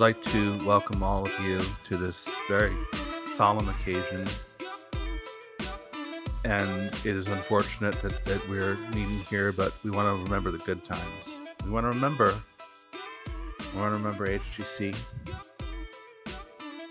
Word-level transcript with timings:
we'd 0.00 0.16
like 0.16 0.22
to 0.22 0.56
welcome 0.64 1.02
all 1.02 1.24
of 1.24 1.40
you 1.40 1.60
to 1.84 1.98
this 1.98 2.26
very 2.48 2.74
solemn 3.34 3.68
occasion. 3.68 4.26
And 6.42 6.88
it 7.04 7.16
is 7.16 7.28
unfortunate 7.28 8.00
that, 8.00 8.24
that 8.24 8.48
we're 8.48 8.76
meeting 8.94 9.20
here, 9.28 9.52
but 9.52 9.74
we 9.84 9.90
want 9.90 10.08
to 10.08 10.24
remember 10.24 10.50
the 10.50 10.64
good 10.64 10.86
times. 10.86 11.30
We 11.66 11.70
want 11.70 11.84
to 11.84 11.88
remember. 11.88 12.34
We 13.74 13.78
want 13.78 13.92
to 13.92 13.98
remember 13.98 14.26
HGC. 14.26 14.96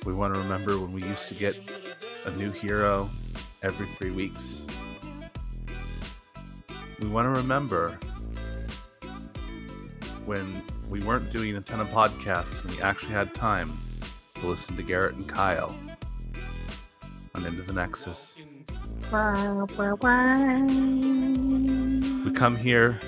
We 0.06 0.14
want 0.14 0.36
to 0.36 0.40
remember 0.42 0.78
when 0.78 0.92
we 0.92 1.02
used 1.02 1.28
to 1.30 1.34
get 1.34 1.56
a 2.26 2.32
new 2.32 2.52
hero 2.52 3.10
every 3.64 3.88
three 3.88 4.12
weeks. 4.12 4.68
We 7.00 7.08
want 7.08 7.26
to 7.26 7.42
remember 7.42 7.98
when 10.26 10.62
we 10.90 11.02
weren't 11.02 11.32
doing 11.32 11.56
a 11.56 11.62
ton 11.62 11.80
of 11.80 11.88
podcasts 11.90 12.62
and 12.64 12.72
we 12.76 12.82
actually 12.82 13.12
had 13.12 13.34
time 13.34 13.78
to 14.36 14.48
listen 14.48 14.76
to 14.76 14.84
Garrett 14.84 15.16
and 15.16 15.28
Kyle 15.28 15.74
on 17.36 17.46
Into 17.46 17.62
the 17.62 17.74
Nexus. 17.74 18.36
We 22.26 22.32
come 22.34 22.56
here. 22.58 23.00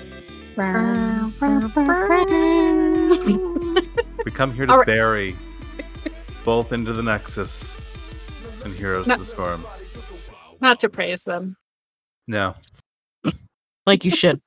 We 4.24 4.30
come 4.30 4.52
here 4.54 4.66
to 4.66 4.72
All 4.72 4.78
right. 4.78 4.86
bury 4.86 5.36
both 6.44 6.72
Into 6.72 6.92
the 6.92 7.02
Nexus 7.02 7.74
and 8.64 8.74
Heroes 8.74 9.06
No. 9.06 9.14
of 9.14 9.20
the 9.20 9.26
Storm. 9.26 9.64
Not 10.60 10.80
to 10.80 10.88
praise 10.88 11.24
them. 11.24 11.56
No. 12.28 12.54
like 13.86 14.04
you 14.04 14.10
should. 14.12 14.40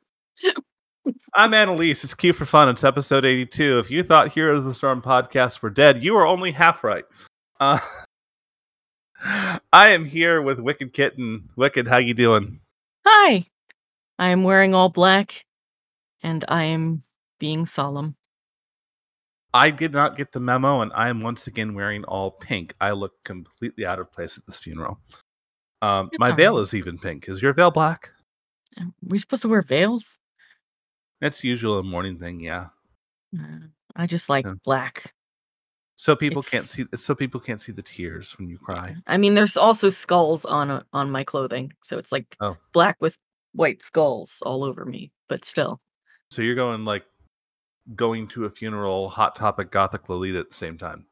I'm 1.37 1.53
Anne 1.53 1.67
Elise. 1.67 2.05
It's 2.05 2.13
Queue 2.13 2.31
for 2.31 2.45
Fun. 2.45 2.69
It's 2.69 2.85
episode 2.85 3.25
82. 3.25 3.79
If 3.79 3.91
you 3.91 4.03
thought 4.03 4.31
Heroes 4.31 4.59
of 4.59 4.65
the 4.65 4.73
Storm 4.73 5.01
podcasts 5.01 5.61
were 5.61 5.69
dead, 5.69 6.01
you 6.01 6.15
are 6.15 6.25
only 6.25 6.53
half 6.53 6.81
right. 6.81 7.03
Uh, 7.59 7.77
I 9.21 9.89
am 9.89 10.05
here 10.05 10.41
with 10.41 10.59
Wicked 10.59 10.93
Kitten. 10.93 11.49
Wicked, 11.57 11.89
how 11.89 11.97
you 11.97 12.13
doing? 12.13 12.61
Hi. 13.05 13.45
I 14.17 14.29
am 14.29 14.43
wearing 14.43 14.73
all 14.73 14.87
black 14.87 15.45
and 16.23 16.45
I 16.47 16.63
am 16.63 17.03
being 17.37 17.65
solemn. 17.65 18.15
I 19.53 19.71
did 19.71 19.91
not 19.91 20.15
get 20.15 20.31
the 20.31 20.39
memo, 20.39 20.81
and 20.81 20.91
I 20.95 21.09
am 21.09 21.21
once 21.21 21.47
again 21.47 21.75
wearing 21.75 22.05
all 22.05 22.31
pink. 22.31 22.73
I 22.79 22.91
look 22.91 23.13
completely 23.25 23.85
out 23.85 23.99
of 23.99 24.11
place 24.11 24.37
at 24.37 24.45
this 24.45 24.59
funeral. 24.59 24.99
Um, 25.81 26.09
my 26.17 26.31
veil 26.31 26.55
right. 26.55 26.63
is 26.63 26.73
even 26.73 26.97
pink. 26.97 27.27
Is 27.27 27.41
your 27.41 27.53
veil 27.53 27.71
black? 27.71 28.11
Are 28.79 28.87
we 29.01 29.19
supposed 29.19 29.41
to 29.41 29.49
wear 29.49 29.61
veils? 29.61 30.19
It's 31.21 31.43
usually 31.43 31.79
a 31.79 31.83
mourning 31.83 32.17
thing, 32.17 32.39
yeah. 32.39 32.67
Uh, 33.37 33.67
I 33.95 34.05
just 34.07 34.29
like 34.29 34.45
Yeah. 34.45 34.53
black. 34.63 35.13
So 35.97 36.15
people 36.15 36.43
can't 36.43 36.65
see. 36.65 36.85
So 36.95 37.15
people 37.15 37.39
can't 37.39 37.61
see 37.61 37.71
the 37.71 37.81
tears 37.81 38.37
when 38.37 38.49
you 38.49 38.57
cry. 38.57 38.97
I 39.07 39.15
mean, 39.17 39.33
there's 39.33 39.55
also 39.55 39.87
skulls 39.89 40.43
on 40.45 40.83
on 40.91 41.09
my 41.09 41.23
clothing, 41.23 41.71
so 41.83 41.97
it's 41.97 42.11
like 42.11 42.35
Oh. 42.41 42.57
black 42.73 42.97
with 42.99 43.17
white 43.53 43.81
skulls 43.81 44.41
all 44.45 44.63
over 44.65 44.83
me. 44.85 45.11
But 45.29 45.45
still, 45.45 45.79
So 46.29 46.41
you're 46.41 46.55
going 46.55 46.83
like 46.85 47.05
going 47.95 48.27
to 48.29 48.45
a 48.45 48.49
funeral, 48.49 49.07
hot 49.09 49.35
topic, 49.37 49.71
gothic 49.71 50.09
Lolita 50.09 50.39
at 50.39 50.49
the 50.49 50.55
same 50.55 50.77
time. 50.77 51.05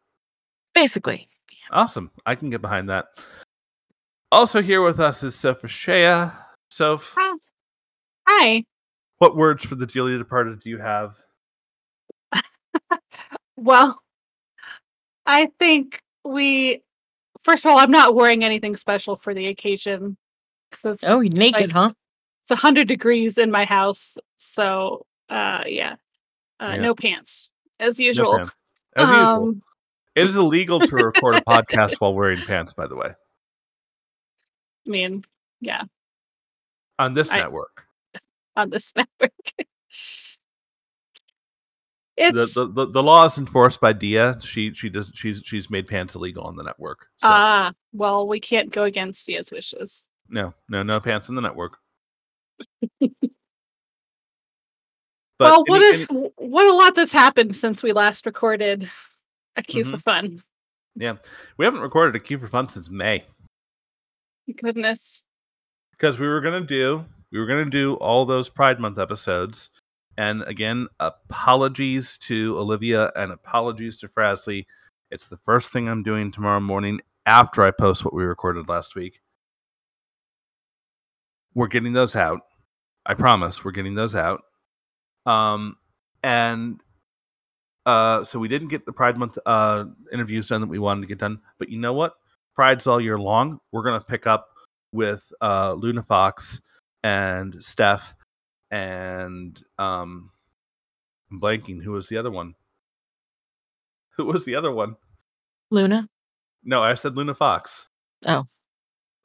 basically, 0.73 1.29
Awesome. 1.71 2.11
I 2.25 2.35
can 2.35 2.49
get 2.49 2.61
behind 2.61 2.89
that. 2.89 3.05
Also 4.31 4.61
here 4.61 4.81
with 4.81 4.99
us 4.99 5.21
is 5.23 5.35
Sophia 5.35 5.67
Shea. 5.69 6.31
Soph, 6.71 7.13
Hi. 7.15 7.37
Hi. 8.27 8.65
What 9.23 9.37
words 9.37 9.63
for 9.63 9.75
the 9.75 9.85
dearly 9.85 10.17
departed 10.17 10.59
do 10.59 10.69
you 10.69 10.79
have? 10.79 11.15
Well, 13.55 14.01
I 15.25 15.49
think 15.59 16.01
we. 16.25 16.81
First 17.43 17.63
of 17.65 17.71
all, 17.71 17.77
I'm 17.77 17.91
not 17.91 18.15
wearing 18.15 18.43
anything 18.43 18.75
special 18.75 19.15
for 19.15 19.33
the 19.33 19.47
occasion 19.47 20.17
because 20.69 20.95
it's 20.95 21.03
oh, 21.05 21.21
you're 21.21 21.31
naked, 21.31 21.61
like- 21.61 21.71
huh? 21.71 21.93
it's 22.43 22.49
100 22.49 22.87
degrees 22.87 23.37
in 23.37 23.51
my 23.51 23.63
house. 23.63 24.17
So, 24.37 25.05
uh, 25.29 25.63
yeah, 25.67 25.95
uh, 26.59 26.73
Yeah. 26.75 26.81
no 26.81 26.95
pants 26.95 27.51
as 27.79 27.97
No 27.99 28.05
usual. 28.05 28.37
pants. 28.37 28.51
As 28.97 29.07
usual. 29.09 29.23
Um, 29.23 29.61
It 30.15 30.25
is 30.27 30.35
illegal 30.35 30.79
to 30.81 30.95
record 31.05 31.35
a 31.35 31.41
podcast 31.41 32.01
while 32.01 32.13
wearing 32.13 32.41
pants, 32.41 32.73
by 32.73 32.87
the 32.87 32.95
way, 32.97 33.09
I 34.85 34.89
mean, 34.89 35.23
yeah, 35.61 35.83
on 36.99 37.13
this 37.13 37.31
I- 37.31 37.37
network. 37.37 37.85
On 38.55 38.69
this 38.69 38.93
network. 38.95 39.31
The, 39.57 39.65
it's 42.15 42.53
the, 42.53 42.67
the, 42.67 42.85
the 42.87 43.01
law 43.01 43.25
is 43.25 43.37
enforced 43.39 43.81
by 43.81 43.91
Dia. 43.93 44.37
She 44.39 44.71
she 44.73 44.87
does 44.89 45.11
she's 45.15 45.41
she's 45.43 45.69
made 45.71 45.87
pants 45.87 46.13
illegal 46.13 46.43
on 46.43 46.55
the 46.55 46.63
network. 46.63 47.07
So 47.17 47.27
ah 47.27 47.73
well, 47.91 48.27
we 48.27 48.39
can't 48.39 48.71
go 48.71 48.83
against 48.83 49.25
Dia's 49.25 49.49
wishes. 49.51 50.07
no, 50.29 50.53
no, 50.69 50.83
no 50.83 50.99
pants 50.99 51.29
in 51.29 51.35
the 51.35 51.41
network. 51.41 51.77
well, 55.39 55.63
what 55.65 55.83
any- 55.83 56.03
a 56.03 56.13
what 56.37 56.67
a 56.67 56.73
lot 56.73 56.93
that's 56.95 57.11
happened 57.11 57.55
since 57.55 57.81
we 57.81 57.93
last 57.93 58.25
recorded 58.27 58.89
a 59.55 59.63
Q 59.63 59.83
for 59.83 59.97
Mhm. 59.97 60.01
fun. 60.03 60.43
Yeah, 60.95 61.15
we 61.57 61.65
haven't 61.65 61.81
recorded 61.81 62.15
a 62.15 62.19
Queue 62.19 62.37
for 62.37 62.47
Fun 62.47 62.69
since 62.69 62.91
May 62.91 63.25
Goodness. 64.61 65.25
because 65.91 66.19
we 66.19 66.27
were 66.27 66.41
gonna 66.41 66.61
do 66.61 67.05
we 67.33 67.39
were 67.39 67.47
gonna 67.47 67.65
do 67.65 67.95
all 67.95 68.25
those 68.25 68.47
Pride 68.47 68.79
Month 68.79 68.99
episodes, 68.99 69.71
and 70.17 70.43
again, 70.43 70.87
apologies 70.99 72.15
to 72.19 72.55
Olivia 72.59 73.11
and 73.15 73.31
apologies 73.31 73.97
to 73.97 74.07
Frasley. 74.07 74.67
It's 75.09 75.25
the 75.25 75.37
first 75.37 75.71
thing 75.71 75.89
I'm 75.89 76.03
doing 76.03 76.31
tomorrow 76.31 76.59
morning 76.59 77.01
after 77.25 77.63
I 77.63 77.71
post 77.71 78.05
what 78.05 78.13
we 78.13 78.23
recorded 78.23 78.69
last 78.69 78.95
week. 78.95 79.19
We're 81.55 81.67
getting 81.67 81.93
those 81.93 82.15
out. 82.15 82.41
I 83.03 83.15
promise 83.15 83.65
we're 83.65 83.71
getting 83.71 83.95
those 83.95 84.15
out. 84.15 84.41
Um, 85.25 85.77
and 86.21 86.81
uh, 87.87 88.23
so 88.25 88.37
we 88.37 88.47
didn't 88.47 88.67
get 88.67 88.85
the 88.85 88.93
Pride 88.93 89.17
Month 89.17 89.39
uh 89.47 89.85
interviews 90.11 90.49
done 90.49 90.61
that 90.61 90.69
we 90.69 90.77
wanted 90.77 91.01
to 91.01 91.07
get 91.07 91.17
done. 91.17 91.39
But 91.57 91.69
you 91.69 91.79
know 91.79 91.93
what? 91.93 92.13
Pride's 92.53 92.85
all 92.85 93.01
year 93.01 93.17
long. 93.17 93.59
We're 93.71 93.83
gonna 93.83 94.01
pick 94.01 94.27
up 94.27 94.49
with 94.91 95.23
uh 95.41 95.73
Luna 95.73 96.03
Fox 96.03 96.61
and 97.03 97.63
Steph 97.63 98.15
and 98.71 99.61
um 99.77 100.31
I'm 101.31 101.39
blanking. 101.41 101.81
Who 101.83 101.91
was 101.91 102.07
the 102.07 102.17
other 102.17 102.31
one? 102.31 102.55
Who 104.17 104.25
was 104.25 104.45
the 104.45 104.55
other 104.55 104.71
one? 104.71 104.95
Luna. 105.71 106.07
No, 106.63 106.83
I 106.83 106.93
said 106.93 107.15
Luna 107.15 107.33
Fox. 107.33 107.87
Oh. 108.25 108.45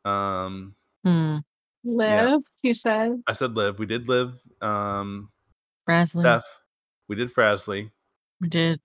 Um 0.04 0.74
Hmm. 1.04 1.38
Live, 1.84 2.40
you 2.62 2.74
said. 2.74 3.22
I 3.26 3.32
said 3.34 3.54
Liv. 3.54 3.78
We 3.78 3.86
did 3.86 4.08
Liv. 4.08 4.34
Um 4.60 5.30
Rasley. 5.88 6.22
Steph. 6.22 6.44
We 7.08 7.16
did 7.16 7.32
Frasley. 7.32 7.90
We 8.40 8.48
did. 8.48 8.80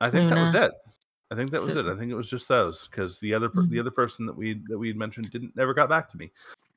I 0.00 0.10
think 0.10 0.28
that 0.30 0.38
was 0.38 0.54
it. 0.54 0.72
I 1.30 1.34
think 1.34 1.50
that 1.50 1.62
was 1.62 1.74
So- 1.74 1.80
it. 1.80 1.86
I 1.86 1.96
think 1.98 2.10
it 2.12 2.14
was 2.16 2.28
just 2.28 2.46
those 2.48 2.86
because 2.88 3.18
the 3.20 3.32
other 3.34 3.48
per- 3.48 3.62
the 3.62 3.76
Mhm. 3.76 3.80
other 3.80 3.90
person 3.90 4.26
that 4.26 4.36
we 4.36 4.54
that 4.68 4.78
we 4.78 4.88
had 4.88 4.96
mentioned 4.96 5.30
didn't 5.30 5.56
never 5.56 5.74
got 5.74 5.88
back 5.88 6.08
to 6.10 6.16
me. 6.16 6.30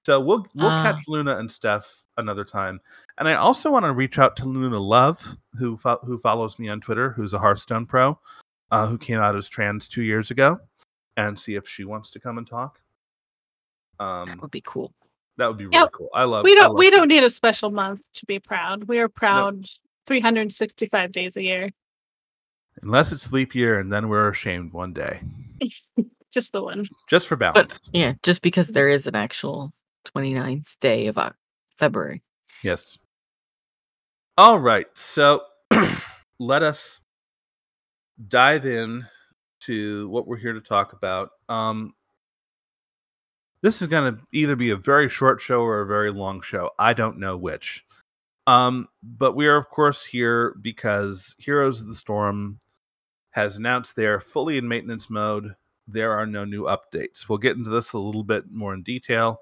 So 0.08 0.22
we'll 0.22 0.48
we'll 0.56 0.70
Ah. 0.70 0.84
catch 0.84 1.06
Luna 1.10 1.36
and 1.36 1.52
Steph 1.52 2.06
another 2.16 2.46
time. 2.46 2.80
And 3.18 3.28
I 3.28 3.34
also 3.34 3.70
want 3.70 3.84
to 3.84 3.92
reach 3.92 4.18
out 4.20 4.38
to 4.38 4.46
Luna 4.46 4.80
Love, 4.80 5.36
who 5.60 5.76
fo- 5.76 6.00
who 6.06 6.18
follows 6.18 6.58
me 6.58 6.70
on 6.70 6.80
Twitter, 6.80 7.10
who's 7.10 7.34
a 7.34 7.40
Hearthstone 7.40 7.86
pro, 7.86 8.18
uh, 8.72 8.88
who 8.88 8.98
came 8.98 9.20
out 9.20 9.36
as 9.36 9.50
trans 9.50 9.86
two 9.90 10.04
years 10.04 10.32
ago, 10.32 10.62
and 11.18 11.38
see 11.38 11.56
if 11.56 11.68
she 11.68 11.84
wants 11.84 12.10
to 12.12 12.22
come 12.22 12.38
and 12.38 12.48
talk. 12.48 12.80
That 14.00 14.06
Um, 14.06 14.40
would 14.42 14.50
be 14.52 14.62
cool. 14.62 14.94
that 15.36 15.48
would 15.48 15.58
be 15.58 15.66
really 15.66 15.76
Yep. 15.78 15.92
cool. 15.92 16.10
I 16.14 16.24
love. 16.24 16.46
we 16.46 16.56
don't 16.56 16.70
love 16.70 16.78
we 16.78 16.86
her. 16.86 16.92
don't 16.92 17.10
need 17.10 17.24
a 17.26 17.30
special 17.30 17.70
month 17.70 18.02
to 18.14 18.26
be 18.28 18.40
proud. 18.40 18.86
We 18.86 19.00
are 19.00 19.10
proud 19.10 19.66
365 20.06 21.12
days 21.12 21.36
a 21.36 21.44
year. 21.44 21.70
unless 22.82 23.12
it's 23.12 23.34
leap 23.34 23.54
year, 23.54 23.78
and 23.78 23.92
then 23.92 24.08
we're 24.08 24.30
ashamed 24.30 24.72
one 24.72 24.94
day, 24.94 25.20
Just 26.32 26.54
the 26.54 26.62
one. 26.64 26.86
just 27.10 27.28
for 27.28 27.36
balance. 27.36 27.82
Yeah, 27.92 28.14
just 28.24 28.42
because 28.42 28.70
there 28.70 28.88
is 28.88 29.06
an 29.06 29.16
actual 29.16 29.74
29th 30.06 30.80
day 30.80 31.08
of 31.08 31.18
February. 31.78 32.22
Yes. 32.64 32.98
All 34.38 34.60
right. 34.60 34.88
So 34.96 35.42
let 36.40 36.64
us 36.64 37.02
dive 38.28 38.66
in 38.66 39.06
to 39.62 40.08
what 40.10 40.28
we're 40.28 40.38
here 40.38 40.54
to 40.54 40.62
talk 40.62 40.94
about. 40.94 41.32
Um, 41.50 41.94
this 43.62 43.82
is 43.82 43.88
going 43.88 44.16
to 44.16 44.22
either 44.32 44.56
be 44.56 44.70
a 44.70 44.76
very 44.76 45.10
short 45.10 45.42
show 45.42 45.62
or 45.62 45.82
a 45.82 45.88
very 45.88 46.12
long 46.12 46.42
show. 46.42 46.72
I 46.78 46.94
don't 46.94 47.20
know 47.20 47.36
which. 47.36 47.84
Um, 48.46 48.88
but 49.04 49.36
we 49.36 49.48
are, 49.48 49.58
of 49.58 49.70
course, 49.70 50.06
here 50.06 50.56
because 50.62 51.36
Heroes 51.38 51.82
of 51.82 51.88
the 51.88 51.96
Storm 51.96 52.60
has 53.32 53.58
announced 53.58 53.96
they 53.96 54.06
are 54.06 54.20
fully 54.20 54.58
in 54.58 54.68
maintenance 54.68 55.10
mode. 55.10 55.56
There 55.88 56.14
are 56.14 56.26
no 56.26 56.46
new 56.46 56.64
updates. 56.64 57.28
We'll 57.28 57.40
get 57.40 57.58
into 57.58 57.70
this 57.70 57.94
a 57.94 58.00
little 58.00 58.24
bit 58.24 58.50
more 58.52 58.74
in 58.74 58.84
detail 58.84 59.40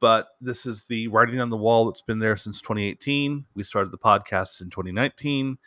but 0.00 0.28
this 0.40 0.66
is 0.66 0.84
the 0.84 1.08
writing 1.08 1.40
on 1.40 1.50
the 1.50 1.56
wall 1.56 1.86
that's 1.86 2.02
been 2.02 2.18
there 2.18 2.36
since 2.36 2.60
2018. 2.60 3.44
We 3.54 3.62
started 3.62 3.92
the 3.92 3.98
podcast 3.98 4.60
in 4.60 4.70
2019. 4.70 5.58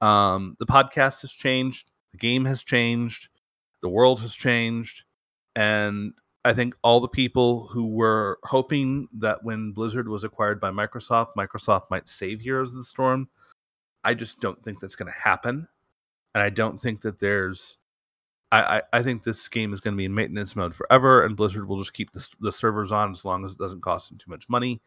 Um, 0.00 0.56
the 0.58 0.66
podcast 0.66 1.20
has 1.22 1.32
changed, 1.32 1.90
the 2.12 2.18
game 2.18 2.44
has 2.46 2.62
changed, 2.62 3.28
the 3.82 3.88
world 3.88 4.20
has 4.20 4.34
changed, 4.34 5.02
and 5.54 6.14
I 6.44 6.54
think 6.54 6.74
all 6.82 7.00
the 7.00 7.08
people 7.08 7.66
who 7.66 7.86
were 7.86 8.38
hoping 8.44 9.08
that 9.18 9.44
when 9.44 9.72
Blizzard 9.72 10.08
was 10.08 10.24
acquired 10.24 10.58
by 10.58 10.70
Microsoft, 10.70 11.34
Microsoft 11.36 11.90
might 11.90 12.08
save 12.08 12.40
Heroes 12.40 12.70
of 12.70 12.76
the 12.76 12.84
Storm. 12.84 13.28
I 14.04 14.14
just 14.14 14.40
don't 14.40 14.62
think 14.62 14.80
that's 14.80 14.94
going 14.94 15.12
to 15.12 15.18
happen, 15.18 15.68
and 16.34 16.42
I 16.42 16.48
don't 16.50 16.80
think 16.80 17.02
that 17.02 17.18
there's. 17.18 17.76
I, 18.52 18.82
I, 18.92 19.02
think 19.02 19.22
this 19.22 19.46
game 19.46 19.72
is 19.72 19.80
going 19.80 19.94
to 19.94 19.98
be 19.98 20.06
in 20.06 20.14
maintenance 20.14 20.56
mode 20.56 20.74
forever, 20.74 21.24
and 21.24 21.36
Blizzard 21.36 21.68
will 21.68 21.78
just 21.78 21.92
keep 21.92 22.10
the, 22.10 22.26
the 22.40 22.50
servers 22.50 22.90
on 22.90 23.12
as 23.12 23.24
long 23.24 23.44
as 23.44 23.52
it 23.52 23.58
doesn't 23.58 23.82
cost 23.82 24.08
them 24.08 24.18
too 24.18 24.30
much 24.30 24.48
money. 24.48 24.80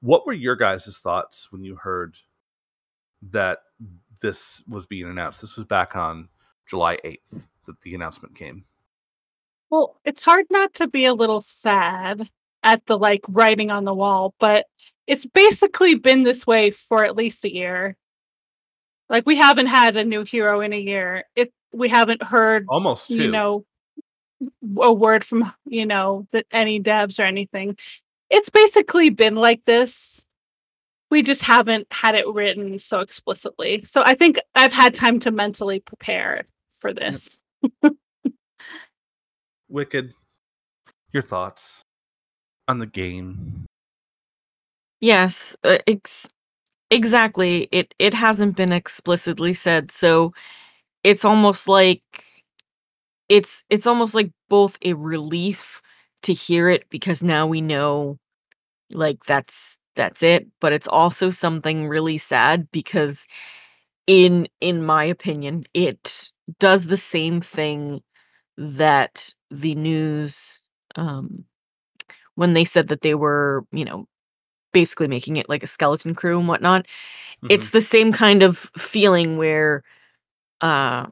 What 0.00 0.26
were 0.26 0.34
your 0.34 0.56
guys' 0.56 0.98
thoughts 0.98 1.50
when 1.50 1.64
you 1.64 1.76
heard 1.76 2.16
that 3.30 3.60
this 4.20 4.62
was 4.68 4.86
being 4.86 5.08
announced? 5.08 5.40
This 5.40 5.56
was 5.56 5.64
back 5.64 5.96
on 5.96 6.28
July 6.68 6.98
8th 7.02 7.46
that 7.64 7.80
the 7.80 7.94
announcement 7.94 8.34
came. 8.34 8.64
Well, 9.70 9.98
it's 10.04 10.22
hard 10.22 10.46
not 10.50 10.74
to 10.74 10.86
be 10.86 11.04
a 11.04 11.14
little 11.14 11.40
sad 11.40 12.28
at 12.62 12.84
the 12.86 12.98
like 12.98 13.22
writing 13.28 13.70
on 13.70 13.84
the 13.84 13.94
wall, 13.94 14.34
but 14.38 14.66
it's 15.06 15.24
basically 15.24 15.94
been 15.94 16.22
this 16.22 16.46
way 16.46 16.70
for 16.70 17.04
at 17.04 17.16
least 17.16 17.44
a 17.44 17.52
year. 17.52 17.96
Like 19.08 19.24
we 19.24 19.36
haven't 19.36 19.66
had 19.66 19.96
a 19.96 20.04
new 20.04 20.24
hero 20.24 20.60
in 20.60 20.72
a 20.72 20.78
year. 20.78 21.24
It 21.34 21.52
we 21.72 21.88
haven't 21.88 22.22
heard 22.22 22.66
Almost 22.68 23.08
two. 23.08 23.16
you 23.16 23.30
know 23.30 23.64
a 24.80 24.92
word 24.92 25.24
from 25.24 25.52
you 25.66 25.86
know 25.86 26.26
that 26.32 26.46
any 26.50 26.80
devs 26.80 27.18
or 27.18 27.22
anything. 27.22 27.76
It's 28.30 28.50
basically 28.50 29.10
been 29.10 29.36
like 29.36 29.64
this. 29.64 30.24
We 31.10 31.22
just 31.22 31.42
haven't 31.42 31.86
had 31.90 32.14
it 32.14 32.28
written 32.28 32.78
so 32.78 33.00
explicitly. 33.00 33.82
So 33.84 34.02
I 34.04 34.14
think 34.14 34.38
I've 34.54 34.74
had 34.74 34.92
time 34.92 35.20
to 35.20 35.30
mentally 35.30 35.80
prepare 35.80 36.44
for 36.78 36.92
this. 36.92 37.38
Wicked, 39.70 40.12
your 41.12 41.22
thoughts 41.22 41.82
on 42.68 42.78
the 42.78 42.86
game? 42.86 43.66
Yes, 45.00 45.56
uh, 45.64 45.78
ex- 45.86 46.28
exactly. 46.90 47.68
It 47.72 47.94
it 47.98 48.14
hasn't 48.14 48.56
been 48.56 48.72
explicitly 48.72 49.54
said, 49.54 49.90
so 49.90 50.32
it's 51.08 51.24
almost 51.24 51.68
like 51.68 52.02
it's 53.28 53.64
it's 53.70 53.86
almost 53.86 54.14
like 54.14 54.30
both 54.48 54.76
a 54.82 54.92
relief 54.94 55.82
to 56.22 56.32
hear 56.32 56.68
it 56.68 56.88
because 56.90 57.22
now 57.22 57.46
we 57.46 57.60
know 57.60 58.18
like 58.90 59.24
that's 59.26 59.78
that's 59.96 60.22
it, 60.22 60.48
but 60.60 60.72
it's 60.72 60.88
also 60.88 61.30
something 61.30 61.88
really 61.88 62.18
sad 62.18 62.68
because 62.72 63.26
in 64.06 64.48
in 64.60 64.84
my 64.84 65.04
opinion, 65.04 65.64
it 65.74 66.30
does 66.60 66.86
the 66.86 66.96
same 66.96 67.40
thing 67.40 68.02
that 68.58 69.32
the 69.50 69.74
news 69.74 70.62
um 70.96 71.44
when 72.34 72.54
they 72.54 72.64
said 72.64 72.88
that 72.88 73.00
they 73.02 73.14
were, 73.14 73.64
you 73.72 73.84
know, 73.84 74.06
basically 74.72 75.08
making 75.08 75.36
it 75.36 75.48
like 75.48 75.62
a 75.62 75.66
skeleton 75.68 76.14
crew 76.14 76.38
and 76.38 76.48
whatnot. 76.48 76.86
It's 77.48 77.70
the 77.70 77.80
same 77.82 78.12
kind 78.12 78.42
of 78.42 78.58
feeling 78.78 79.36
where 79.38 79.84
uh 80.60 81.06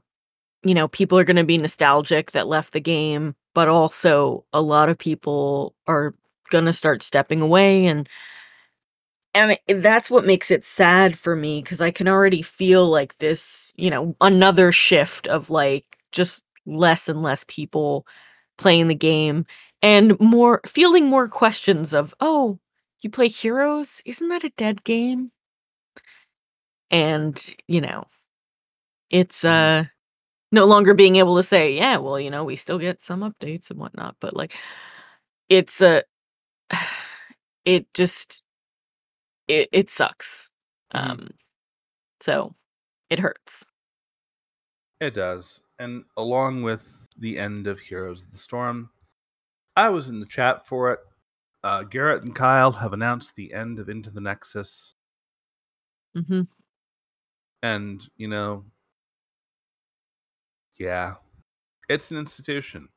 you 0.65 0.75
know, 0.75 0.89
people 0.89 1.19
are 1.19 1.25
going 1.25 1.37
to 1.37 1.45
be 1.45 1.59
nostalgic 1.59 2.33
that 2.33 2.49
left 2.49 2.73
the 2.73 2.81
game, 2.81 3.35
but 3.55 3.69
also 3.69 4.45
a 4.53 4.61
lot 4.63 4.89
of 4.91 4.99
people 4.99 5.75
are 5.87 6.15
going 6.51 6.67
to 6.67 6.73
start 6.73 7.03
stepping 7.03 7.43
away 7.43 7.87
and 7.87 8.09
and 9.35 9.59
that's 9.69 10.11
what 10.11 10.25
makes 10.25 10.51
it 10.51 10.65
sad 10.65 11.19
for 11.19 11.37
me 11.37 11.63
cuz 11.63 11.81
I 11.81 11.91
can 11.91 12.09
already 12.09 12.43
feel 12.43 12.87
like 12.89 13.19
this, 13.19 13.75
you 13.77 13.91
know, 13.91 14.17
another 14.21 14.73
shift 14.73 15.27
of 15.29 15.51
like 15.51 15.99
just 16.13 16.45
less 16.65 17.09
and 17.09 17.23
less 17.23 17.45
people 17.49 18.07
playing 18.59 18.89
the 18.89 18.95
game 18.95 19.45
and 19.83 20.19
more 20.21 20.61
feeling 20.67 21.07
more 21.07 21.29
questions 21.29 21.93
of, 21.95 22.15
"Oh, 22.21 22.59
you 23.03 23.11
play 23.11 23.29
Heroes? 23.29 24.03
Isn't 24.07 24.29
that 24.29 24.45
a 24.45 24.51
dead 24.57 24.85
game?" 24.85 25.33
And, 26.91 27.55
you 27.69 27.81
know, 27.81 28.05
it's 29.11 29.45
Mhm. 29.45 29.85
uh 29.85 29.85
no 30.53 30.67
longer 30.67 30.95
being 30.95 31.17
able 31.17 31.37
to 31.37 31.43
say, 31.45 31.75
yeah, 31.77 31.97
well, 31.99 32.21
you 32.21 32.31
know, 32.31 32.45
we 32.45 32.57
still 32.57 32.79
get 32.79 33.01
some 33.03 33.21
updates 33.23 33.71
and 33.71 33.79
whatnot, 33.81 34.17
but 34.21 34.37
like 34.37 34.55
it's 35.51 35.83
a 35.83 36.05
it 37.67 37.93
just 37.95 38.43
it 39.49 39.69
it 39.73 39.91
sucks. 39.91 40.51
Mhm. 40.95 41.11
Um 41.11 41.31
so 42.21 42.55
it 43.11 43.21
hurts. 43.21 43.65
It 45.01 45.15
does. 45.15 45.63
And 45.79 46.05
along 46.19 46.63
with 46.63 47.09
the 47.17 47.39
end 47.39 47.67
of 47.67 47.81
Heroes 47.81 48.25
of 48.25 48.33
the 48.33 48.37
Storm, 48.39 48.91
I 49.77 49.91
was 49.91 50.09
in 50.09 50.21
the 50.21 50.27
chat 50.27 50.67
for 50.67 50.93
it. 50.93 51.01
Uh, 51.65 51.85
Garrett 51.85 52.25
and 52.25 52.35
Kyle 52.35 52.73
have 52.73 52.93
announced 52.93 53.37
the 53.37 53.53
end 53.55 53.79
of 53.79 53.89
Into 53.89 54.11
the 54.11 54.21
Nexus. 54.21 54.95
hmm 56.15 56.47
And, 57.63 58.07
you 58.17 58.29
know, 58.29 58.65
yeah, 60.79 61.15
it's 61.89 62.11
an 62.11 62.19
institution. 62.19 62.89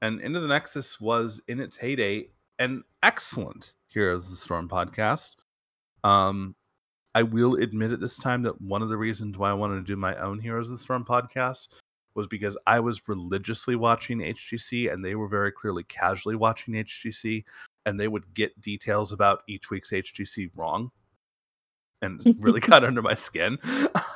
And 0.00 0.20
Into 0.20 0.40
the 0.40 0.48
Nexus 0.48 1.00
was 1.00 1.40
in 1.48 1.60
its 1.60 1.76
heyday 1.76 2.28
an 2.58 2.82
excellent 3.02 3.74
Heroes 3.88 4.24
of 4.24 4.30
the 4.30 4.36
Storm 4.36 4.68
podcast. 4.68 5.30
Um, 6.02 6.56
I 7.14 7.22
will 7.22 7.54
admit 7.56 7.92
at 7.92 8.00
this 8.00 8.16
time 8.16 8.42
that 8.42 8.60
one 8.60 8.82
of 8.82 8.88
the 8.88 8.96
reasons 8.96 9.36
why 9.36 9.50
I 9.50 9.54
wanted 9.54 9.76
to 9.76 9.82
do 9.92 9.96
my 9.96 10.16
own 10.16 10.38
Heroes 10.38 10.70
of 10.70 10.78
the 10.78 10.82
Storm 10.82 11.04
podcast 11.04 11.68
was 12.14 12.26
because 12.26 12.56
I 12.66 12.80
was 12.80 13.08
religiously 13.08 13.76
watching 13.76 14.18
HGC 14.18 14.92
and 14.92 15.04
they 15.04 15.14
were 15.14 15.28
very 15.28 15.52
clearly 15.52 15.84
casually 15.84 16.36
watching 16.36 16.74
HGC 16.74 17.44
and 17.86 17.98
they 17.98 18.08
would 18.08 18.32
get 18.34 18.60
details 18.60 19.12
about 19.12 19.42
each 19.48 19.70
week's 19.70 19.90
HGC 19.90 20.50
wrong. 20.54 20.90
And 22.00 22.20
really 22.40 22.60
got 22.60 22.84
under 22.84 23.02
my 23.02 23.14
skin. 23.14 23.58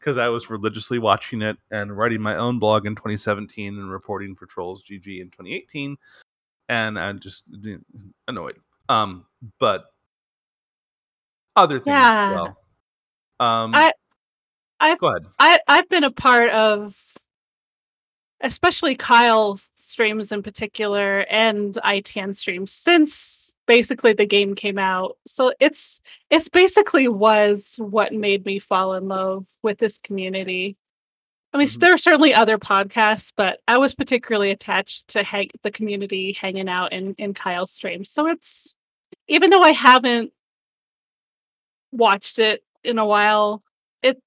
Because 0.00 0.16
I 0.16 0.28
was 0.28 0.48
religiously 0.50 0.98
watching 0.98 1.42
it 1.42 1.58
and 1.70 1.94
writing 1.96 2.20
my 2.22 2.36
own 2.36 2.58
blog 2.58 2.86
in 2.86 2.94
2017 2.96 3.78
and 3.78 3.90
reporting 3.92 4.34
for 4.34 4.46
Trolls 4.46 4.82
GG 4.82 5.20
in 5.20 5.26
2018. 5.30 5.96
And 6.70 6.98
I 6.98 7.12
just 7.12 7.44
annoyed. 8.26 8.56
Um, 8.88 9.26
but 9.58 9.84
other 11.54 11.78
things 11.78 11.94
Yeah. 12.00 12.28
as 12.30 12.34
well. 12.34 12.56
Um, 13.40 13.72
I- 13.74 13.92
I've 14.80 14.98
go 14.98 15.08
ahead. 15.08 15.26
I 15.38 15.60
I've 15.68 15.88
been 15.90 16.04
a 16.04 16.10
part 16.10 16.48
of 16.50 16.96
especially 18.40 18.94
Kyle 18.96 19.60
streams 19.76 20.32
in 20.32 20.42
particular 20.42 21.26
and 21.28 21.74
ITN 21.84 22.34
streams 22.36 22.72
since 22.72 23.12
basically 23.70 24.12
the 24.12 24.26
game 24.26 24.56
came 24.56 24.78
out. 24.78 25.16
So 25.28 25.52
it's 25.60 26.00
it's 26.28 26.48
basically 26.48 27.06
was 27.06 27.76
what 27.78 28.12
made 28.12 28.44
me 28.44 28.58
fall 28.58 28.94
in 28.94 29.06
love 29.06 29.46
with 29.62 29.78
this 29.78 29.96
community. 29.98 30.76
I 31.52 31.58
mean, 31.58 31.68
Mhm. 31.68 31.78
there 31.80 31.94
are 31.94 31.98
certainly 31.98 32.34
other 32.34 32.58
podcasts, 32.58 33.32
but 33.36 33.60
I 33.68 33.78
was 33.78 33.94
particularly 33.94 34.50
attached 34.50 35.06
to 35.08 35.22
hang- 35.22 35.50
the 35.62 35.70
community 35.70 36.32
hanging 36.32 36.68
out 36.68 36.92
in 36.92 37.14
in 37.16 37.32
Kyle's 37.32 37.70
stream. 37.70 38.04
So 38.04 38.26
it's 38.26 38.74
even 39.28 39.50
though 39.50 39.62
I 39.62 39.70
haven't 39.70 40.32
watched 41.92 42.40
it 42.40 42.64
in 42.82 42.98
a 42.98 43.06
while, 43.06 43.62
it 44.02 44.20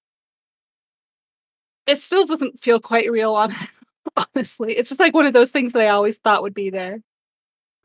it 1.85 1.97
still 1.97 2.25
doesn't 2.25 2.62
feel 2.63 2.79
quite 2.79 3.12
real 3.12 3.35
on 3.35 3.51
honestly. 4.35 4.77
It's 4.77 4.88
just 4.89 5.01
like 5.01 5.13
one 5.13 5.25
of 5.25 5.33
those 5.33 5.51
things 5.51 5.73
that 5.73 5.81
I 5.81 5.89
always 5.89 6.17
thought 6.17 6.43
would 6.43 6.53
be 6.53 6.69
there. 6.69 7.01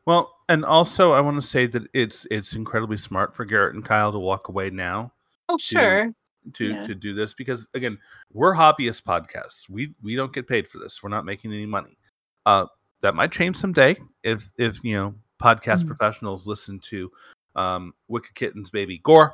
Well, 0.05 0.33
and 0.49 0.65
also 0.65 1.13
I 1.13 1.21
want 1.21 1.41
to 1.41 1.47
say 1.47 1.65
that 1.67 1.83
it's 1.93 2.27
it's 2.29 2.53
incredibly 2.55 2.97
smart 2.97 3.33
for 3.35 3.45
Garrett 3.45 3.75
and 3.75 3.85
Kyle 3.85 4.11
to 4.11 4.19
walk 4.19 4.49
away 4.49 4.69
now 4.69 5.13
Oh, 5.47 5.57
sure. 5.57 6.11
to 6.53 6.65
Yeah. 6.65 6.85
to 6.87 6.93
do 6.95 7.13
this 7.13 7.33
because 7.33 7.67
again, 7.73 7.97
we're 8.33 8.53
hobbyist 8.53 9.03
podcasts. 9.03 9.69
We 9.69 9.93
we 10.01 10.15
don't 10.15 10.33
get 10.33 10.47
paid 10.47 10.67
for 10.67 10.79
this. 10.79 11.01
We're 11.01 11.09
not 11.09 11.23
making 11.25 11.53
any 11.53 11.65
money. 11.65 11.97
Uh 12.45 12.65
that 13.01 13.15
might 13.15 13.31
change 13.31 13.55
someday 13.55 13.95
if 14.23 14.51
if 14.57 14.83
you 14.83 14.93
know 14.95 15.15
podcast 15.41 15.83
Mhm. 15.83 15.87
professionals 15.87 16.45
listen 16.45 16.79
to 16.79 17.09
um 17.55 17.93
Wicked 18.09 18.35
Kittens 18.35 18.69
baby 18.69 18.97
Gore 18.99 19.33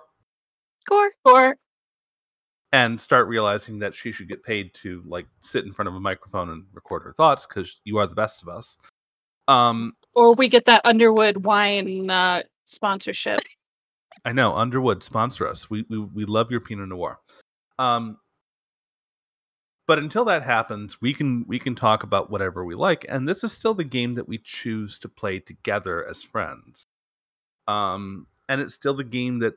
Gore. 0.86 1.12
Gore. 1.26 1.56
and 2.72 3.00
start 3.00 3.28
realizing 3.28 3.80
that 3.80 3.96
she 3.96 4.12
should 4.12 4.28
get 4.28 4.44
paid 4.44 4.74
to 4.76 5.02
like 5.08 5.26
sit 5.42 5.66
in 5.66 5.74
front 5.74 5.88
of 5.90 5.96
a 5.96 6.00
microphone 6.00 6.50
and 6.50 6.66
record 6.74 7.04
her 7.04 7.14
thoughts 7.14 7.46
because 7.48 7.82
you 7.86 7.98
are 7.98 8.06
the 8.08 8.16
best 8.16 8.42
of 8.44 8.50
us. 8.50 8.78
Um 9.48 9.96
or 10.16 10.34
we 10.34 10.48
get 10.48 10.66
that 10.66 10.82
Underwood 10.86 11.46
wine 11.46 12.10
uh 12.10 12.44
sponsorship. 12.66 13.42
I 14.24 14.32
know 14.32 14.56
Underwood 14.56 15.04
sponsor 15.04 15.48
us. 15.48 15.70
We 15.70 15.86
we 15.90 16.00
we 16.00 16.26
love 16.26 16.52
your 16.52 16.62
Pinot 16.62 16.90
Noir. 16.90 17.20
Um, 17.78 18.18
but 19.88 20.00
until 20.00 20.26
that 20.26 20.44
happens, 20.44 21.00
we 21.02 21.14
can 21.14 21.46
we 21.48 21.60
can 21.60 21.76
talk 21.76 22.04
about 22.04 22.32
whatever 22.32 22.66
we 22.66 22.76
like, 22.76 23.06
and 23.08 23.28
this 23.28 23.44
is 23.44 23.52
still 23.52 23.74
the 23.74 23.84
game 23.84 24.16
that 24.16 24.28
we 24.28 24.40
choose 24.40 24.98
to 25.00 25.10
play 25.10 25.40
together 25.40 26.08
as 26.08 26.24
friends. 26.24 26.86
Um, 27.68 28.28
and 28.50 28.62
it's 28.62 28.74
still 28.74 28.94
the 28.94 29.04
game 29.04 29.40
that 29.40 29.56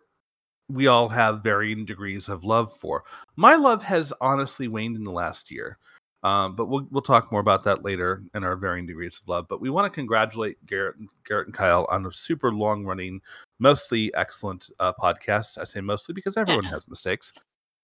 we 0.69 0.87
all 0.87 1.09
have 1.09 1.43
varying 1.43 1.85
degrees 1.85 2.29
of 2.29 2.45
love 2.45 2.73
for. 2.79 3.05
My 3.37 3.55
love 3.55 3.83
has 3.85 4.13
honestly 4.21 4.69
waned 4.69 4.97
in 4.97 5.05
the 5.05 5.11
last 5.11 5.51
year. 5.51 5.79
Um, 6.25 6.57
but 6.57 6.67
we'll 6.67 6.87
we'll 6.91 7.03
talk 7.03 7.31
more 7.31 7.41
about 7.41 7.63
that 7.65 7.85
later 7.85 8.23
in 8.35 8.43
our 8.43 8.57
varying 8.57 8.87
degrees 8.87 9.21
of 9.23 9.29
love. 9.29 9.47
But 9.49 9.61
we 9.61 9.71
want 9.71 9.85
to 9.87 9.91
congratulate 9.95 10.65
Garrett 10.67 10.97
Garrett 11.27 11.47
and 11.47 11.55
Kyle 11.55 11.87
on 11.91 12.05
a 12.07 12.13
super 12.13 12.53
long 12.53 12.85
running, 12.85 13.21
mostly 13.61 14.13
excellent 14.15 14.69
uh, 14.81 14.93
podcast. 14.93 15.59
I 15.59 15.65
say 15.65 15.81
mostly 15.81 16.13
because 16.15 16.37
everyone 16.37 16.65
Yeah. 16.65 16.71
has 16.71 16.89
mistakes. 16.89 17.33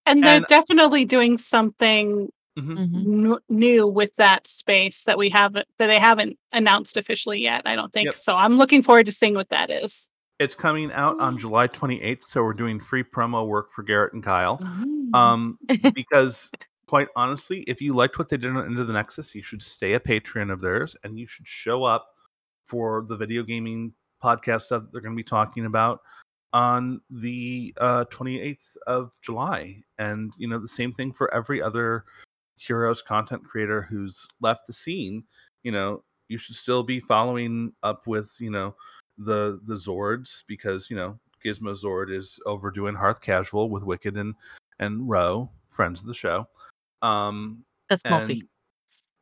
And 0.06 0.22
they're 0.22 0.38
And- 0.38 0.46
definitely 0.46 1.04
doing 1.04 1.38
something 1.38 2.28
Mhm. 2.58 2.76
Mhm. 2.78 3.32
n- 3.32 3.38
new 3.48 3.86
with 3.86 4.14
that 4.16 4.46
space 4.46 5.02
that 5.04 5.16
we 5.18 5.28
haven't 5.30 5.66
that 5.78 5.86
they 5.88 5.98
haven't 5.98 6.38
announced 6.52 6.96
officially 6.96 7.40
yet. 7.40 7.62
I 7.66 7.74
don't 7.76 7.92
think 7.92 8.06
Yep. 8.06 8.14
so. 8.16 8.34
I'm 8.36 8.56
looking 8.56 8.82
forward 8.82 9.06
to 9.06 9.12
seeing 9.12 9.34
what 9.34 9.48
that 9.50 9.70
is. 9.70 10.08
It's 10.40 10.56
coming 10.56 10.90
out 10.92 11.18
on 11.20 11.38
July 11.38 11.68
28th, 11.68 12.26
so 12.26 12.42
we're 12.42 12.52
doing 12.54 12.80
free 12.80 13.04
promo 13.04 13.46
work 13.46 13.70
for 13.70 13.84
Garrett 13.84 14.12
and 14.12 14.22
Kyle. 14.22 14.58
Mm. 14.58 15.14
Um, 15.14 15.58
because 15.94 16.50
quite 16.94 17.08
honestly, 17.16 17.62
if 17.62 17.80
you 17.80 17.92
liked 17.92 18.20
what 18.20 18.28
they 18.28 18.36
did 18.36 18.56
on 18.56 18.66
Into 18.68 18.84
the 18.84 18.92
Nexus, 18.92 19.34
you 19.34 19.42
should 19.42 19.64
stay 19.64 19.94
a 19.94 19.98
patron 19.98 20.48
of 20.48 20.60
theirs 20.60 20.94
and 21.02 21.18
you 21.18 21.26
should 21.26 21.44
show 21.44 21.82
up 21.82 22.10
for 22.62 23.04
the 23.08 23.16
video 23.16 23.42
gaming 23.42 23.92
podcast 24.22 24.68
that 24.68 24.92
they're 24.92 25.00
going 25.00 25.16
to 25.16 25.20
be 25.20 25.24
talking 25.24 25.66
about 25.66 26.02
on 26.52 27.00
the 27.10 27.74
uh, 27.80 28.04
28th 28.12 28.76
of 28.86 29.10
July. 29.22 29.78
And, 29.98 30.32
you 30.38 30.46
know, 30.46 30.60
the 30.60 30.68
same 30.68 30.92
thing 30.92 31.12
for 31.12 31.34
every 31.34 31.60
other 31.60 32.04
Heroes 32.58 33.02
content 33.02 33.42
creator 33.42 33.82
who's 33.82 34.28
left 34.40 34.68
the 34.68 34.72
scene. 34.72 35.24
You 35.64 35.72
know, 35.72 36.04
you 36.28 36.38
should 36.38 36.54
still 36.54 36.84
be 36.84 37.00
following 37.00 37.72
up 37.82 38.06
with, 38.06 38.30
you 38.38 38.52
know, 38.52 38.76
the 39.18 39.58
the 39.64 39.74
Zords 39.74 40.44
because, 40.46 40.88
you 40.90 40.94
know, 40.94 41.18
Gizmo 41.44 41.74
Zord 41.74 42.14
is 42.14 42.38
overdoing 42.46 42.94
Hearth 42.94 43.20
Casual 43.20 43.68
with 43.68 43.82
Wicked 43.82 44.16
and 44.16 44.36
and 44.78 45.08
Roe, 45.08 45.50
friends 45.68 45.98
of 45.98 46.06
the 46.06 46.14
show. 46.14 46.46
Um, 47.04 47.64
That's 47.88 48.02
multi. 48.08 48.44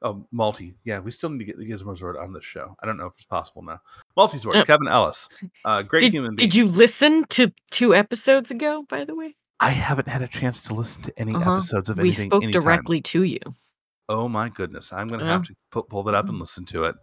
Oh, 0.03 0.27
multi. 0.33 0.75
Yeah, 0.85 0.99
we 1.01 1.11
still 1.11 1.31
need 1.31 1.39
to 1.39 1.45
get 1.45 1.59
the 1.59 1.69
Gizmo 1.69 1.97
Zord 1.99 2.21
on 2.21 2.33
this 2.33 2.45
show. 2.45 2.75
I 2.83 2.87
don't 2.87 2.97
know 2.97 3.07
if 3.07 3.13
it's 3.15 3.25
possible 3.25 3.63
now. 3.63 3.81
Multi 4.17 4.39
Zord, 4.39 4.57
Uh, 4.57 4.65
Kevin 4.65 4.89
Ellis, 4.89 5.29
uh, 5.65 5.83
great 5.83 6.01
Did, 6.01 6.13
human 6.13 6.35
being. 6.35 6.49
did 6.49 6.55
you 6.57 6.67
listen 6.67 7.25
to 7.31 7.53
two 7.71 7.95
episodes 7.95 8.51
ago, 8.51 8.85
by 8.89 9.05
the 9.05 9.15
way? 9.15 9.37
I 9.61 9.71
haven't 9.71 10.09
had 10.09 10.23
a 10.23 10.27
chance 10.29 10.63
to 10.63 10.75
listen 10.75 11.03
to 11.03 11.17
any 11.19 11.35
Uh-huh. 11.35 11.55
episodes 11.55 11.89
of 11.89 11.99
We 11.99 12.09
anything. 12.09 12.25
We 12.27 12.29
spoke 12.31 12.43
anytime. 12.43 12.63
directly 12.63 13.01
to 13.03 13.23
you. 13.23 13.39
Oh 14.09 14.29
my 14.29 14.49
goodness, 14.49 14.93
I'm 14.93 15.07
gonna 15.09 15.25
Yeah. 15.25 15.33
have 15.33 15.45
to 15.45 15.55
pu- 15.71 15.85
pull 15.85 16.03
that 16.05 16.15
up 16.15 16.29
and 16.29 16.37
Mhm. 16.37 16.41
listen 16.41 16.65
to 16.67 16.85
it. 16.85 16.97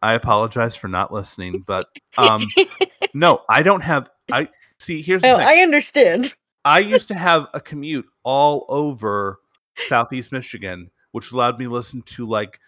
I 0.00 0.12
apologize 0.12 0.76
for 0.76 0.86
not 0.86 1.12
listening, 1.12 1.62
but 1.66 1.88
um, 2.16 2.46
no, 3.14 3.42
I 3.48 3.62
don't 3.62 3.80
have. 3.82 4.08
I 4.30 4.48
see. 4.78 5.02
Here's 5.02 5.22
the 5.22 5.30
oh. 5.32 5.36
I 5.38 5.56
understand. 5.56 6.34
I 6.64 6.78
used 6.78 7.08
to 7.08 7.14
have 7.14 7.48
a 7.52 7.60
commute 7.60 8.06
all 8.22 8.64
over 8.68 9.40
Southeast 9.86 10.32
Michigan, 10.32 10.90
which 11.12 11.32
allowed 11.32 11.58
me 11.58 11.66
to 11.66 11.70
listen 11.70 12.02
to 12.02 12.26
like 12.26 12.58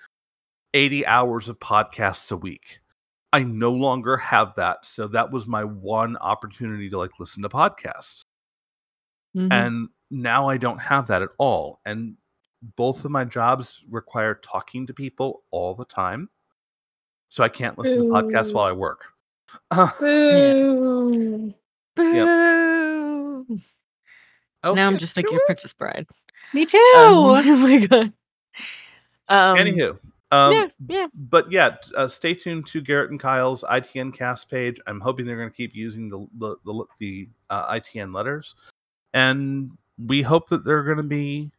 80 0.75 1.07
hours 1.07 1.49
of 1.49 1.59
podcasts 1.59 2.31
a 2.33 2.37
week. 2.37 2.81
I 3.33 3.43
no 3.43 3.73
longer 3.73 4.17
have 4.17 4.55
that. 4.57 4.85
So 4.85 5.07
that 5.09 5.31
was 5.31 5.47
my 5.47 5.65
one 5.65 6.17
opportunity 6.17 6.89
to 6.91 6.99
like 6.99 7.19
listen 7.19 7.43
to 7.43 7.49
podcasts. 7.49 8.25
Mhm. 9.37 9.49
And 9.53 9.89
now 10.11 10.49
I 10.49 10.57
don't 10.57 10.79
have 10.79 11.07
that 11.09 11.23
at 11.23 11.31
all. 11.39 11.81
And 11.85 12.17
both 12.77 13.05
of 13.05 13.11
my 13.11 13.25
jobs 13.25 13.83
require 13.89 14.35
talking 14.35 14.87
to 14.87 14.95
people 14.95 15.45
all 15.51 15.75
the 15.75 15.85
time. 15.85 16.29
So 17.29 17.45
I 17.45 17.49
can't 17.49 17.79
listen 17.79 17.99
to 17.99 18.05
podcasts 18.05 18.53
while 18.53 18.67
I 18.67 18.73
work. 18.73 19.07
Boo. 20.01 21.55
Boo! 21.95 23.61
Now 24.63 24.73
I'm 24.73 24.95
okay, 24.95 24.97
just 24.99 25.15
thinking 25.15 25.33
your 25.35 25.43
Princess 25.47 25.73
Bride. 25.73 26.07
Me 26.55 26.67
too. 26.67 26.79
Um, 26.97 27.15
oh 27.15 27.57
my 27.57 27.87
god. 27.87 28.13
Um, 29.29 29.57
Anywho, 29.59 29.99
um, 30.33 30.53
yeah, 30.53 30.67
yeah. 30.89 31.07
but 31.15 31.51
yeah, 31.51 31.77
uh, 31.97 32.09
stay 32.09 32.35
tuned 32.35 32.67
to 32.69 32.81
Garrett 32.81 33.11
and 33.11 33.21
Kyle's 33.21 33.65
ITN 33.65 34.15
cast 34.15 34.51
page. 34.51 34.81
I'm 34.87 35.01
hoping 35.01 35.27
they're 35.27 35.37
going 35.37 35.51
to 35.51 35.57
keep 35.57 35.75
using 35.75 36.09
the 36.09 36.27
the 36.39 36.57
the, 36.65 36.85
the 36.99 37.29
uh, 37.51 37.73
ITN 37.75 38.15
letters, 38.15 38.55
and 39.15 39.71
we 40.07 40.23
hope 40.23 40.49
that 40.49 40.65
they're 40.65 40.85
going 40.85 40.97
to 40.97 41.03
be 41.03 41.51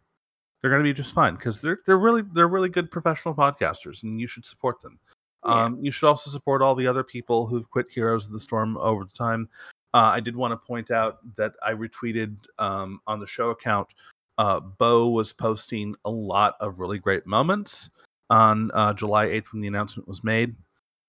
they're 0.62 0.72
going 0.72 0.84
to 0.84 0.90
be 0.90 0.94
just 0.94 1.14
fine 1.14 1.36
because 1.36 1.62
they're 1.62 1.78
they're 1.86 1.98
really 1.98 2.24
they're 2.34 2.48
really 2.48 2.70
good 2.70 2.90
professional 2.92 3.34
podcasters, 3.34 4.04
and 4.04 4.20
you 4.20 4.28
should 4.28 4.46
support 4.46 4.82
them. 4.82 5.00
Yeah. 5.46 5.66
Um, 5.66 5.80
you 5.82 5.92
should 5.92 6.08
also 6.08 6.30
support 6.30 6.62
all 6.62 6.76
the 6.76 6.88
other 6.88 7.04
people 7.04 7.48
who've 7.48 7.70
quit 7.70 7.88
Heroes 7.90 8.28
of 8.28 8.32
the 8.32 8.40
Storm 8.40 8.78
over 8.78 9.04
the 9.04 9.12
time. 9.12 9.50
Uh, 9.94 10.12
I 10.14 10.20
did 10.20 10.36
want 10.36 10.52
to 10.54 10.58
point 10.58 10.92
out 10.92 11.18
that 11.36 11.54
I 11.66 11.74
retweeted 11.74 12.38
um, 12.60 13.02
on 13.08 13.20
the 13.20 13.28
show 13.28 13.50
account. 13.50 13.96
Uh, 14.38 14.60
Bo 14.60 15.10
was 15.10 15.34
posting 15.34 15.96
a 16.06 16.10
lot 16.10 16.56
of 16.60 16.80
really 16.80 17.00
great 17.00 17.28
moments 17.28 17.90
on 18.30 18.72
uh, 18.74 18.94
July 18.94 19.28
8th 19.28 19.52
when 19.52 19.62
the 19.62 19.68
announcement 19.68 20.08
was 20.08 20.24
made. 20.24 20.56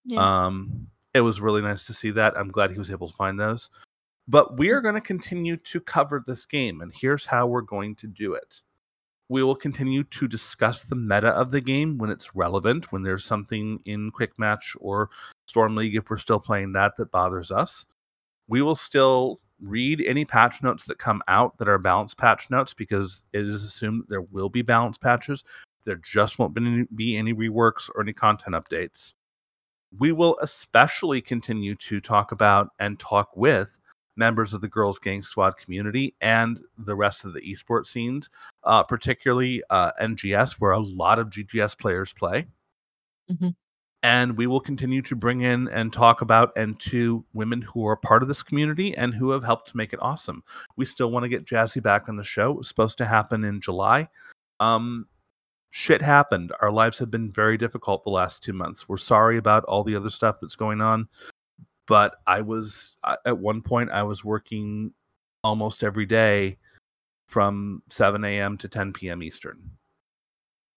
Yeah. 0.05 0.47
Um, 0.47 0.89
it 1.15 1.21
was 1.21 1.41
really 1.41 1.63
nice 1.63 1.87
to 1.87 1.95
see 1.95 2.11
that. 2.13 2.37
I'm 2.37 2.51
glad 2.51 2.73
he 2.73 2.79
was 2.79 2.91
able 2.91 3.09
to 3.09 3.15
find 3.15 3.39
those. 3.39 3.71
But 4.29 4.59
we 4.59 4.71
are 4.71 4.81
going 4.81 4.95
to 4.95 5.01
continue 5.01 5.57
to 5.57 5.81
cover 5.81 6.23
this 6.25 6.47
game, 6.47 6.81
and 6.81 6.93
here's 6.95 7.27
how 7.27 7.47
we're 7.47 7.61
going 7.61 7.97
to 7.97 8.07
do 8.07 8.35
it. 8.35 8.61
We 9.29 9.43
will 9.43 9.57
continue 9.57 10.05
to 10.05 10.29
discuss 10.29 10.83
the 10.83 10.97
meta 10.97 11.29
of 11.29 11.51
the 11.51 11.61
game 11.61 11.99
when 11.99 12.11
it's 12.11 12.35
relevant, 12.35 12.93
when 12.93 13.03
there's 13.03 13.25
something 13.25 13.81
in 13.85 14.11
Quick 14.11 14.39
Match 14.39 14.77
or 14.81 15.11
Storm 15.47 15.75
League, 15.75 15.97
if 15.97 16.11
we're 16.11 16.19
still 16.19 16.41
playing 16.41 16.73
that, 16.73 16.97
that 16.97 17.11
bothers 17.11 17.51
us. 17.51 17.87
We 18.47 18.63
will 18.63 18.75
still 18.75 19.41
read 19.63 20.03
any 20.07 20.25
patch 20.25 20.63
notes 20.63 20.87
that 20.87 20.99
come 20.99 21.23
out 21.29 21.57
that 21.59 21.69
are 21.69 21.79
balance 21.79 22.15
patch 22.15 22.51
notes 22.51 22.75
because 22.75 23.25
it 23.33 23.47
is 23.47 23.63
assumed 23.63 24.05
there 24.09 24.23
will 24.23 24.49
be 24.49 24.63
balance 24.63 24.99
patches. 24.99 25.45
There 25.85 26.01
just 26.05 26.39
won't 26.39 26.55
be 26.55 27.17
any, 27.17 27.33
reworks 27.33 27.89
or 27.95 28.03
any 28.03 28.13
content 28.13 28.55
updates. 28.55 29.15
We 29.99 30.13
will 30.13 30.37
especially 30.41 31.21
continue 31.21 31.75
to 31.77 32.01
talk 32.01 32.33
about 32.33 32.71
and 32.79 32.99
talk 32.99 33.37
with 33.37 33.79
members 34.17 34.53
of 34.55 34.61
the 34.61 34.69
Girls 34.69 34.99
Gang 34.99 35.23
Squad 35.23 35.57
community 35.57 36.15
and 36.21 36.61
the 36.79 36.95
rest 36.95 37.25
of 37.25 37.33
the 37.33 37.41
esports 37.41 37.87
scenes, 37.87 38.29
uh, 38.65 38.83
particularly 38.83 39.63
uh, 39.71 39.93
NGS, 40.01 40.55
where 40.61 40.73
a 40.73 40.81
lot 40.81 41.19
of 41.19 41.31
GGS 41.31 41.79
players 41.79 42.13
play. 42.13 42.47
Mhm. 43.31 43.55
And 44.05 44.37
we 44.37 44.49
will 44.49 44.61
continue 44.61 45.01
to 45.03 45.15
bring 45.15 45.43
in 45.43 45.69
and 45.69 45.93
talk 45.93 46.23
about 46.23 46.53
and 46.57 46.79
to 46.81 47.25
women 47.35 47.63
who 47.63 47.87
are 47.87 47.97
part 47.97 48.23
of 48.23 48.29
this 48.29 48.43
community 48.43 48.97
and 48.97 49.15
who 49.15 49.31
have 49.31 49.45
helped 49.45 49.69
to 49.69 49.77
make 49.77 49.93
it 49.93 50.01
awesome. 50.03 50.43
We 50.77 50.87
still 50.87 51.11
want 51.11 51.23
to 51.23 51.29
get 51.29 51.47
Jazzy 51.47 51.81
back 51.81 52.09
on 52.09 52.17
the 52.17 52.25
show. 52.25 52.51
It 52.51 52.57
was 52.59 52.69
supposed 52.69 52.99
to 52.99 53.07
happen 53.07 53.45
in 53.45 53.61
July. 53.61 54.09
Um, 54.59 55.07
shit 55.71 56.03
happened. 56.03 56.53
Our 56.61 56.73
lives 56.73 56.99
have 56.99 57.13
been 57.13 57.31
very 57.31 57.57
difficult 57.57 58.03
the 58.03 58.11
last 58.11 58.43
two 58.43 58.53
months. 58.53 58.89
We're 58.89 58.97
sorry 58.97 59.37
about 59.37 59.65
all 59.65 59.85
the 59.85 59.95
other 59.95 60.11
stuff 60.11 60.39
that's 60.41 60.57
going 60.57 60.81
on 60.81 61.09
but 61.87 62.17
I 62.27 62.41
was 62.41 62.97
at 63.27 63.39
one 63.39 63.63
point 63.63 63.91
I 63.91 64.03
was 64.03 64.25
working 64.25 64.93
almost 65.45 65.83
every 65.83 66.07
day 66.07 66.59
from 67.29 67.83
7 67.89 68.25
a.m. 68.25 68.57
to 68.59 68.69
10 68.69 68.93
p.m. 68.93 69.23
Eastern. 69.23 69.59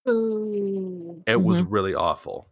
Boo. 0.06 1.24
It 1.28 1.42
was 1.42 1.62
really 1.64 1.96
awful, 1.96 2.50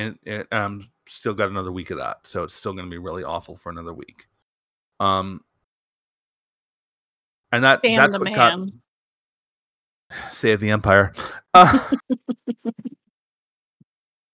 and 0.00 0.18
it, 0.24 0.48
I'm 0.50 0.88
still 1.06 1.34
got 1.34 1.48
another 1.48 1.72
week 1.72 1.90
of 1.90 1.98
that, 1.98 2.26
so 2.26 2.42
it's 2.42 2.54
still 2.54 2.72
going 2.72 2.86
to 2.86 2.90
be 2.90 2.98
really 2.98 3.24
awful 3.24 3.56
for 3.56 3.70
another 3.70 3.94
week. 3.94 4.28
Um, 4.98 5.42
and 7.52 7.64
that 7.64 7.82
Damn 7.82 7.96
that's 7.96 8.18
what 8.18 8.34
got 8.34 8.58
save 10.32 10.60
the 10.60 10.70
empire. 10.70 11.12
Uh, 11.54 11.90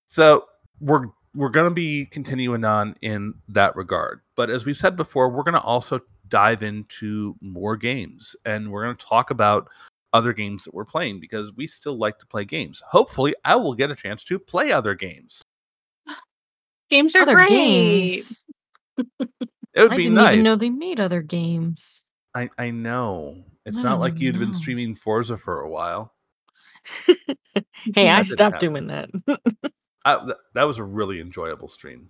so 0.06 0.46
we're 0.80 1.06
we're 1.34 1.50
going 1.50 1.68
to 1.68 1.74
be 1.74 2.06
continuing 2.06 2.64
on 2.64 2.96
in 3.02 3.34
that 3.48 3.76
regard. 3.76 4.20
But 4.36 4.50
as 4.50 4.64
we've 4.64 4.76
said 4.76 4.96
before, 4.96 5.28
we're 5.28 5.42
going 5.42 5.54
to 5.54 5.60
also 5.60 6.00
dive 6.28 6.62
into 6.62 7.36
more 7.40 7.76
games 7.76 8.34
and 8.44 8.70
we're 8.70 8.84
going 8.84 8.96
to 8.96 9.06
talk 9.06 9.30
about 9.30 9.68
other 10.12 10.32
games 10.32 10.64
that 10.64 10.74
we're 10.74 10.84
playing 10.84 11.20
because 11.20 11.52
we 11.54 11.66
still 11.66 11.98
like 11.98 12.18
to 12.18 12.26
play 12.26 12.44
games. 12.44 12.82
Hopefully, 12.86 13.34
I 13.44 13.56
will 13.56 13.74
get 13.74 13.90
a 13.90 13.94
chance 13.94 14.24
to 14.24 14.38
play 14.38 14.72
other 14.72 14.94
games. 14.94 15.42
Games 16.90 17.14
are 17.16 17.22
Other 17.22 17.34
great. 17.34 17.48
games. 17.48 18.42
It 19.74 19.82
would 19.82 19.92
I 19.92 19.96
be 19.96 20.02
didn't 20.04 20.14
nice. 20.16 20.32
even 20.32 20.44
know 20.44 20.54
they 20.56 20.70
made 20.70 21.00
other 21.00 21.20
games. 21.20 22.02
I, 22.34 22.48
I 22.56 22.70
know. 22.70 23.44
It's 23.66 23.80
I 23.80 23.82
not 23.82 24.00
like 24.00 24.14
don't 24.14 24.22
you'd 24.22 24.38
been 24.38 24.54
streaming 24.54 24.94
Forza 24.94 25.36
for 25.36 25.60
a 25.60 25.68
while. 25.68 26.14
hey, 27.06 27.14
That 27.94 28.20
I 28.20 28.22
stopped 28.22 28.62
happen. 28.62 28.72
doing 28.72 28.86
that. 28.86 29.10
I, 30.06 30.16
th- 30.24 30.36
that 30.54 30.64
was 30.64 30.78
a 30.78 30.84
really 30.84 31.20
enjoyable 31.20 31.68
stream. 31.68 32.08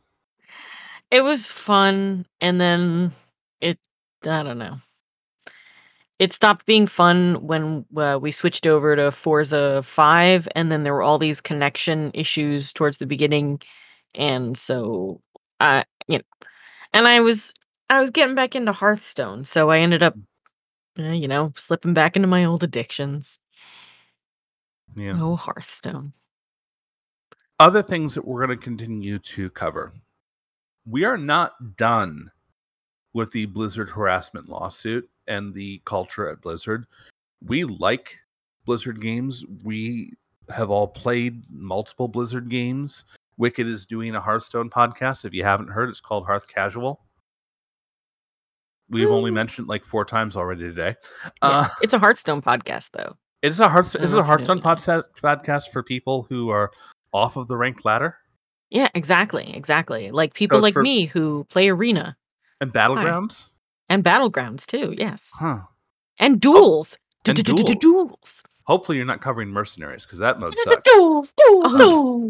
it 1.11 1.23
was 1.23 1.49
fun, 1.49 2.25
and 2.41 2.61
then 2.61 3.13
it, 3.61 3.79
I 4.25 4.45
don't 4.45 4.59
know. 4.59 4.79
It 6.21 6.33
stopped 6.33 6.67
being 6.67 6.87
fun 6.87 7.45
when 7.47 7.85
uh, 7.97 8.19
we 8.23 8.31
switched 8.31 8.67
over 8.67 8.95
to 8.95 9.11
Forza 9.11 9.83
5, 9.83 10.49
and 10.55 10.71
then 10.71 10.85
there 10.85 10.95
were 10.95 11.03
all 11.03 11.19
these 11.19 11.41
connection 11.41 12.13
issues 12.15 12.73
towards 12.73 12.99
the 12.99 13.07
beginning. 13.07 13.61
And 14.17 14.57
so, 14.57 15.21
I, 15.61 15.85
you 16.09 16.19
know, 16.19 16.25
and 16.93 17.07
I 17.07 17.21
was, 17.21 17.55
I 17.91 18.01
was 18.01 18.11
getting 18.11 18.35
back 18.35 18.57
into 18.57 18.73
Hearthstone, 18.73 19.45
so 19.45 19.71
I 19.71 19.79
ended 19.79 20.03
up, 20.03 20.17
uh, 20.99 21.11
you 21.11 21.29
know, 21.29 21.53
slipping 21.57 21.95
back 21.95 22.17
into 22.17 22.29
my 22.29 22.45
old 22.45 22.65
addictions. 22.65 23.39
Yeah. 24.97 25.19
Oh, 25.21 25.37
Hearthstone. 25.37 26.13
Other 27.61 27.83
things 27.83 28.15
that 28.15 28.27
we're 28.27 28.45
going 28.45 28.59
to 28.59 28.63
continue 28.63 29.19
to 29.19 29.51
cover. 29.51 29.93
We 30.87 31.05
are 31.05 31.19
not 31.19 31.77
done 31.77 32.31
with 33.13 33.31
the 33.33 33.47
Blizzard 33.47 33.91
harassment 33.91 34.49
lawsuit 34.49 35.09
and 35.27 35.55
the 35.55 35.81
culture 35.85 36.29
at 36.29 36.41
Blizzard. 36.41 36.87
We 37.45 37.65
like 37.65 38.19
Blizzard 38.65 39.01
games. 39.01 39.45
We 39.65 40.13
have 40.55 40.71
all 40.71 40.87
played 40.87 41.45
multiple 41.51 42.09
Blizzard 42.09 42.49
games. 42.49 43.05
Wicked 43.39 43.67
is 43.67 43.85
doing 43.85 44.15
a 44.15 44.21
Hearthstone 44.21 44.71
podcast. 44.71 45.25
If 45.25 45.35
you 45.35 45.45
haven't 45.45 45.69
heard, 45.69 45.89
it's 45.91 46.01
called 46.01 46.27
Hearth 46.27 46.49
Casual. 46.49 47.03
We've 48.89 49.11
only 49.11 49.31
mentioned 49.33 49.67
like 49.69 49.85
four 49.85 50.05
times 50.05 50.37
already 50.37 50.63
today. 50.63 50.95
Yeah, 51.25 51.31
Uh, 51.43 51.69
it's 51.83 51.93
a 51.93 51.99
Hearthstone 51.99 52.41
podcast, 52.41 52.91
though. 52.93 53.17
it's 53.43 53.59
a 53.59 53.69
Hearthstone. 53.69 54.03
Is 54.05 54.13
it 54.13 54.15
a 54.15 54.17
know 54.17 54.21
if 54.23 54.27
you 54.27 54.29
Hearthstone 54.47 54.59
podcast 54.61 55.03
podcast 55.23 55.71
for 55.73 55.83
people 55.83 56.27
who 56.31 56.51
are 56.51 56.71
off 57.13 57.37
of 57.37 57.49
the 57.49 57.57
ranked 57.57 57.85
ladder 57.85 58.17
Yeah, 58.71 58.89
exactly, 58.95 59.53
exactly. 59.55 60.11
Like 60.13 60.35
people 60.35 60.59
it's 60.59 60.63
like 60.63 60.75
for- 60.75 60.83
me 60.83 61.07
who 61.07 61.45
play 61.51 61.69
Arena 61.69 62.17
and 62.61 62.73
battlegrounds? 62.73 63.49
and 63.89 64.05
Battlegrounds 64.05 64.67
too. 64.67 64.95
Yes, 64.97 65.31
Huh. 65.35 65.61
and 66.19 66.41
duels. 66.41 66.97
and 67.27 67.43
duels. 67.45 67.75
Duels. 67.81 68.43
Hopefully, 68.65 68.97
you're 68.99 69.07
not 69.07 69.21
covering 69.21 69.49
mercenaries 69.51 70.05
because 70.05 70.19
that 70.21 70.39
mode 70.41 70.55
sucks. 70.65 70.91
Duels, 70.93 71.33
duels, 71.37 71.73
Oh. 71.75 71.77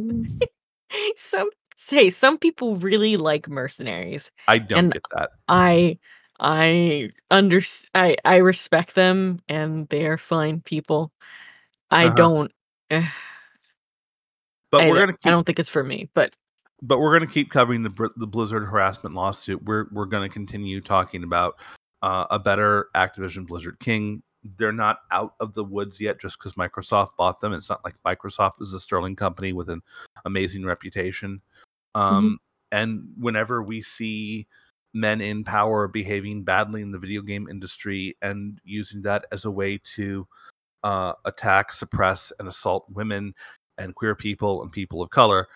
duels. 0.00 0.38
Some 1.16 1.50
say 1.76 2.08
some 2.10 2.38
people 2.38 2.76
really 2.76 3.16
like 3.16 3.48
mercenaries. 3.48 4.30
I 4.48 4.58
don't 4.58 4.78
And- 4.78 4.92
get 4.92 5.02
that. 5.16 5.30
I 5.48 5.98
I 6.40 7.10
under 7.30 7.60
I 7.94 8.16
I 8.24 8.36
respect 8.36 8.94
them 8.94 9.40
and 9.48 9.88
they 9.88 10.06
are 10.06 10.18
fine 10.18 10.60
people. 10.62 11.12
I 11.90 12.06
Uh-huh. 12.06 12.14
don't. 12.14 12.52
eh, 12.90 13.06
But 14.70 14.82
I, 14.82 14.90
we're 14.90 14.96
don't- 14.96 15.06
gonna 15.06 15.18
I 15.24 15.30
don't 15.30 15.44
think 15.44 15.58
it's 15.58 15.68
for 15.68 15.84
me. 15.84 16.08
But 16.14 16.34
But 16.82 16.98
we're 16.98 17.12
gonna 17.12 17.30
keep 17.30 17.50
covering 17.50 17.82
the 17.82 18.10
the 18.16 18.26
Blizzard 18.26 18.64
harassment 18.64 19.14
lawsuit. 19.14 19.62
We're 19.62 19.86
we're 19.92 20.06
gonna 20.06 20.28
continue 20.28 20.80
talking 20.80 21.24
about 21.24 21.54
uh, 22.02 22.26
a 22.30 22.38
better 22.38 22.88
Activision 22.94 23.46
Blizzard 23.46 23.78
King. 23.80 24.22
They're 24.56 24.72
not 24.72 25.00
out 25.10 25.34
of 25.40 25.54
the 25.54 25.64
woods 25.64 26.00
yet, 26.00 26.20
just 26.20 26.38
because 26.38 26.54
Microsoft 26.54 27.16
bought 27.16 27.40
them. 27.40 27.52
It's 27.52 27.68
not 27.68 27.84
like 27.84 27.94
Microsoft 28.06 28.60
is 28.60 28.72
a 28.72 28.80
sterling 28.80 29.16
company 29.16 29.52
with 29.52 29.68
an 29.68 29.82
amazing 30.24 30.64
reputation. 30.64 31.40
Um, 31.94 32.38
And 32.72 33.08
whenever 33.16 33.62
we 33.62 33.80
see 33.80 34.46
men 34.92 35.20
in 35.20 35.44
power 35.44 35.86
behaving 35.86 36.42
badly 36.42 36.82
in 36.82 36.90
the 36.90 36.98
video 36.98 37.22
game 37.22 37.48
industry 37.48 38.16
and 38.22 38.60
using 38.64 39.02
that 39.02 39.24
as 39.30 39.44
a 39.44 39.50
way 39.50 39.78
to 39.94 40.26
uh, 40.82 41.12
attack, 41.24 41.72
suppress, 41.72 42.32
and 42.38 42.48
assault 42.48 42.86
women 42.90 43.34
and 43.78 43.94
queer 43.94 44.14
people 44.14 44.62
and 44.62 44.72
people 44.72 45.02
of 45.02 45.10
color, 45.10 45.48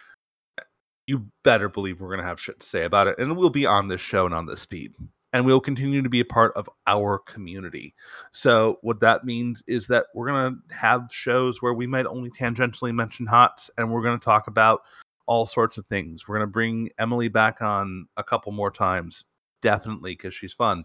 you 1.06 1.26
better 1.42 1.68
believe 1.68 2.00
we're 2.00 2.08
going 2.08 2.20
to 2.20 2.26
have 2.26 2.40
shit 2.40 2.60
to 2.60 2.66
say 2.66 2.84
about 2.84 3.08
it. 3.08 3.18
And 3.18 3.36
we'll 3.36 3.50
be 3.50 3.66
on 3.66 3.88
this 3.88 4.00
show 4.00 4.24
and 4.24 4.34
on 4.34 4.46
this 4.46 4.64
feed. 4.64 4.94
And 5.32 5.46
we'll 5.46 5.60
continue 5.60 6.02
to 6.02 6.08
be 6.08 6.20
a 6.20 6.24
part 6.24 6.52
of 6.56 6.68
our 6.86 7.18
community. 7.20 7.94
So, 8.32 8.78
what 8.82 8.98
that 9.00 9.24
means 9.24 9.62
is 9.68 9.86
that 9.86 10.06
we're 10.14 10.26
going 10.26 10.54
to 10.54 10.74
have 10.74 11.08
shows 11.12 11.62
where 11.62 11.74
we 11.74 11.86
might 11.86 12.06
only 12.06 12.30
tangentially 12.30 12.92
mention 12.92 13.26
HOTS 13.26 13.70
and 13.78 13.92
we're 13.92 14.02
going 14.02 14.18
to 14.18 14.24
talk 14.24 14.48
about 14.48 14.82
all 15.26 15.46
sorts 15.46 15.78
of 15.78 15.86
things. 15.86 16.26
We're 16.26 16.38
going 16.38 16.48
to 16.48 16.52
bring 16.52 16.90
Emily 16.98 17.28
back 17.28 17.62
on 17.62 18.08
a 18.16 18.24
couple 18.24 18.50
more 18.50 18.72
times, 18.72 19.24
definitely, 19.62 20.12
because 20.12 20.34
she's 20.34 20.52
fun. 20.52 20.84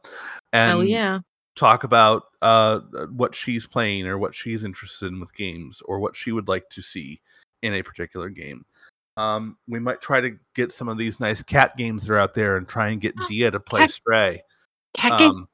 And 0.53 0.77
oh 0.77 0.81
yeah, 0.81 1.19
talk 1.55 1.83
about 1.83 2.23
uh, 2.41 2.81
what 3.11 3.33
she's 3.33 3.65
playing 3.65 4.05
or 4.05 4.17
what 4.17 4.35
she's 4.35 4.63
interested 4.63 5.11
in 5.11 5.19
with 5.19 5.33
games 5.33 5.81
or 5.85 5.99
what 5.99 6.15
she 6.15 6.31
would 6.31 6.47
like 6.47 6.69
to 6.69 6.81
see 6.81 7.21
in 7.61 7.73
a 7.73 7.81
particular 7.81 8.29
game. 8.29 8.65
Um, 9.17 9.57
we 9.67 9.79
might 9.79 10.01
try 10.01 10.19
to 10.21 10.37
get 10.55 10.71
some 10.71 10.89
of 10.89 10.97
these 10.97 11.19
nice 11.19 11.41
cat 11.41 11.77
games 11.77 12.03
that 12.03 12.13
are 12.13 12.19
out 12.19 12.33
there 12.33 12.57
and 12.57 12.67
try 12.67 12.89
and 12.89 12.99
get 12.99 13.15
Dia 13.27 13.49
to 13.51 13.59
play 13.59 13.81
Cat- 13.81 13.91
Stray. 13.91 14.43
Cat 14.93 15.19
game. 15.19 15.29
Um, 15.31 15.47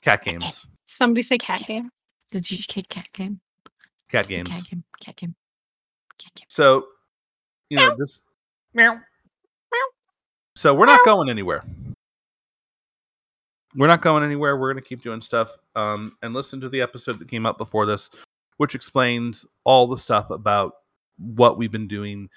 cat 0.00 0.22
games, 0.24 0.66
Somebody 0.84 1.22
say 1.22 1.38
cat 1.38 1.64
game. 1.66 1.90
did 2.30 2.50
you 2.50 2.58
cat 2.68 2.88
cat 2.88 3.08
game? 3.12 3.40
cat 4.08 4.28
games. 4.28 4.48
Cat 4.48 4.64
game. 4.70 4.84
Cat 5.04 5.16
game. 5.16 5.34
Cat 6.18 6.34
game. 6.34 6.46
So, 6.48 6.86
you 7.70 7.78
know, 7.78 7.94
this. 7.96 8.22
Meow. 8.74 9.00
So 10.54 10.74
we're 10.74 10.86
not 10.86 11.04
going 11.04 11.30
anywhere. 11.30 11.64
We're 13.74 13.86
not 13.86 14.02
going 14.02 14.22
anywhere. 14.22 14.56
We're 14.58 14.70
going 14.70 14.82
to 14.82 14.86
keep 14.88 15.02
doing 15.02 15.22
stuff. 15.22 15.56
Um, 15.74 16.14
and 16.22 16.34
listen 16.34 16.60
to 16.60 16.68
the 16.68 16.82
episode 16.82 17.18
that 17.18 17.28
came 17.28 17.46
up 17.46 17.56
before 17.56 17.86
this, 17.86 18.10
which 18.58 18.74
explains 18.74 19.46
all 19.64 19.86
the 19.86 19.96
stuff 19.96 20.30
about 20.30 20.74
what 21.16 21.56
we've 21.56 21.72
been 21.72 21.88
doing 21.88 22.28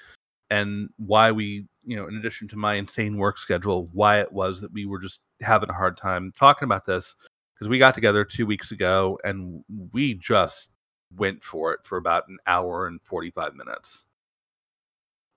and 0.49 0.89
why 0.97 1.31
we, 1.31 1.67
you 1.84 1.95
know, 1.95 2.08
in 2.08 2.15
addition 2.15 2.47
to 2.49 2.55
my 2.55 2.75
insane 2.75 3.17
work 3.17 3.38
schedule, 3.38 3.89
why 3.93 4.19
it 4.19 4.31
was 4.31 4.62
that 4.62 4.73
we 4.73 4.86
were 4.86 4.99
just 4.99 5.21
having 5.41 5.69
a 5.69 5.73
hard 5.73 5.97
time 5.97 6.31
talking 6.38 6.65
about 6.65 6.86
this 6.86 7.15
because 7.53 7.69
we 7.69 7.79
got 7.79 7.95
together 7.95 8.23
two 8.23 8.45
weeks 8.45 8.71
ago 8.71 9.17
and 9.23 9.63
we 9.93 10.13
just 10.13 10.71
went 11.15 11.43
for 11.43 11.73
it 11.73 11.79
for 11.84 11.97
about 11.97 12.27
an 12.27 12.38
hour 12.47 12.88
and 12.88 12.99
45 13.03 13.55
minutes. 13.55 14.05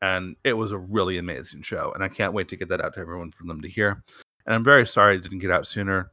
And 0.03 0.37
it 0.45 0.53
was 0.53 0.73
a 0.73 0.79
really 0.79 1.19
amazing 1.19 1.63
show 1.63 1.93
and 1.93 2.05
i 2.05 2.09
can't 2.09 2.33
wait 2.33 2.49
to 2.49 2.57
get 2.57 2.69
that 2.69 2.81
out 2.81 2.95
to 2.95 3.01
everyone 3.01 3.31
for 3.31 3.45
them 3.45 3.61
to 3.61 3.69
hear. 3.69 4.03
And 4.47 4.55
i'm 4.55 4.65
very 4.65 4.87
sorry 4.87 5.17
it 5.17 5.23
didn't 5.23 5.39
get 5.39 5.51
out 5.51 5.67
sooner. 5.67 6.11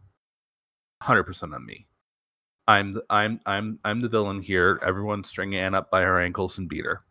100% 1.03 1.53
on 1.53 1.65
me. 1.65 1.85
I'm 2.67 2.93
the, 2.93 3.03
i'm 3.09 3.39
i'm 3.45 3.79
i'm 3.83 4.01
the 4.01 4.09
villain 4.09 4.41
here. 4.41 4.79
Everyone's 4.83 5.29
stringing 5.29 5.59
anne 5.59 5.75
up 5.75 5.91
by 5.91 6.01
her 6.01 6.19
ankles 6.19 6.57
and 6.57 6.67
beat 6.67 6.85
her. 6.85 7.03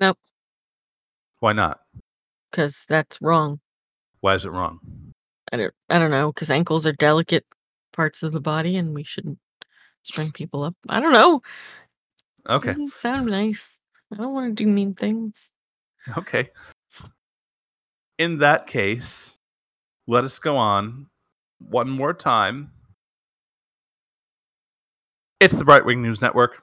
Nope. 0.00 0.18
Why 1.44 1.52
not 1.52 1.80
Because 2.50 2.86
that's 2.88 3.20
wrong. 3.20 3.60
why 4.22 4.34
is 4.34 4.46
it 4.46 4.50
wrong 4.50 4.80
I 5.52 5.58
don't. 5.58 5.74
I 5.90 5.98
don't 5.98 6.10
know. 6.10 6.32
Because 6.32 6.50
ankles 6.50 6.86
are 6.86 6.92
delicate 6.94 7.44
parts 7.92 8.22
of 8.22 8.32
the 8.32 8.40
body, 8.40 8.78
and 8.78 8.94
we 8.94 9.02
shouldn't 9.04 9.38
string 10.04 10.32
people 10.32 10.62
up. 10.62 10.74
I 10.88 11.00
don't 11.00 11.12
know. 11.12 11.42
okay 12.48 12.68
Doesn't 12.68 12.94
sound 12.94 13.26
nice. 13.26 13.82
I 14.10 14.16
don't 14.16 14.32
want 14.32 14.56
to 14.56 14.64
do 14.64 14.70
mean 14.70 14.94
things. 14.94 15.50
okay 16.16 16.48
in 18.16 18.38
that 18.38 18.66
case 18.66 19.36
let 20.06 20.24
us 20.24 20.38
go 20.38 20.56
on 20.56 21.08
one 21.58 21.90
more 21.90 22.14
time 22.14 22.72
it's 25.40 25.52
the 25.52 25.64
Brightwing 25.64 25.98
news 25.98 26.22
network 26.22 26.62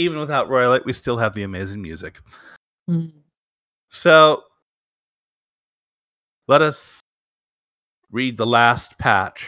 even 0.00 0.18
without 0.18 0.48
royalite 0.48 0.84
we 0.84 0.92
still 0.92 1.16
have 1.18 1.34
the 1.34 1.42
amazing 1.42 1.80
music 1.82 2.20
Mm. 2.88 3.12
So 3.90 4.42
let 6.48 6.62
us 6.62 7.00
read 8.10 8.36
the 8.36 8.46
last 8.46 8.98
patch. 8.98 9.46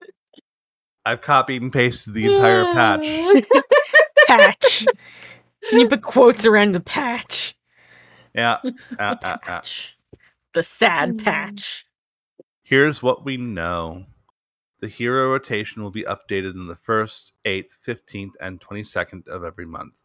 I've 1.04 1.20
copied 1.20 1.60
and 1.62 1.72
pasted 1.72 2.14
the 2.14 2.32
entire 2.32 2.72
patch. 2.72 3.04
patch. 4.26 4.86
Can 5.68 5.80
you 5.80 5.88
put 5.88 6.02
quotes 6.02 6.46
around 6.46 6.72
the 6.72 6.80
patch? 6.80 7.54
Yeah. 8.34 8.58
uh, 8.64 8.70
The 8.98 9.02
uh, 9.02 9.16
uh. 9.22 9.36
patch. 9.38 9.96
The 10.54 10.62
sad 10.62 11.16
Mm. 11.18 11.24
patch. 11.24 11.84
Here's 12.62 13.02
what 13.02 13.24
we 13.24 13.36
know. 13.36 14.04
The 14.80 14.88
hero 14.88 15.30
rotation 15.30 15.82
will 15.82 15.90
be 15.90 16.04
updated 16.04 16.54
in 16.54 16.66
the 16.66 16.74
1st, 16.74 17.32
8th, 17.44 17.78
15th, 17.86 18.32
and 18.40 18.60
22nd 18.60 19.28
of 19.28 19.44
every 19.44 19.66
month. 19.66 19.98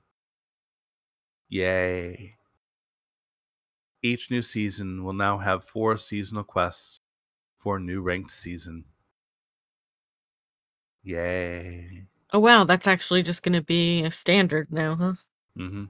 Yay. 1.48 2.36
Each 4.04 4.30
new 4.30 4.42
season 4.42 5.06
will 5.06 5.14
now 5.14 5.38
have 5.38 5.64
four 5.64 5.98
seasonal 5.98 6.44
quests 6.44 7.00
for 7.56 7.78
a 7.78 7.80
new 7.80 8.02
ranked 8.02 8.32
season. 8.32 8.84
Yay. 11.04 12.04
Oh 12.34 12.40
wow, 12.40 12.66
that's 12.66 12.88
actually 12.88 13.24
just 13.24 13.44
going 13.44 13.54
to 13.54 13.62
be 13.62 14.04
a 14.04 14.12
standard 14.12 14.68
now, 14.72 14.96
huh? 14.96 15.14
Mm 15.58 15.70
hmm 15.70 15.84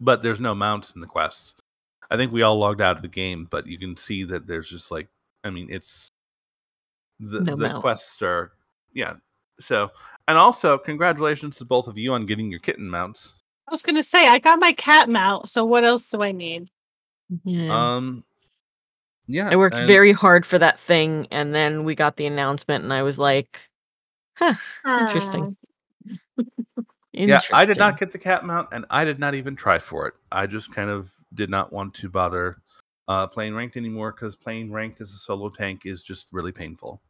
But 0.00 0.22
there's 0.22 0.40
no 0.40 0.54
mounts 0.54 0.92
in 0.94 1.02
the 1.02 1.06
quests. 1.06 1.54
I 2.10 2.16
think 2.16 2.32
we 2.32 2.42
all 2.42 2.58
logged 2.58 2.80
out 2.80 2.96
of 2.96 3.02
the 3.02 3.08
game, 3.08 3.46
but 3.50 3.66
you 3.66 3.76
can 3.78 3.96
see 3.96 4.24
that 4.24 4.46
there's 4.46 4.70
just 4.70 4.90
like, 4.90 5.08
I 5.44 5.50
mean, 5.50 5.68
it's 5.70 6.12
the, 7.20 7.40
No 7.40 7.56
the 7.56 7.80
quests 7.80 8.22
are, 8.22 8.52
yeah. 8.94 9.14
So, 9.60 9.90
and 10.28 10.38
also, 10.38 10.78
congratulations 10.78 11.56
to 11.56 11.64
both 11.64 11.88
of 11.88 11.98
you 11.98 12.12
on 12.12 12.26
getting 12.26 12.50
your 12.50 12.60
kitten 12.60 12.88
mounts. 12.88 13.34
I 13.68 13.72
was 13.72 13.82
gonna 13.82 14.02
say 14.02 14.28
I 14.28 14.38
got 14.38 14.58
my 14.58 14.72
cat 14.72 15.08
mount, 15.08 15.48
so 15.48 15.64
what 15.64 15.84
else 15.84 16.08
do 16.08 16.22
I 16.22 16.32
need? 16.32 16.70
Yeah. 17.44 17.96
Um, 17.96 18.24
yeah, 19.26 19.48
I 19.50 19.56
worked 19.56 19.76
and- 19.76 19.86
very 19.86 20.12
hard 20.12 20.46
for 20.46 20.58
that 20.58 20.80
thing, 20.80 21.26
and 21.30 21.54
then 21.54 21.84
we 21.84 21.94
got 21.94 22.16
the 22.16 22.26
announcement, 22.26 22.84
and 22.84 22.92
I 22.92 23.02
was 23.02 23.18
like, 23.18 23.68
huh, 24.34 24.54
Interesting. 24.86 25.56
Yeah, 27.12 27.40
I 27.52 27.64
did 27.64 27.78
not 27.78 27.98
get 27.98 28.12
the 28.12 28.18
cat 28.18 28.44
mount, 28.44 28.68
and 28.70 28.84
I 28.90 29.04
did 29.04 29.18
not 29.18 29.34
even 29.34 29.56
try 29.56 29.80
for 29.80 30.06
it. 30.06 30.14
I 30.30 30.46
just 30.46 30.72
kind 30.72 30.88
of 30.88 31.10
did 31.34 31.50
not 31.50 31.72
want 31.72 31.92
to 31.94 32.08
bother 32.08 32.62
uh, 33.08 33.26
playing 33.26 33.54
ranked 33.54 33.76
anymore 33.76 34.12
because 34.12 34.36
playing 34.36 34.70
ranked 34.70 35.00
as 35.00 35.10
a 35.10 35.16
solo 35.16 35.48
tank 35.48 35.82
is 35.84 36.04
just 36.04 36.28
really 36.32 36.52
painful. 36.52 37.02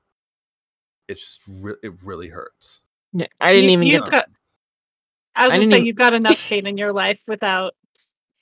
It's 1.08 1.20
just 1.22 1.40
re- 1.48 1.76
it 1.82 1.92
really 2.02 2.28
hurts. 2.28 2.80
Yeah, 3.12 3.26
I 3.40 3.52
didn't 3.52 3.70
You- 3.70 3.72
even 3.78 3.86
you've 3.88 4.04
get. 4.04 4.10
got- 4.10 4.30
I 5.34 5.46
was 5.46 5.52
I 5.52 5.54
gonna 5.54 5.58
didn't 5.60 5.70
say 5.72 5.76
even- 5.78 5.86
you've 5.86 5.96
got 5.96 6.14
enough 6.14 6.48
pain 6.48 6.66
in 6.66 6.76
your 6.76 6.92
life 7.04 7.20
without 7.26 7.74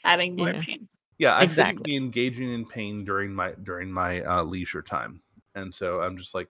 adding 0.04 0.36
more 0.36 0.50
Yeah. 0.50 0.62
pain. 0.62 0.88
Yeah, 1.18 1.34
I 1.34 1.42
Exactly. 1.44 1.82
be 1.84 1.96
engaging 1.96 2.52
in 2.52 2.66
pain 2.66 3.04
during 3.04 3.34
my 3.34 3.52
during 3.62 3.90
my 3.90 4.22
uh, 4.22 4.42
leisure 4.42 4.82
time, 4.82 5.22
and 5.54 5.74
so 5.74 6.02
I'm 6.02 6.16
just 6.18 6.34
like, 6.34 6.48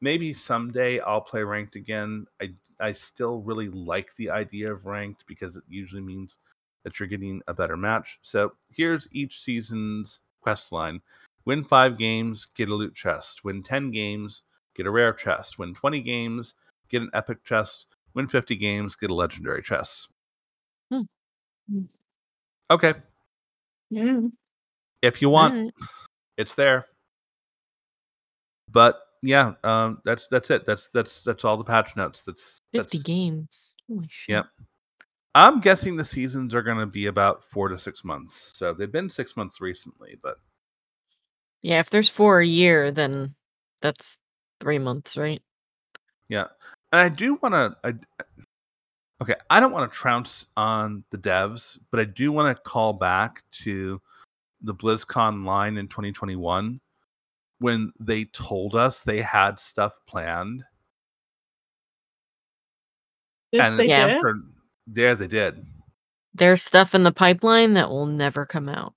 maybe 0.00 0.32
someday 0.32 1.00
I'll 1.00 1.20
play 1.20 1.42
ranked 1.42 1.74
again. 1.74 2.26
I 2.40 2.54
I 2.78 2.92
still 2.92 3.40
really 3.40 3.68
like 3.68 4.14
the 4.16 4.30
idea 4.30 4.70
of 4.70 4.86
ranked 4.86 5.26
because 5.26 5.56
it 5.56 5.64
usually 5.68 6.02
means 6.02 6.38
that 6.84 7.00
you're 7.00 7.08
getting 7.08 7.42
a 7.48 7.54
better 7.54 7.76
match. 7.76 8.18
So 8.22 8.52
here's 8.70 9.08
each 9.10 9.40
season's 9.40 10.20
quest 10.40 10.70
line: 10.70 11.00
win 11.44 11.64
five 11.64 11.98
games, 11.98 12.44
get 12.54 12.68
a 12.68 12.74
loot 12.74 12.94
chest. 12.94 13.42
Win 13.44 13.60
ten 13.62 13.90
games, 13.90 14.42
get 14.76 14.86
a 14.86 14.90
rare 14.90 15.12
chest. 15.12 15.58
Win 15.58 15.74
twenty 15.74 16.00
games, 16.00 16.54
get 16.88 17.02
an 17.02 17.10
epic 17.14 17.44
chest. 17.44 17.86
Win 18.14 18.28
fifty 18.28 18.56
games, 18.56 18.94
get 18.94 19.10
a 19.10 19.14
legendary 19.14 19.62
chest. 19.62 20.08
Hmm. 20.90 21.02
Hmm. 21.70 21.82
Okay, 22.70 22.94
Mm. 23.92 24.32
if 25.02 25.22
you 25.22 25.30
want. 25.30 25.54
Alright. 25.54 25.72
it's 26.36 26.54
there. 26.54 26.86
But 28.70 29.00
yeah, 29.22 29.54
um, 29.64 30.00
that's 30.04 30.26
that's 30.28 30.50
it. 30.50 30.66
That's 30.66 30.90
that's 30.90 31.22
that's 31.22 31.44
all 31.44 31.56
the 31.56 31.64
patch 31.64 31.96
notes. 31.96 32.22
That's 32.22 32.60
50 32.72 32.98
that's, 32.98 33.02
games. 33.04 33.74
Holy 33.88 34.06
shit. 34.10 34.34
Yep. 34.34 34.46
I'm 35.34 35.60
guessing 35.60 35.96
the 35.96 36.04
seasons 36.04 36.54
are 36.54 36.62
going 36.62 36.78
to 36.78 36.86
be 36.86 37.06
about 37.06 37.42
four 37.44 37.68
to 37.68 37.78
six 37.78 38.04
months. 38.04 38.52
So 38.56 38.72
they've 38.72 38.90
been 38.90 39.10
six 39.10 39.36
months 39.36 39.60
recently, 39.60 40.18
but 40.22 40.38
Yeah, 41.62 41.80
if 41.80 41.90
there's 41.90 42.08
four 42.08 42.40
a 42.40 42.46
year, 42.46 42.90
then 42.90 43.34
that's 43.82 44.18
three 44.60 44.78
months, 44.78 45.16
right? 45.16 45.42
yeah. 46.28 46.46
And 46.92 47.00
I 47.00 47.08
do 47.08 47.34
want 47.42 47.54
to. 47.54 47.76
I, 47.84 47.94
okay, 49.22 49.34
I 49.50 49.60
don't 49.60 49.72
want 49.72 49.90
to 49.90 49.98
trounce 49.98 50.46
on 50.56 51.04
the 51.10 51.18
devs, 51.18 51.78
but 51.90 51.98
I 52.00 52.04
do 52.04 52.30
want 52.32 52.56
to 52.56 52.62
call 52.62 52.92
back 52.92 53.42
to 53.64 54.00
the 54.62 54.74
BlizzCon 54.74 55.34
Online 55.34 55.76
in 55.78 55.88
2021 55.88 56.80
when 57.58 57.92
they 58.00 58.24
told 58.26 58.74
us 58.76 59.00
they 59.00 59.20
had 59.20 59.58
stuff 59.58 59.98
planned 60.06 60.64
Did 63.52 63.60
and 63.60 63.78
they 63.78 63.86
Yeah. 63.88 64.06
did? 64.08 64.20
for- 64.20 64.40
there 64.86 65.14
they 65.14 65.26
did. 65.26 65.66
There's 66.34 66.62
stuff 66.62 66.94
in 66.94 67.02
the 67.02 67.12
pipeline 67.12 67.74
that 67.74 67.88
will 67.88 68.06
never 68.06 68.46
come 68.46 68.68
out. 68.68 68.94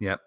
Yep. 0.00 0.20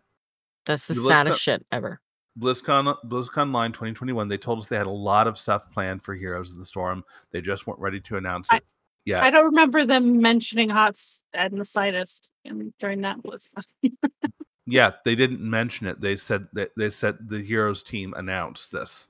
That's 0.66 0.88
the 0.88 0.94
The 0.96 1.00
list 1.02 1.10
saddest 1.10 1.36
of- 1.36 1.42
shit 1.42 1.66
ever. 1.72 2.02
BlizzCon 2.40 2.96
BlizzCon 3.06 3.44
Online 3.44 3.72
2021. 3.72 4.28
They 4.28 4.38
told 4.38 4.60
us 4.60 4.68
they 4.68 4.78
had 4.78 4.88
a 4.88 4.92
lot 4.92 5.28
of 5.28 5.38
stuff 5.38 5.70
planned 5.72 6.04
for 6.04 6.16
Heroes 6.16 6.52
of 6.52 6.58
the 6.58 6.66
Storm. 6.66 7.04
They 7.32 7.42
just 7.42 7.68
weren't 7.68 7.80
ready 7.80 8.00
to 8.02 8.18
announce 8.18 8.48
I- 8.52 8.58
it. 8.58 8.64
Yeah, 9.06 9.24
I 9.24 9.30
don't 9.30 9.46
remember 9.46 9.86
them 9.86 10.20
mentioning 10.20 10.70
HOTS 10.70 11.24
in 11.34 11.58
the 11.58 11.64
slightest 11.64 12.30
in, 12.44 12.74
during 12.78 13.00
that 13.04 13.18
BlizzCon. 13.24 13.64
yeah, 14.66 14.92
they 15.06 15.16
didn't 15.16 15.40
mention 15.40 15.88
it. 15.88 16.02
They 16.02 16.18
said 16.18 16.46
that 16.52 16.72
they 16.76 16.90
said 16.90 17.18
the 17.22 17.42
Heroes 17.42 17.84
team 17.84 18.14
announced 18.18 18.70
this. 18.70 19.08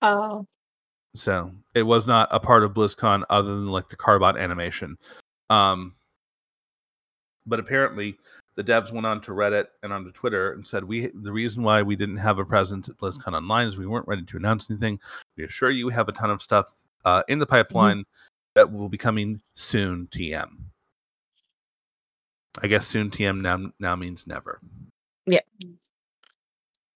Oh, 0.00 0.46
So 1.16 1.50
it 1.74 1.82
was 1.82 2.06
not 2.06 2.28
a 2.30 2.38
part 2.38 2.62
of 2.62 2.72
BlizzCon 2.72 3.24
other 3.30 3.48
than 3.48 3.66
like 3.66 3.88
the 3.88 3.96
Carbot 3.96 4.38
animation. 4.40 4.96
Um, 5.50 5.96
but 7.44 7.58
apparently, 7.58 8.16
the 8.54 8.64
devs 8.64 8.92
went 8.92 9.06
on 9.06 9.20
to 9.22 9.32
Reddit 9.32 9.66
and 9.82 9.92
onto 9.92 10.12
Twitter 10.12 10.52
and 10.52 10.66
said, 10.66 10.84
"We 10.84 11.08
the 11.14 11.32
reason 11.32 11.62
why 11.62 11.82
we 11.82 11.96
didn't 11.96 12.18
have 12.18 12.38
a 12.38 12.44
presence 12.44 12.88
at 12.88 12.98
BlizzCon 12.98 13.32
Online 13.34 13.68
is 13.68 13.76
we 13.76 13.86
weren't 13.86 14.06
ready 14.08 14.24
to 14.24 14.36
announce 14.36 14.70
anything. 14.70 15.00
We 15.36 15.44
assure 15.44 15.70
you, 15.70 15.86
we 15.86 15.92
have 15.92 16.08
a 16.08 16.12
ton 16.12 16.30
of 16.30 16.42
stuff 16.42 16.66
uh, 17.04 17.22
in 17.28 17.38
the 17.38 17.46
pipeline 17.46 18.04
that 18.54 18.70
will 18.70 18.88
be 18.88 18.98
coming 18.98 19.40
soon. 19.54 20.06
TM. 20.08 20.48
I 22.60 22.66
guess 22.66 22.86
soon 22.86 23.10
TM 23.10 23.40
now 23.40 23.70
now 23.80 23.96
means 23.96 24.26
never. 24.26 24.60
Yeah. 25.26 25.40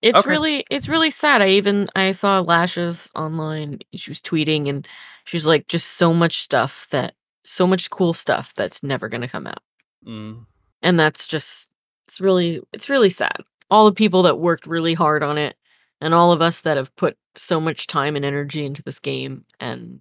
It's 0.02 0.18
Okay. 0.18 0.28
really 0.28 0.64
it's 0.70 0.88
really 0.88 1.10
sad. 1.10 1.40
I 1.40 1.48
even 1.48 1.86
I 1.96 2.10
saw 2.12 2.40
Lashes 2.40 3.10
online. 3.14 3.78
She 3.94 4.10
was 4.10 4.20
tweeting 4.20 4.68
and 4.68 4.86
she 5.24 5.36
was 5.36 5.46
like 5.46 5.66
just 5.68 5.92
so 5.92 6.12
much 6.12 6.40
stuff 6.42 6.86
that 6.90 7.14
so 7.44 7.66
much 7.66 7.88
cool 7.90 8.12
stuff 8.12 8.52
that's 8.54 8.82
never 8.82 9.08
going 9.08 9.22
to 9.22 9.28
come 9.28 9.46
out. 9.46 9.62
Mm. 10.06 10.44
And 10.82 10.98
that's 10.98 11.26
just 11.26 11.70
it's 12.06 12.20
really 12.20 12.62
it's 12.72 12.88
really 12.88 13.10
sad. 13.10 13.42
All 13.70 13.86
the 13.86 13.92
people 13.92 14.22
that 14.22 14.38
worked 14.38 14.66
really 14.66 14.94
hard 14.94 15.22
on 15.22 15.38
it 15.38 15.56
and 16.00 16.14
all 16.14 16.32
of 16.32 16.42
us 16.42 16.60
that 16.62 16.76
have 16.76 16.94
put 16.96 17.16
so 17.34 17.60
much 17.60 17.86
time 17.86 18.16
and 18.16 18.24
energy 18.24 18.64
into 18.64 18.82
this 18.82 18.98
game 18.98 19.44
and 19.60 20.00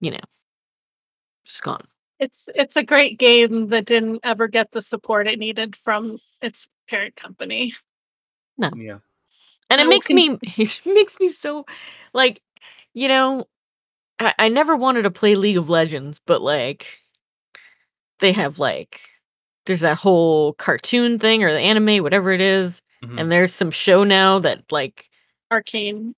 you 0.00 0.10
know 0.10 0.18
just 1.44 1.62
gone. 1.62 1.84
it's 2.18 2.48
it's 2.54 2.76
a 2.76 2.82
great 2.82 3.18
game 3.18 3.68
that 3.68 3.84
didn't 3.86 4.20
ever 4.24 4.48
get 4.48 4.70
the 4.72 4.82
support 4.82 5.26
it 5.26 5.38
needed 5.38 5.76
from 5.76 6.18
its 6.40 6.68
parent 6.88 7.16
company. 7.16 7.74
No 8.58 8.70
yeah. 8.76 8.98
And 9.70 9.80
it 9.80 9.86
I 9.86 9.88
makes 9.88 10.06
con- 10.06 10.16
me 10.16 10.38
it 10.42 10.80
makes 10.86 11.18
me 11.20 11.28
so 11.28 11.66
like 12.14 12.40
you 12.94 13.08
know 13.08 13.46
I, 14.18 14.34
I 14.38 14.48
never 14.48 14.76
wanted 14.76 15.02
to 15.02 15.10
play 15.10 15.34
League 15.34 15.56
of 15.56 15.68
Legends, 15.70 16.20
but 16.24 16.42
like 16.42 16.98
they 18.20 18.32
have 18.32 18.58
like 18.58 19.00
there's 19.66 19.80
that 19.80 19.96
whole 19.98 20.54
cartoon 20.54 21.18
thing 21.18 21.42
or 21.44 21.52
the 21.52 21.58
anime, 21.60 22.02
whatever 22.02 22.30
it 22.32 22.40
is, 22.40 22.82
Mhm. 23.04 23.20
and 23.20 23.32
there's 23.32 23.54
some 23.54 23.70
show 23.70 24.04
now 24.04 24.38
that 24.40 24.70
like 24.72 25.08
Arcane. 25.50 26.14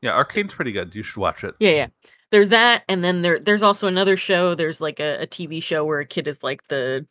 yeah, 0.00 0.10
Arcane's 0.12 0.54
pretty 0.54 0.72
good. 0.72 0.94
You 0.94 1.02
should 1.02 1.20
watch 1.20 1.44
it. 1.44 1.54
yeah, 1.60 1.70
yeah. 1.70 1.86
There's 2.30 2.48
that, 2.48 2.82
and 2.88 3.04
then 3.04 3.20
there 3.22 3.38
there's 3.38 3.62
also 3.62 3.88
another 3.88 4.16
show. 4.16 4.54
There's 4.54 4.80
like 4.80 5.00
a, 5.00 5.22
a 5.22 5.26
TV 5.26 5.62
show 5.62 5.84
where 5.84 6.00
a 6.00 6.06
kid 6.06 6.26
is 6.26 6.42
like 6.42 6.66
the 6.68 7.06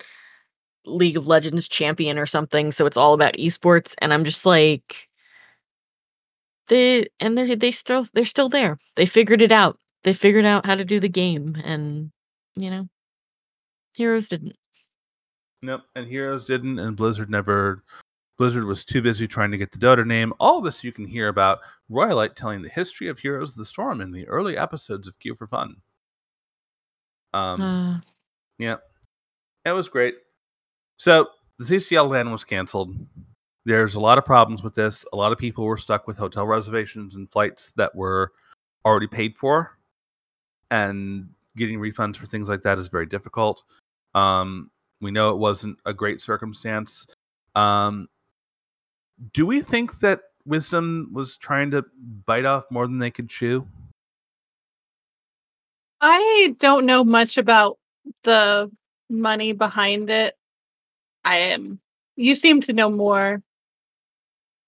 League 0.86 1.16
of 1.16 1.28
Legends 1.28 1.68
champion 1.68 2.18
or 2.18 2.26
something. 2.26 2.72
So 2.72 2.88
it's 2.88 2.98
all 2.98 3.14
about 3.14 3.36
esports, 3.36 3.94
and 4.00 4.12
I'm 4.14 4.24
just 4.26 4.48
like, 4.48 5.08
they 6.70 7.08
and 7.20 7.38
they 7.38 7.54
they 7.56 7.70
still 7.72 8.08
they're 8.14 8.26
still 8.26 8.50
there. 8.50 8.80
They 8.96 9.06
figured 9.06 9.42
it 9.44 9.52
out. 9.52 9.78
They 10.04 10.14
figured 10.14 10.46
out 10.46 10.66
how 10.66 10.74
to 10.76 10.84
do 10.86 11.00
the 11.00 11.08
game, 11.10 11.56
and 11.64 12.12
you 12.56 12.70
know, 12.72 12.90
Heroes 13.96 14.28
didn't. 14.30 14.56
Nope. 15.62 15.84
And 15.96 16.08
Heroes 16.08 16.46
didn't, 16.46 16.80
and 16.80 16.96
Blizzard 16.96 17.30
never. 17.30 17.84
Blizzard 18.38 18.66
was 18.66 18.84
too 18.84 19.02
busy 19.02 19.28
trying 19.28 19.52
to 19.52 19.58
get 19.58 19.72
the 19.72 19.78
Dota 19.78 20.06
name. 20.06 20.34
All 20.40 20.62
this 20.62 20.84
you 20.84 20.92
can 20.92 21.06
hear 21.06 21.28
about 21.28 21.60
Royalite 21.92 22.36
telling 22.36 22.62
the 22.64 22.70
history 22.70 23.08
of 23.08 23.20
Heroes 23.20 23.52
of 23.52 23.58
the 23.58 23.66
Storm 23.66 24.02
in 24.02 24.12
the 24.12 24.28
early 24.28 24.58
episodes 24.58 25.08
of 25.08 25.18
Queue 25.20 25.36
for 25.36 25.46
Fun. 25.46 25.76
Um, 27.34 27.62
Uh, 27.62 28.00
yeah, 28.58 28.78
it 29.66 29.72
was 29.72 29.90
great. 29.90 30.16
So 30.98 31.28
the 31.60 31.66
CCL 31.66 32.10
LAN 32.10 32.32
was 32.32 32.44
canceled. 32.44 32.96
There's 33.64 33.94
a 33.94 34.00
lot 34.00 34.18
of 34.18 34.26
problems 34.26 34.64
with 34.64 34.74
this. 34.74 35.06
A 35.14 35.16
lot 35.16 35.32
of 35.32 35.38
people 35.38 35.66
were 35.66 35.78
stuck 35.78 36.08
with 36.08 36.18
hotel 36.18 36.48
reservations 36.48 37.14
and 37.14 37.30
flights 37.30 37.74
that 37.74 37.94
were 37.96 38.32
already 38.86 39.08
paid 39.08 39.36
for, 39.36 39.78
and 40.72 41.30
getting 41.56 41.80
refunds 41.80 42.16
for 42.18 42.26
things 42.26 42.50
like 42.50 42.64
that 42.64 42.80
is 42.80 42.88
very 42.88 43.06
difficult. 43.06 43.64
Um, 44.16 44.72
we 45.02 45.12
know 45.12 45.32
it 45.32 45.38
wasn't 45.38 45.78
a 45.86 45.94
great 45.94 46.22
circumstance. 46.22 47.08
Um, 47.56 48.08
do 49.34 49.46
we 49.46 49.62
think 49.62 50.00
that 50.00 50.22
Wisdom 50.46 51.10
was 51.12 51.38
trying 51.38 51.72
to 51.72 51.84
bite 52.26 52.46
off 52.46 52.66
more 52.72 52.88
than 52.88 52.98
they 53.00 53.12
could 53.12 53.30
chew? 53.30 53.68
I 56.00 56.56
don't 56.60 56.86
know 56.86 57.04
much 57.04 57.38
about 57.38 57.78
the 58.24 58.72
money 59.10 59.52
behind 59.54 60.10
it. 60.10 60.36
I 61.24 61.38
am. 61.38 61.80
You 62.16 62.36
seem 62.36 62.62
to 62.62 62.74
know 62.74 62.90
more 62.90 63.44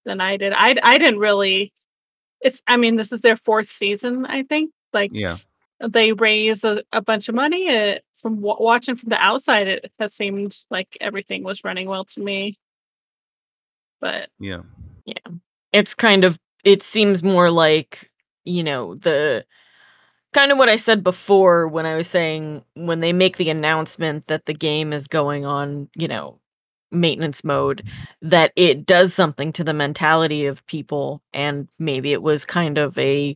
than 0.05 0.21
I 0.21 0.37
did. 0.37 0.53
I 0.55 0.75
I 0.83 0.97
didn't 0.97 1.19
really. 1.19 1.73
It's. 2.41 2.61
I 2.67 2.77
mean, 2.77 2.95
this 2.97 3.11
is 3.11 3.21
their 3.21 3.37
fourth 3.37 3.69
season. 3.69 4.25
I 4.25 4.43
think. 4.43 4.71
Like 4.91 5.09
Yeah. 5.13 5.37
they 5.79 6.13
raise 6.13 6.63
a, 6.63 6.83
a 6.91 7.01
bunch 7.01 7.27
of 7.27 7.33
money. 7.33 7.67
It, 7.67 8.03
from 8.23 8.37
w- 8.37 8.55
watching 8.59 8.95
from 8.95 9.09
the 9.09 9.21
outside, 9.23 9.67
it 9.67 9.91
has 9.99 10.15
seemed 10.15 10.57
like 10.71 10.97
everything 10.99 11.43
was 11.43 11.63
running 11.63 11.87
well 11.87 12.05
to 12.05 12.21
me. 12.21 12.57
But 14.01 14.29
Yeah. 14.39 14.61
Yeah, 15.05 15.33
it's 15.73 15.93
kind 15.93 16.23
of 16.23 16.39
it 16.63 16.81
seems 16.81 17.21
more 17.21 17.51
like 17.51 18.09
you 18.45 18.63
know 18.63 18.95
the 18.95 19.45
kind 20.33 20.51
of 20.51 20.57
what 20.57 20.69
i 20.69 20.75
said 20.75 21.03
before 21.03 21.67
when 21.67 21.85
i 21.85 21.95
was 21.95 22.07
saying 22.07 22.63
when 22.75 23.01
they 23.01 23.13
make 23.13 23.37
the 23.37 23.49
announcement 23.49 24.27
that 24.27 24.45
the 24.45 24.53
game 24.53 24.93
is 24.93 25.07
going 25.07 25.45
on 25.45 25.89
you 25.95 26.07
know 26.07 26.39
maintenance 26.91 27.43
mode 27.43 27.83
that 28.21 28.51
it 28.55 28.85
does 28.85 29.13
something 29.13 29.51
to 29.51 29.63
the 29.63 29.73
mentality 29.73 30.45
of 30.45 30.65
people 30.67 31.21
and 31.33 31.67
maybe 31.79 32.11
it 32.13 32.21
was 32.21 32.45
kind 32.45 32.77
of 32.77 32.97
a 32.97 33.35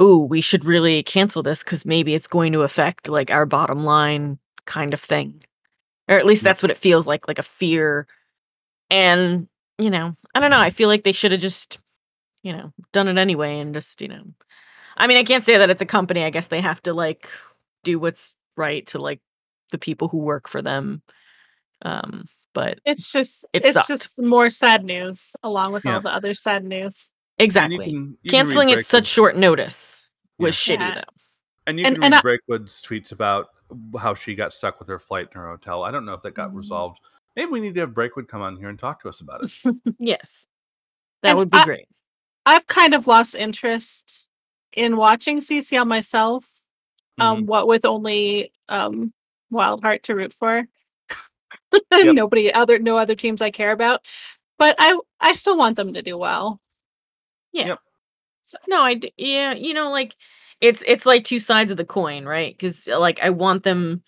ooh, 0.00 0.24
we 0.24 0.40
should 0.40 0.64
really 0.64 1.02
cancel 1.02 1.42
this 1.42 1.62
because 1.62 1.84
maybe 1.86 2.14
it's 2.14 2.26
going 2.28 2.52
to 2.52 2.62
affect 2.62 3.08
like 3.08 3.30
our 3.30 3.46
bottom 3.46 3.84
line 3.84 4.38
kind 4.66 4.94
of 4.94 5.00
thing. 5.00 5.42
Or 6.08 6.18
at 6.18 6.26
least 6.26 6.42
that's 6.42 6.62
what 6.62 6.70
it 6.70 6.76
feels 6.76 7.06
like, 7.06 7.28
like 7.28 7.38
a 7.38 7.42
fear. 7.44 8.06
And, 8.90 9.46
you 9.78 9.90
know, 9.90 10.16
I 10.34 10.40
don't 10.40 10.50
know. 10.50 10.58
I 10.60 10.70
feel 10.70 10.88
like 10.88 11.04
they 11.04 11.12
should 11.12 11.32
have 11.32 11.40
just, 11.40 11.78
you 12.42 12.52
know, 12.52 12.72
done 12.92 13.06
it 13.08 13.18
anyway 13.18 13.60
and 13.60 13.74
just, 13.74 14.00
you 14.02 14.08
know. 14.08 14.22
I 14.96 15.06
mean, 15.06 15.18
I 15.18 15.24
can't 15.24 15.44
say 15.44 15.56
that 15.58 15.70
it's 15.70 15.82
a 15.82 15.86
company. 15.86 16.24
I 16.24 16.30
guess 16.30 16.48
they 16.48 16.60
have 16.60 16.82
to 16.82 16.92
like 16.92 17.28
do 17.84 17.98
what's 17.98 18.34
right 18.56 18.86
to 18.88 18.98
like 18.98 19.20
the 19.70 19.78
people 19.78 20.08
who 20.08 20.18
work 20.18 20.48
for 20.48 20.60
them. 20.62 21.02
Um, 21.82 22.26
but 22.52 22.80
It's 22.84 23.10
just 23.12 23.44
It 23.52 23.64
it's 23.64 23.74
sucked. 23.74 23.88
just 23.88 24.18
more 24.20 24.50
sad 24.50 24.84
news 24.84 25.30
along 25.42 25.72
with 25.72 25.84
Yeah. 25.84 25.94
all 25.94 26.00
the 26.00 26.12
other 26.12 26.34
sad 26.34 26.64
news. 26.64 27.10
And 27.40 27.72
you 27.72 27.80
exactly. 27.80 27.84
can- 27.92 28.18
you 28.22 28.30
Canceling 28.30 28.72
at 28.72 28.84
such 28.86 29.06
short 29.06 29.36
notice 29.36 30.08
was 30.38 30.54
shitty 30.54 30.80
Yeah. 30.80 30.94
though. 30.96 31.14
And 31.66 31.78
you 31.78 31.86
and- 31.86 31.96
can 31.96 32.04
and 32.04 32.12
read 32.14 32.18
I- 32.18 32.22
Breakwood's 32.22 32.82
tweets 32.82 33.12
about 33.12 33.48
how 33.98 34.14
she 34.14 34.34
got 34.34 34.52
stuck 34.52 34.78
with 34.78 34.88
her 34.88 34.98
flight 34.98 35.28
in 35.34 35.40
her 35.40 35.48
hotel. 35.48 35.84
I 35.84 35.90
don't 35.90 36.04
know 36.04 36.14
if 36.14 36.22
that 36.22 36.34
got 36.34 36.50
Mhm. 36.50 36.56
resolved. 36.56 37.00
Maybe 37.36 37.50
we 37.50 37.60
need 37.60 37.74
to 37.74 37.80
have 37.80 37.94
Breakwood 37.94 38.28
come 38.28 38.42
on 38.42 38.56
here 38.56 38.68
and 38.68 38.78
talk 38.78 39.00
to 39.02 39.08
us 39.08 39.20
about 39.20 39.44
it. 39.44 39.52
Yes. 39.98 40.46
That 41.22 41.30
And 41.30 41.38
would 41.38 41.50
be 41.50 41.58
I- 41.58 41.64
great. 41.64 41.88
I've 42.46 42.66
kind 42.66 42.94
of 42.94 43.06
lost 43.06 43.34
interest 43.34 44.28
in 44.72 44.96
watching 44.96 45.40
CCL 45.40 45.84
myself. 45.86 46.44
Mm-hmm. 47.18 47.22
Um, 47.22 47.46
what 47.46 47.68
with 47.68 47.84
only 47.84 48.52
um 48.68 49.12
Wildheart 49.52 50.02
to 50.04 50.14
root 50.14 50.32
for. 50.34 50.66
Yep. 51.92 52.14
Nobody 52.14 52.52
other 52.52 52.78
no 52.78 52.96
other 52.96 53.14
teams 53.14 53.40
I 53.42 53.50
care 53.50 53.72
about. 53.72 54.04
But 54.58 54.74
I 54.78 54.98
I 55.20 55.34
still 55.34 55.56
want 55.56 55.76
them 55.76 55.94
to 55.94 56.02
do 56.02 56.16
well. 56.18 56.60
Yeah. 57.52 57.66
Yep. 57.68 57.78
So, 58.42 58.58
No, 58.68 58.82
I 58.82 58.94
d- 58.94 59.12
yeah, 59.18 59.54
you 59.54 59.74
know, 59.74 59.90
like 59.90 60.16
it's 60.60 60.84
it's 60.86 61.06
like 61.06 61.24
two 61.24 61.38
sides 61.40 61.70
of 61.70 61.76
the 61.78 61.84
coin, 61.84 62.24
right? 62.26 62.54
Because 62.54 62.86
like 62.88 63.20
I 63.22 63.30
want 63.30 63.64
them, 63.64 64.02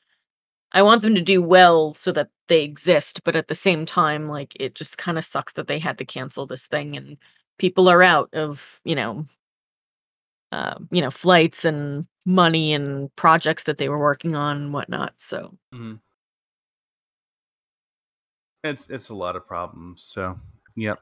I 0.72 0.82
want 0.82 1.02
them 1.02 1.14
to 1.16 1.22
do 1.22 1.42
well 1.42 1.94
so 1.94 2.12
that 2.12 2.30
they 2.48 2.64
exist, 2.64 3.22
but 3.24 3.36
at 3.36 3.48
the 3.48 3.54
same 3.56 3.86
time, 3.86 4.28
like 4.28 4.54
it 4.60 4.74
just 4.76 4.98
kind 4.98 5.18
of 5.18 5.24
sucks 5.24 5.54
that 5.54 5.68
they 5.68 5.78
had 5.78 5.98
to 5.98 6.04
cancel 6.06 6.46
this 6.46 6.66
thing 6.68 6.96
and 6.96 7.18
people 7.58 7.88
are 7.88 8.02
out 8.02 8.30
of 8.34 8.80
you 8.84 8.94
know, 8.96 9.26
uh, 10.52 10.74
you 10.90 11.00
know, 11.00 11.10
flights 11.10 11.64
and 11.64 12.06
money 12.24 12.72
and 12.72 13.14
projects 13.16 13.64
that 13.64 13.78
they 13.78 13.88
were 13.88 13.98
working 13.98 14.34
on 14.34 14.56
and 14.56 14.72
whatnot. 14.72 15.14
So 15.16 15.56
Mhm. 15.74 16.00
It's 18.64 18.86
it's 18.88 19.08
a 19.08 19.14
lot 19.14 19.36
of 19.36 19.46
problems. 19.46 20.02
So, 20.02 20.38
yep. 20.76 21.00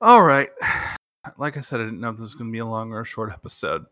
All 0.00 0.22
right. 0.22 0.48
Like 1.36 1.56
I 1.56 1.60
said, 1.60 1.80
I 1.80 1.84
didn't 1.84 2.00
know 2.00 2.08
if 2.08 2.16
this 2.16 2.20
was 2.22 2.34
going 2.34 2.50
to 2.50 2.52
be 2.52 2.58
a 2.58 2.64
long 2.64 2.92
or 2.92 3.02
a 3.02 3.06
short 3.06 3.30
episode. 3.32 3.84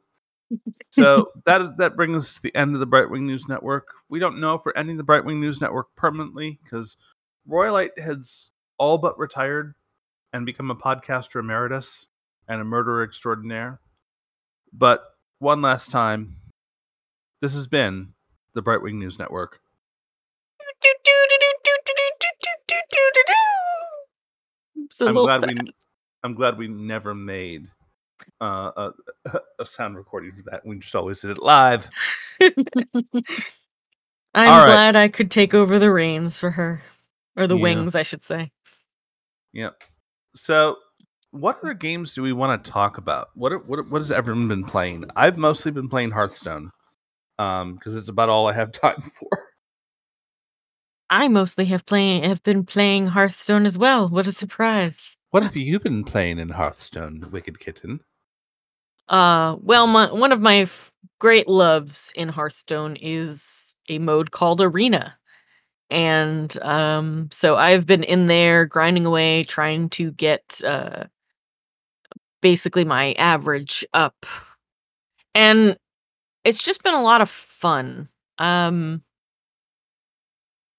So 0.90 1.32
that 1.44 1.76
that 1.76 1.96
brings 1.96 2.16
us 2.16 2.34
to 2.36 2.42
the 2.42 2.56
end 2.56 2.72
of 2.74 2.80
the 2.80 2.86
Brightwing 2.86 3.22
News 3.22 3.46
Network. 3.46 3.88
We 4.08 4.18
don't 4.18 4.40
know 4.40 4.54
if 4.54 4.64
we're 4.64 4.72
ending 4.72 4.96
the 4.96 5.04
Brightwing 5.04 5.38
News 5.40 5.60
Network 5.60 5.94
permanently 5.96 6.58
because 6.64 6.96
Royalite 7.46 7.98
has 7.98 8.48
all 8.78 8.96
but 8.96 9.18
retired 9.18 9.74
and 10.32 10.46
become 10.46 10.70
a 10.70 10.74
podcaster 10.74 11.40
emeritus 11.40 12.06
and 12.48 12.62
a 12.62 12.64
murderer 12.64 13.02
extraordinaire. 13.02 13.80
But 14.72 15.04
one 15.38 15.60
last 15.60 15.90
time, 15.90 16.36
this 17.42 17.52
has 17.52 17.66
been 17.66 18.14
the 18.54 18.62
Brightwing 18.62 18.94
News 18.94 19.18
Network. 19.18 19.60
I'm 25.00 25.14
glad 25.14 25.40
sad. 25.40 25.50
we 25.50 25.72
I'm 26.24 26.34
glad 26.34 26.58
we 26.58 26.68
never 26.68 27.14
made 27.14 27.68
uh, 28.40 28.90
a 29.26 29.40
a 29.58 29.66
sound 29.66 29.96
recording 29.96 30.32
for 30.32 30.42
that. 30.50 30.64
We 30.66 30.78
just 30.78 30.94
always 30.94 31.20
did 31.20 31.30
it 31.32 31.38
live. 31.42 31.88
I'm 32.40 32.52
All 34.34 34.58
right. 34.58 34.66
glad 34.66 34.96
I 34.96 35.08
could 35.08 35.30
take 35.30 35.54
over 35.54 35.78
the 35.78 35.90
reins 35.92 36.38
for 36.38 36.50
her, 36.50 36.80
or 37.36 37.46
the 37.46 37.56
Yeah. 37.56 37.62
wings, 37.62 37.94
I 37.94 38.02
should 38.02 38.22
say. 38.22 38.50
Yep. 39.52 39.82
So, 40.36 40.76
what 41.30 41.56
other 41.58 41.74
games 41.74 42.14
do 42.14 42.22
we 42.22 42.32
want 42.32 42.64
to 42.64 42.70
talk 42.70 42.98
about? 42.98 43.28
What 43.34 43.52
are- 43.52 43.58
what 43.58 43.88
what 43.90 44.00
has 44.00 44.10
everyone 44.10 44.48
been 44.48 44.64
playing? 44.64 45.04
I've 45.16 45.36
mostly 45.38 45.72
been 45.72 45.88
playing 45.88 46.10
Hearthstone, 46.12 46.70
um, 47.38 47.74
because 47.74 47.96
it's 47.96 48.08
about 48.08 48.28
all 48.28 48.46
I 48.46 48.52
have 48.52 48.72
time 48.72 49.00
for. 49.02 49.28
I 51.10 51.28
mostly 51.28 51.64
have 51.66 51.86
playing 51.86 52.24
have 52.24 52.42
been 52.42 52.64
playing 52.64 53.06
Hearthstone 53.06 53.66
as 53.66 53.78
well. 53.78 54.08
What 54.08 54.26
a 54.26 54.32
surprise! 54.32 55.17
What 55.30 55.42
have 55.42 55.56
you 55.56 55.80
been 55.80 56.04
playing 56.04 56.38
in 56.38 56.50
Hearthstone, 56.50 57.30
Wicked 57.30 57.58
Kitten? 57.60 58.04
Uh, 59.08 59.56
well, 59.60 59.86
my 59.86 60.12
one 60.12 60.32
of 60.32 60.40
my 60.40 60.58
f- 60.60 60.92
great 61.18 61.48
loves 61.48 62.12
in 62.14 62.28
Hearthstone 62.28 62.96
is 62.96 63.74
a 63.88 63.98
mode 63.98 64.32
called 64.32 64.60
Arena, 64.60 65.16
and 65.90 66.56
um, 66.62 67.28
so 67.32 67.56
I've 67.56 67.86
been 67.86 68.04
in 68.04 68.26
there 68.26 68.66
grinding 68.66 69.06
away, 69.06 69.44
trying 69.44 69.90
to 69.90 70.12
get 70.12 70.60
uh, 70.64 71.04
basically 72.40 72.84
my 72.84 73.12
average 73.14 73.84
up, 73.94 74.26
and 75.34 75.76
it's 76.44 76.62
just 76.62 76.82
been 76.82 76.94
a 76.94 77.02
lot 77.02 77.20
of 77.22 77.30
fun. 77.30 78.08
Um, 78.38 79.02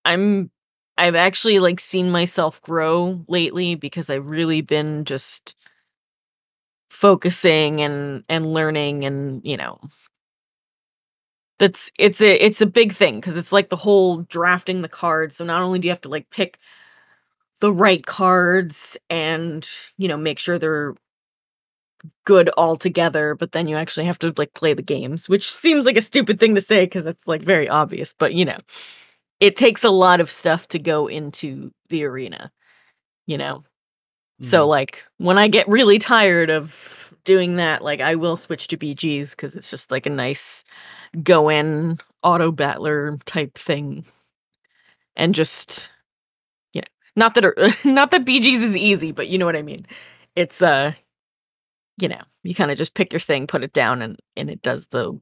I'm 0.05 0.51
I've 0.99 1.15
actually 1.15 1.59
like 1.59 1.79
seen 1.79 2.11
myself 2.11 2.61
grow 2.61 3.23
lately 3.27 3.75
because 3.75 4.09
I've 4.09 4.27
really 4.27 4.61
been 4.61 5.05
just 5.05 5.55
focusing 6.89 7.81
and 7.81 8.23
and 8.29 8.45
learning 8.45 9.05
and 9.05 9.41
you 9.45 9.55
know 9.55 9.79
that's 11.57 11.91
it's 11.99 12.21
a 12.21 12.35
it's 12.43 12.61
a 12.61 12.65
big 12.65 12.93
thing 12.93 13.15
because 13.15 13.37
it's 13.37 13.51
like 13.51 13.69
the 13.69 13.75
whole 13.75 14.17
drafting 14.23 14.81
the 14.81 14.87
cards 14.89 15.35
so 15.37 15.45
not 15.45 15.61
only 15.61 15.79
do 15.79 15.87
you 15.87 15.91
have 15.91 16.01
to 16.01 16.09
like 16.09 16.29
pick 16.29 16.57
the 17.61 17.71
right 17.71 18.05
cards 18.05 18.97
and 19.09 19.67
you 19.97 20.07
know 20.07 20.17
make 20.17 20.39
sure 20.39 20.57
they're 20.57 20.95
good 22.25 22.49
all 22.49 22.75
together 22.75 23.35
but 23.35 23.51
then 23.51 23.67
you 23.67 23.75
actually 23.75 24.05
have 24.05 24.19
to 24.19 24.33
like 24.37 24.53
play 24.53 24.73
the 24.73 24.81
games 24.81 25.27
which 25.27 25.51
seems 25.51 25.85
like 25.85 25.97
a 25.97 26.01
stupid 26.01 26.39
thing 26.39 26.55
to 26.55 26.61
say 26.61 26.85
because 26.85 27.05
it's 27.05 27.27
like 27.27 27.41
very 27.41 27.67
obvious 27.67 28.13
but 28.17 28.33
you 28.33 28.45
know 28.45 28.57
it 29.39 29.55
takes 29.55 29.83
a 29.83 29.89
lot 29.89 30.21
of 30.21 30.29
stuff 30.29 30.67
to 30.69 30.79
go 30.79 31.07
into 31.07 31.71
the 31.89 32.03
arena 32.03 32.51
you 33.27 33.37
know 33.37 33.63
so 34.41 34.65
Mhm. 34.65 34.69
like 34.69 35.05
when 35.17 35.37
I 35.37 35.49
get 35.49 35.67
really 35.67 35.99
tired 35.99 36.49
of 36.49 37.13
doing 37.25 37.57
that, 37.57 37.81
like 37.83 37.99
I 38.01 38.15
will 38.15 38.37
switch 38.37 38.69
to 38.69 38.77
BGs 38.77 39.31
because 39.31 39.53
it's 39.55 39.69
just 39.69 39.91
like 39.91 40.05
a 40.05 40.09
nice 40.09 40.63
go 41.23 41.49
in 41.49 41.99
auto 42.23 42.51
battler 42.51 43.17
type 43.25 43.57
thing. 43.57 44.05
And 45.15 45.35
just 45.35 45.89
you 46.73 46.81
know, 46.81 46.87
not 47.17 47.35
that 47.35 47.77
not 47.85 48.11
that 48.11 48.25
BGs 48.25 48.63
is 48.63 48.77
easy, 48.77 49.11
but 49.11 49.27
you 49.27 49.37
know 49.37 49.45
what 49.45 49.57
I 49.57 49.61
mean. 49.61 49.85
It's 50.35 50.61
uh 50.61 50.93
you 51.97 52.07
know, 52.07 52.21
you 52.43 52.55
kind 52.55 52.71
of 52.71 52.77
just 52.77 52.93
pick 52.93 53.11
your 53.11 53.19
thing, 53.19 53.45
put 53.47 53.63
it 53.63 53.73
down 53.73 54.01
and 54.01 54.17
and 54.37 54.49
it 54.49 54.61
does 54.61 54.87
the 54.87 55.19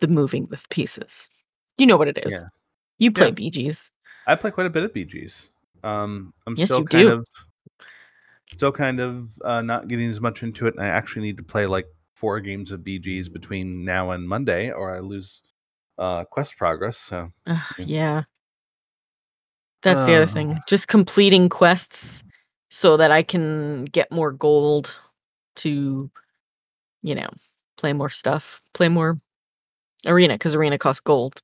the 0.00 0.08
moving 0.08 0.46
the 0.46 0.60
pieces. 0.70 1.30
You 1.78 1.86
know 1.86 1.96
what 1.96 2.08
it 2.08 2.18
is. 2.18 2.32
Yeah. 2.32 2.42
You 3.02 3.10
play 3.10 3.26
Yeah. 3.26 3.32
BGs. 3.32 3.90
I 4.28 4.36
play 4.36 4.52
quite 4.52 4.68
a 4.68 4.70
bit 4.70 4.84
of 4.84 4.92
BGs. 4.94 5.48
Um, 5.82 6.32
I'm 6.46 6.54
Yes, 6.56 6.68
still 6.68 6.84
kind 6.84 7.08
do. 7.08 7.12
of 7.14 7.26
still 8.46 8.70
kind 8.70 9.00
of 9.00 9.30
uh, 9.44 9.60
not 9.60 9.88
getting 9.88 10.08
as 10.08 10.20
much 10.20 10.44
into 10.44 10.68
it, 10.68 10.74
and 10.76 10.84
I 10.84 10.88
actually 10.88 11.22
need 11.22 11.36
to 11.38 11.42
play 11.42 11.66
like 11.66 11.86
four 12.14 12.38
games 12.38 12.70
of 12.70 12.82
BGs 12.84 13.32
between 13.32 13.84
now 13.84 14.12
and 14.12 14.28
Monday, 14.28 14.70
or 14.70 14.94
I 14.94 15.00
lose 15.00 15.42
uh, 15.98 16.22
quest 16.26 16.56
progress. 16.56 16.96
So 16.96 17.32
Yeah. 17.76 18.22
That's 19.82 20.06
the 20.06 20.14
other 20.14 20.30
Uh. 20.30 20.34
thing. 20.34 20.60
Just 20.68 20.86
completing 20.86 21.48
quests 21.48 22.22
so 22.70 22.96
that 22.98 23.10
I 23.10 23.24
can 23.24 23.86
get 23.86 24.12
more 24.12 24.30
gold 24.30 24.96
to, 25.56 26.08
you 27.02 27.14
know, 27.16 27.30
play 27.78 27.92
more 27.92 28.10
stuff, 28.10 28.62
play 28.74 28.88
more 28.88 29.20
arena 30.06 30.34
because 30.34 30.54
arena 30.54 30.78
costs 30.78 31.00
gold. 31.00 31.42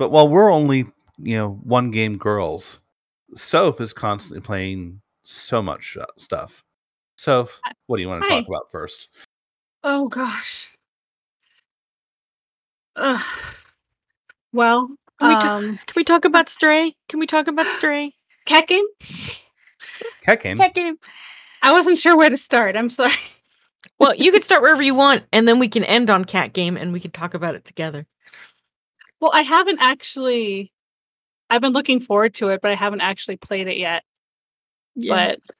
Yep. 0.00 0.08
But 0.08 0.12
while 0.12 0.28
we're 0.28 0.50
only, 0.50 0.86
you 1.18 1.36
know, 1.36 1.60
one 1.62 1.90
game 1.90 2.16
girls, 2.16 2.80
Soph 3.34 3.80
is 3.80 3.92
constantly 3.92 4.40
playing 4.40 5.00
so 5.24 5.62
much 5.62 5.96
stuff. 6.18 6.64
Soph, 7.18 7.60
what 7.86 7.98
do 7.98 8.02
you 8.02 8.08
want 8.08 8.24
to 8.24 8.28
Hi. 8.30 8.36
talk 8.38 8.48
about 8.48 8.72
first? 8.72 9.10
Oh 9.84 10.08
gosh. 10.08 10.70
Ugh. 12.96 13.24
Well, 14.52 14.88
Can 15.20 15.28
we, 15.28 15.34
ta- 15.34 15.56
um, 15.56 15.78
can 15.86 15.94
we 15.96 16.04
talk 16.04 16.24
about 16.24 16.48
Stray? 16.48 16.96
Can 17.08 17.20
we 17.20 17.26
talk 17.26 17.46
about 17.46 17.66
Stray? 17.78 18.14
cat 18.46 18.66
game. 18.66 18.84
Cat 20.22 20.42
game. 20.42 20.56
Cat 20.56 20.74
game. 20.74 20.96
I 21.62 21.72
wasn't 21.72 21.98
sure 21.98 22.16
where 22.16 22.30
to 22.30 22.36
start. 22.38 22.74
I'm 22.74 22.90
sorry. 22.90 23.12
Well, 23.98 24.14
you 24.16 24.32
can 24.32 24.40
start 24.40 24.62
wherever 24.62 24.82
you 24.82 24.94
want, 24.94 25.24
and 25.30 25.46
then 25.46 25.58
we 25.58 25.68
can 25.68 25.84
end 25.84 26.08
on 26.08 26.24
Cat 26.24 26.54
Game, 26.54 26.78
and 26.78 26.90
we 26.90 27.00
can 27.00 27.10
talk 27.10 27.34
about 27.34 27.54
it 27.54 27.66
together. 27.66 28.06
Well, 29.20 29.30
I 29.32 29.42
haven't 29.42 29.78
actually. 29.80 30.72
I've 31.48 31.60
been 31.60 31.72
looking 31.72 32.00
forward 32.00 32.34
to 32.36 32.48
it, 32.48 32.60
but 32.62 32.70
I 32.70 32.76
haven't 32.76 33.00
actually 33.00 33.36
played 33.36 33.66
it 33.66 33.76
yet. 33.76 34.04
Yeah. 34.94 35.14
But 35.14 35.56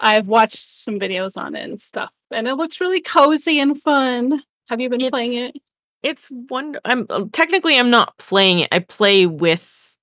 I've 0.00 0.28
watched 0.28 0.58
some 0.58 0.98
videos 0.98 1.36
on 1.36 1.54
it 1.54 1.64
and 1.64 1.80
stuff. 1.80 2.12
and 2.30 2.48
it 2.48 2.54
looks 2.54 2.80
really 2.80 3.00
cozy 3.00 3.60
and 3.60 3.80
fun. 3.80 4.42
Have 4.68 4.80
you 4.80 4.90
been 4.90 5.08
playing 5.10 5.34
it? 5.34 5.56
It's 6.02 6.28
one. 6.28 6.76
I'm 6.84 7.06
uh, 7.08 7.24
technically 7.32 7.78
I'm 7.78 7.90
not 7.90 8.18
playing 8.18 8.60
it. 8.60 8.68
I 8.72 8.80
play 8.80 9.26
with 9.26 9.94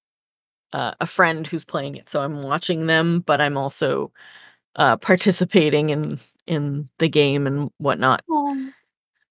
uh, 0.71 0.93
a 1.01 1.05
friend 1.05 1.45
who's 1.45 1.65
playing 1.65 1.95
it, 1.95 2.07
so 2.07 2.21
I'm 2.21 2.41
watching 2.41 2.87
them, 2.87 3.19
but 3.19 3.41
I'm 3.41 3.57
also 3.57 4.11
uh, 4.75 4.95
participating 4.97 5.89
in 5.89 6.19
in 6.47 6.87
the 6.99 7.09
game 7.09 7.45
and 7.45 7.69
whatnot. 7.77 8.21
Oh, 8.29 8.71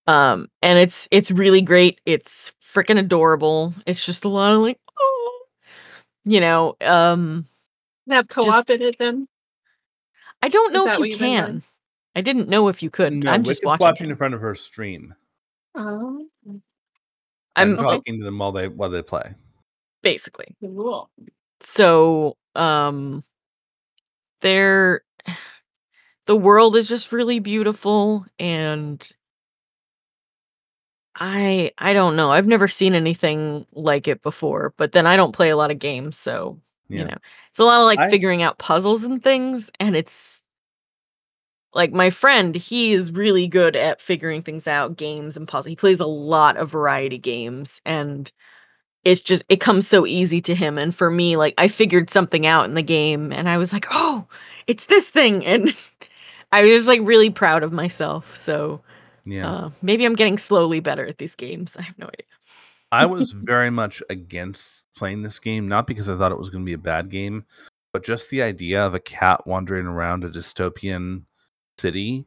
Um, 0.09 0.49
and 0.63 0.79
it's 0.79 1.07
it's 1.11 1.31
really 1.31 1.61
great. 1.61 2.01
It's 2.07 2.53
freaking 2.75 2.99
adorable. 2.99 3.75
It's 3.87 4.05
just 4.05 4.25
a 4.25 4.29
lot 4.31 4.55
of 4.55 4.63
like, 4.63 4.81
oh, 4.99 5.41
you 6.25 6.41
know. 6.41 6.77
Um, 6.81 7.47
they 8.07 8.15
have 8.15 8.27
co-op 8.27 8.71
in 8.71 8.81
it 8.81 8.97
then. 8.99 9.29
I 10.43 10.49
don't 10.49 10.73
know 10.73 10.89
if 10.89 10.99
what 10.99 11.01
you 11.01 11.11
you've 11.11 11.19
been 11.19 11.29
doing? 11.29 11.47
can. 11.47 11.63
I 12.17 12.23
didn't 12.23 12.49
know 12.49 12.69
if 12.69 12.83
you 12.83 12.89
could. 12.89 13.13
No, 13.13 13.31
I'm 13.31 13.45
just 13.45 13.61
Wicked's 13.61 13.67
watching. 13.67 13.85
watching 13.85 14.11
in 14.11 14.17
front 14.17 14.33
of 14.33 14.41
her 14.41 14.55
stream. 14.55 15.15
Oh, 15.75 16.27
I'm 16.49 16.63
I'm 17.57 17.77
talking 17.77 18.19
to 18.19 18.25
them 18.25 18.39
while 18.39 18.53
they 18.53 18.69
while 18.69 18.89
they 18.89 19.03
play. 19.03 19.35
basically. 20.03 20.57
cool. 20.61 21.11
so 21.61 22.37
um 22.55 23.23
there 24.41 25.03
the 26.25 26.37
world 26.37 26.77
is 26.77 26.89
just 26.89 27.13
really 27.13 27.41
beautiful 27.41 28.25
and 28.39 29.07
i 31.19 31.71
i 31.79 31.93
don't 31.93 32.17
know 32.17 32.31
i've 32.33 32.47
never 32.47 32.69
seen 32.69 32.95
anything 32.95 33.67
like 33.73 34.07
it 34.09 34.23
before 34.23 34.73
but 34.77 34.93
then 34.93 35.07
i 35.07 35.17
don't 35.17 35.35
play 35.35 35.51
a 35.51 35.57
lot 35.57 35.71
of 35.71 35.79
games 35.79 36.17
so 36.17 36.61
Yeah. 36.89 36.99
you 37.01 37.05
know 37.07 37.17
it's 37.51 37.59
a 37.59 37.65
lot 37.65 37.81
of 37.81 37.87
like 37.87 37.99
I- 37.99 38.11
figuring 38.11 38.43
out 38.43 38.59
puzzles 38.59 39.05
and 39.05 39.23
things 39.23 39.71
and 39.81 39.97
it's 39.97 40.43
like 41.75 41.93
my 41.93 42.11
friend 42.11 42.55
he 42.57 42.93
is 42.93 43.13
really 43.13 43.47
good 43.47 43.77
at 43.77 44.01
figuring 44.01 44.43
things 44.43 44.67
out 44.67 44.97
games 44.97 45.37
and 45.37 45.47
puzzles 45.47 45.67
he 45.71 45.77
plays 45.77 46.01
a 46.01 46.07
lot 46.07 46.57
of 46.57 46.71
variety 46.71 47.19
games 47.19 47.81
and 47.85 48.33
it's 49.05 49.21
just 49.21 49.45
it 49.49 49.61
comes 49.61 49.87
so 49.87 50.07
easy 50.07 50.41
to 50.41 50.55
him 50.55 50.79
and 50.79 50.95
for 50.95 51.11
me 51.11 51.37
like 51.37 51.55
i 51.59 51.69
figured 51.69 52.11
something 52.11 52.47
out 52.47 52.65
in 52.65 52.75
the 52.75 52.83
game 52.83 53.33
and 53.33 53.49
i 53.49 53.59
was 53.59 53.73
like 53.73 53.87
oh 53.91 54.27
it's 54.67 54.87
this 54.87 55.11
thing 55.11 55.45
and 55.53 55.77
i 56.53 56.63
was 56.63 56.71
just 56.71 56.89
like 56.89 57.01
really 57.03 57.31
proud 57.31 57.63
of 57.63 57.73
myself 57.73 58.35
so 58.35 58.81
Yeah. 59.31 59.51
uh, 59.51 59.71
maybe 59.83 60.05
i'm 60.05 60.15
getting 60.15 60.39
slowly 60.39 60.81
better 60.81 61.07
at 61.07 61.19
these 61.19 61.35
games 61.37 61.77
i 61.79 61.83
have 61.83 61.99
no 61.99 62.07
idea 62.07 62.27
I 62.91 63.05
was 63.05 63.33
very 63.33 63.69
much 63.69 64.03
against 64.09 64.85
playing 64.97 65.21
this 65.21 65.39
game, 65.39 65.69
not 65.69 65.87
because 65.87 66.09
I 66.09 66.17
thought 66.17 66.33
it 66.33 66.39
was 66.39 66.49
going 66.49 66.65
to 66.65 66.67
be 66.67 66.73
a 66.73 66.79
bad 66.79 67.11
game, 67.11 67.45
but 67.93 68.03
just 68.03 68.31
the 68.31 68.41
idea 68.41 68.81
of 68.87 68.95
a 68.95 68.99
cat 68.99 69.47
wandering 69.47 69.87
around 69.87 70.25
a 70.25 70.31
dystopian 70.31 71.25
city 71.77 72.25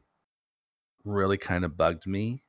really 1.04 1.36
kind 1.36 1.64
of 1.64 1.76
bugged 1.76 2.06
me 2.06 2.44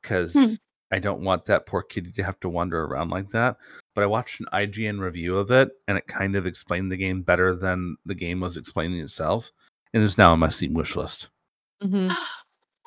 because 0.00 0.32
Hmm. 0.32 0.54
I 0.90 1.00
don't 1.00 1.20
want 1.20 1.44
that 1.46 1.66
poor 1.66 1.82
kitty 1.82 2.12
to 2.12 2.22
have 2.22 2.40
to 2.40 2.48
wander 2.48 2.82
around 2.84 3.10
like 3.10 3.28
that. 3.28 3.58
But 3.94 4.04
I 4.04 4.06
watched 4.06 4.40
an 4.40 4.46
IGN 4.52 4.98
review 4.98 5.36
of 5.36 5.50
it, 5.50 5.70
and 5.88 5.98
it 5.98 6.06
kind 6.06 6.34
of 6.34 6.46
explained 6.46 6.90
the 6.90 6.96
game 6.96 7.20
better 7.20 7.54
than 7.54 7.96
the 8.06 8.14
game 8.14 8.40
was 8.40 8.56
explaining 8.56 9.00
itself, 9.00 9.52
and 9.92 10.02
is 10.02 10.16
now 10.16 10.32
on 10.32 10.38
my 10.38 10.48
Steam 10.48 10.72
wish 10.72 10.96
list. 10.96 11.28
Mhm. 11.82 12.16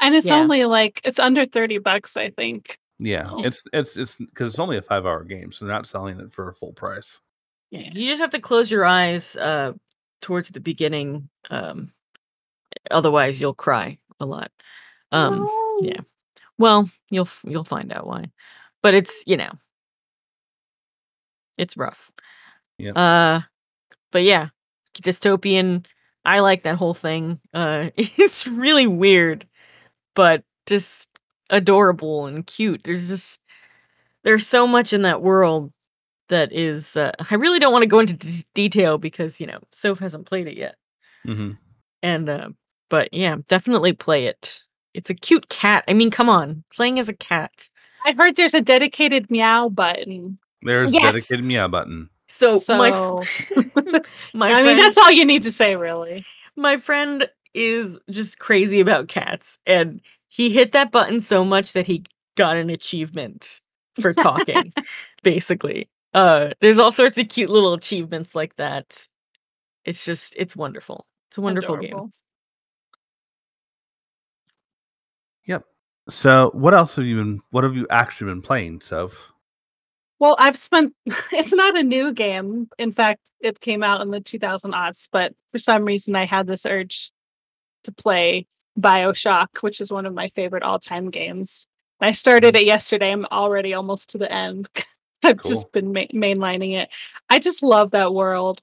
And 0.02 0.14
it's 0.16 0.28
Yeah. 0.28 0.36
only 0.40 0.66
like 0.66 1.02
it's 1.04 1.20
under 1.20 1.46
30 1.46 1.78
bucks, 1.80 2.18
I 2.18 2.30
think. 2.32 2.78
Yeah, 3.00 3.30
So- 3.30 3.44
it's 3.46 3.64
it's 3.74 3.98
it's 3.98 4.16
because 4.18 4.52
it's 4.54 4.60
only 4.60 4.78
a 4.78 4.82
five 4.82 5.06
hour 5.06 5.24
game, 5.24 5.52
so 5.52 5.66
they're 5.66 5.74
not 5.76 5.88
selling 5.88 6.20
it 6.20 6.32
for 6.34 6.50
a 6.50 6.54
full 6.54 6.74
price. 6.74 7.20
yeah 7.72 7.90
you 7.94 8.08
just 8.08 8.22
have 8.22 8.30
to 8.30 8.40
close 8.40 8.70
your 8.72 8.86
eyes 8.86 9.36
uh 9.38 9.74
towards 10.22 10.50
the 10.50 10.60
beginning 10.60 11.28
um 11.50 11.92
otherwise 12.92 13.42
you'll 13.42 13.56
cry 13.56 13.98
a 14.20 14.26
lot 14.26 14.52
um 15.12 15.46
Oh. 15.50 15.80
yeah. 15.84 16.02
Well, 16.58 16.90
you'll 17.10 17.28
you'll 17.44 17.64
find 17.66 17.92
out 17.92 18.08
why. 18.08 18.32
But 18.82 18.94
it's, 18.94 19.24
you 19.28 19.36
know, 19.38 19.52
it's 21.58 21.76
rough. 21.78 22.12
Yeah. 22.78 22.92
Uh 22.94 23.42
but 24.12 24.24
yeah, 24.24 24.50
dystopian. 25.02 25.86
I 26.24 26.40
like 26.40 26.64
that 26.64 26.76
whole 26.76 26.94
thing. 26.94 27.40
Uh 27.54 27.90
it's 27.98 28.48
really 28.48 28.88
weird, 28.88 29.48
but 30.16 30.44
just 30.66 31.10
adorable 31.50 32.26
and 32.26 32.46
cute. 32.48 32.84
There's 32.84 33.08
just 33.10 33.42
there's 34.24 34.48
so 34.48 34.68
much 34.68 34.94
in 34.94 35.04
that 35.04 35.22
world 35.22 35.72
that 36.30 36.52
is 36.52 36.98
uh, 36.98 37.12
I 37.30 37.36
really 37.36 37.60
don't 37.60 37.74
want 37.74 37.84
to 37.84 37.88
go 37.88 38.00
into 38.00 38.16
d- 38.16 38.46
detail 38.54 38.98
because, 38.98 39.40
you 39.40 39.48
know, 39.48 39.60
Soph 39.72 40.00
hasn't 40.00 40.26
played 40.26 40.48
it 40.48 40.58
yet. 40.58 40.76
hmm 41.26 41.52
And 42.04 42.30
uh 42.30 42.50
but 42.90 43.10
yeah, 43.14 43.38
definitely 43.48 43.94
play 43.94 44.26
it. 44.28 44.62
It's 44.94 45.10
a 45.10 45.16
cute 45.16 45.50
cat. 45.50 45.84
I 45.88 45.94
mean, 45.94 46.12
come 46.12 46.30
on, 46.30 46.64
playing 46.74 47.00
as 47.00 47.10
a 47.10 47.14
cat. 47.14 47.70
I 48.06 48.14
heard 48.14 48.36
there's 48.36 48.54
a 48.54 48.62
dedicated 48.62 49.30
meow 49.32 49.70
button. 49.70 50.38
There's 50.62 50.92
Yes! 50.92 51.14
dedicated 51.14 51.46
meow 51.46 51.68
button. 51.68 52.10
So, 52.28 52.60
So, 52.60 52.76
my 52.78 52.90
f- 52.90 53.46
my 54.34 54.52
I 54.52 54.64
mean, 54.64 54.78
that's 54.78 54.98
all 54.98 55.12
you 55.12 55.26
need 55.26 55.42
to 55.44 55.52
say, 55.52 55.76
really. 55.76 56.26
my 56.56 56.78
friend 56.78 57.28
is 57.56 57.98
just 58.10 58.40
crazy 58.40 58.80
about 58.80 59.08
cats, 59.08 59.58
and 59.66 60.02
he 60.28 60.50
hit 60.50 60.74
that 60.74 60.92
button 60.92 61.22
so 61.22 61.46
much 61.46 61.74
that 61.74 61.88
he 61.88 62.04
got 62.36 62.58
an 62.58 62.70
achievement 62.70 63.62
for 64.00 64.14
talking. 64.14 64.72
basically, 65.24 65.90
uh, 66.14 66.52
there's 66.60 66.80
all 66.80 66.92
sorts 66.92 67.18
of 67.18 67.30
cute 67.30 67.50
little 67.50 67.74
achievements 67.74 68.36
like 68.36 68.56
that. 68.58 69.08
It's 69.86 70.04
just, 70.04 70.36
it's 70.38 70.56
wonderful. 70.56 71.06
It's 71.30 71.38
a 71.38 71.42
wonderful 71.42 71.78
game. 71.78 72.12
yep 75.46 75.64
So, 76.10 76.52
what 76.54 76.74
else 76.74 76.96
have 76.96 77.06
you 77.06 77.18
been? 77.18 77.42
What 77.52 77.64
have 77.64 77.76
you 77.76 77.88
actually 77.90 78.32
been 78.32 78.42
playing, 78.42 78.82
Soph? 78.82 79.32
Well, 80.20 80.36
I've 80.40 80.58
spent. 80.58 80.94
It's 81.32 81.54
not 81.54 81.78
a 81.78 81.84
new 81.84 82.14
game. 82.14 82.70
In 82.78 82.92
fact, 82.92 83.30
it 83.42 83.60
came 83.60 83.84
out 83.84 84.02
in 84.02 84.12
the 84.12 84.22
2000 84.22 84.72
aughts, 84.74 85.08
but 85.12 85.34
for 85.52 85.60
some 85.60 85.86
reason, 85.86 86.16
I 86.16 86.26
had 86.26 86.48
this 86.48 86.66
urge 86.66 87.12
to 87.86 87.92
play 87.92 88.46
Bioshock, 88.80 89.48
which 89.62 89.80
is 89.82 89.92
one 89.92 90.06
of 90.06 90.14
my 90.14 90.30
favorite 90.30 90.64
all-time 90.64 91.10
games. 91.10 91.68
I 92.02 92.12
started 92.12 92.56
it 92.56 92.66
yesterday. 92.66 93.12
I'm 93.12 93.26
already 93.32 93.74
almost 93.74 94.10
to 94.12 94.18
the 94.18 94.32
end. 94.32 94.70
I've 95.24 95.38
Cool. 95.38 95.52
just 95.52 95.72
been 95.72 95.94
ma- 95.94 96.02
mainlining 96.14 96.74
it. 96.74 96.90
I 97.30 97.40
just 97.40 97.64
love 97.64 97.92
that 97.92 98.14
world, 98.14 98.62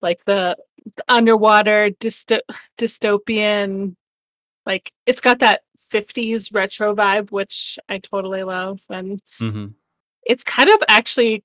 like 0.00 0.24
the, 0.24 0.56
the 0.96 1.04
underwater 1.08 1.90
dysto- 2.00 2.40
dystopian. 2.78 3.96
Like 4.64 4.92
it's 5.06 5.20
got 5.20 5.40
that 5.40 5.62
50s 5.92 6.54
retro 6.54 6.94
vibe, 6.94 7.30
which 7.32 7.78
I 7.88 7.98
totally 7.98 8.44
love, 8.44 8.80
and 8.88 9.20
Mm-hmm. 9.40 9.66
it's 10.22 10.44
kind 10.44 10.70
of 10.70 10.76
actually 10.88 11.42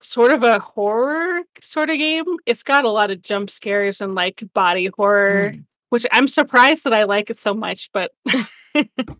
sort 0.00 0.30
of 0.30 0.42
a 0.42 0.58
horror 0.58 1.40
sort 1.60 1.90
of 1.90 1.98
game. 1.98 2.24
It's 2.46 2.62
got 2.62 2.84
a 2.84 2.90
lot 2.90 3.10
of 3.10 3.22
jump 3.22 3.50
scares 3.50 4.00
and 4.00 4.14
like 4.14 4.42
body 4.54 4.90
horror, 4.96 5.52
Mm. 5.54 5.64
which 5.90 6.06
I'm 6.12 6.28
surprised 6.28 6.84
that 6.84 6.92
I 6.94 7.04
like 7.04 7.30
it 7.30 7.40
so 7.40 7.54
much, 7.54 7.90
but 7.92 8.12
because 8.74 9.16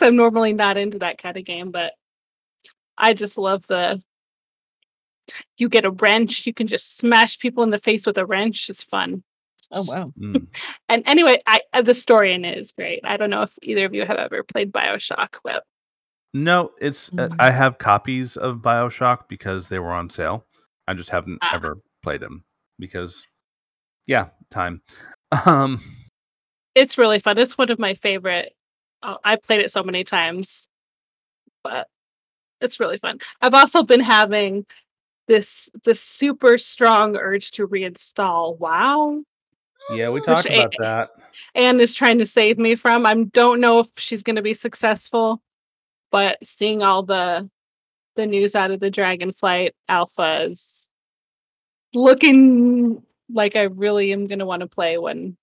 I'm 0.00 0.16
normally 0.16 0.52
not 0.52 0.76
into 0.76 0.98
that 1.00 1.18
kind 1.18 1.36
of 1.36 1.44
game, 1.44 1.70
but 1.70 1.92
I 2.98 3.14
just 3.14 3.38
love 3.38 3.66
the 3.68 4.02
you 5.56 5.68
get 5.68 5.84
a 5.86 5.90
wrench, 5.90 6.46
you 6.46 6.52
can 6.52 6.66
just 6.66 6.98
smash 6.98 7.38
people 7.38 7.62
in 7.64 7.70
the 7.70 7.78
face 7.78 8.04
with 8.06 8.18
a 8.18 8.26
wrench. 8.26 8.68
It's 8.68 8.82
fun. 8.84 9.22
Oh 9.70 9.84
wow! 9.84 10.12
Mm. 10.20 10.46
And 10.88 11.02
anyway, 11.06 11.38
I 11.46 11.60
uh, 11.72 11.82
the 11.82 11.94
story 11.94 12.34
in 12.34 12.44
it 12.44 12.58
is 12.58 12.72
great. 12.72 13.00
I 13.04 13.16
don't 13.16 13.30
know 13.30 13.42
if 13.42 13.52
either 13.62 13.86
of 13.86 13.94
you 13.94 14.04
have 14.04 14.18
ever 14.18 14.42
played 14.42 14.70
Bioshock, 14.72 15.38
but 15.42 15.64
No, 16.34 16.72
it's 16.80 17.08
uh, 17.10 17.28
Mhm. 17.28 17.36
I 17.38 17.50
have 17.50 17.78
copies 17.78 18.36
of 18.36 18.56
Bioshock 18.58 19.28
because 19.28 19.68
they 19.68 19.78
were 19.78 19.92
on 19.92 20.10
sale. 20.10 20.44
I 20.88 20.94
just 20.94 21.08
haven't 21.08 21.38
Ah. 21.42 21.54
ever 21.54 21.78
played 22.02 22.20
them 22.20 22.44
because, 22.78 23.26
yeah, 24.06 24.28
time. 24.50 24.82
Um, 25.46 25.80
it's 26.76 26.96
really 26.98 27.18
fun. 27.18 27.38
It's 27.38 27.58
one 27.58 27.70
of 27.70 27.78
my 27.80 27.94
favorite. 27.94 28.54
Uh, 29.02 29.16
I 29.24 29.34
played 29.36 29.60
it 29.60 29.72
so 29.72 29.82
many 29.82 30.04
times, 30.04 30.68
but 31.64 31.88
it's 32.60 32.78
really 32.78 32.98
fun. 32.98 33.18
I've 33.40 33.54
also 33.54 33.82
been 33.82 34.00
having 34.00 34.64
this 35.26 35.70
this 35.84 36.00
super 36.00 36.56
strong 36.58 37.16
urge 37.16 37.50
to 37.52 37.66
reinstall 37.66 38.58
WoW. 38.58 39.22
yeah, 39.90 40.08
we 40.10 40.20
talked 40.20 40.46
a- 40.46 40.58
about 40.60 40.74
that. 40.78 41.10
Anne 41.56 41.80
is 41.80 41.94
trying 41.94 42.18
to 42.18 42.26
save 42.26 42.56
me 42.58 42.74
from. 42.76 43.06
I 43.06 43.14
don't 43.14 43.60
know 43.60 43.80
if 43.80 43.88
she's 43.96 44.22
going 44.22 44.36
to 44.36 44.42
be 44.42 44.54
successful, 44.54 45.42
but 46.14 46.38
seeing 46.44 46.80
all 46.80 47.02
the 47.02 47.50
the 48.14 48.24
news 48.24 48.54
out 48.54 48.70
of 48.70 48.78
the 48.78 48.88
Dragonflight 48.88 49.72
alpha 49.88 50.44
is 50.48 50.88
looking 51.92 53.02
like 53.28 53.56
I 53.56 53.62
really 53.62 54.12
am 54.12 54.28
going 54.28 54.38
to 54.38 54.46
want 54.46 54.60
to 54.60 54.68
play 54.68 54.96
when 54.96 55.36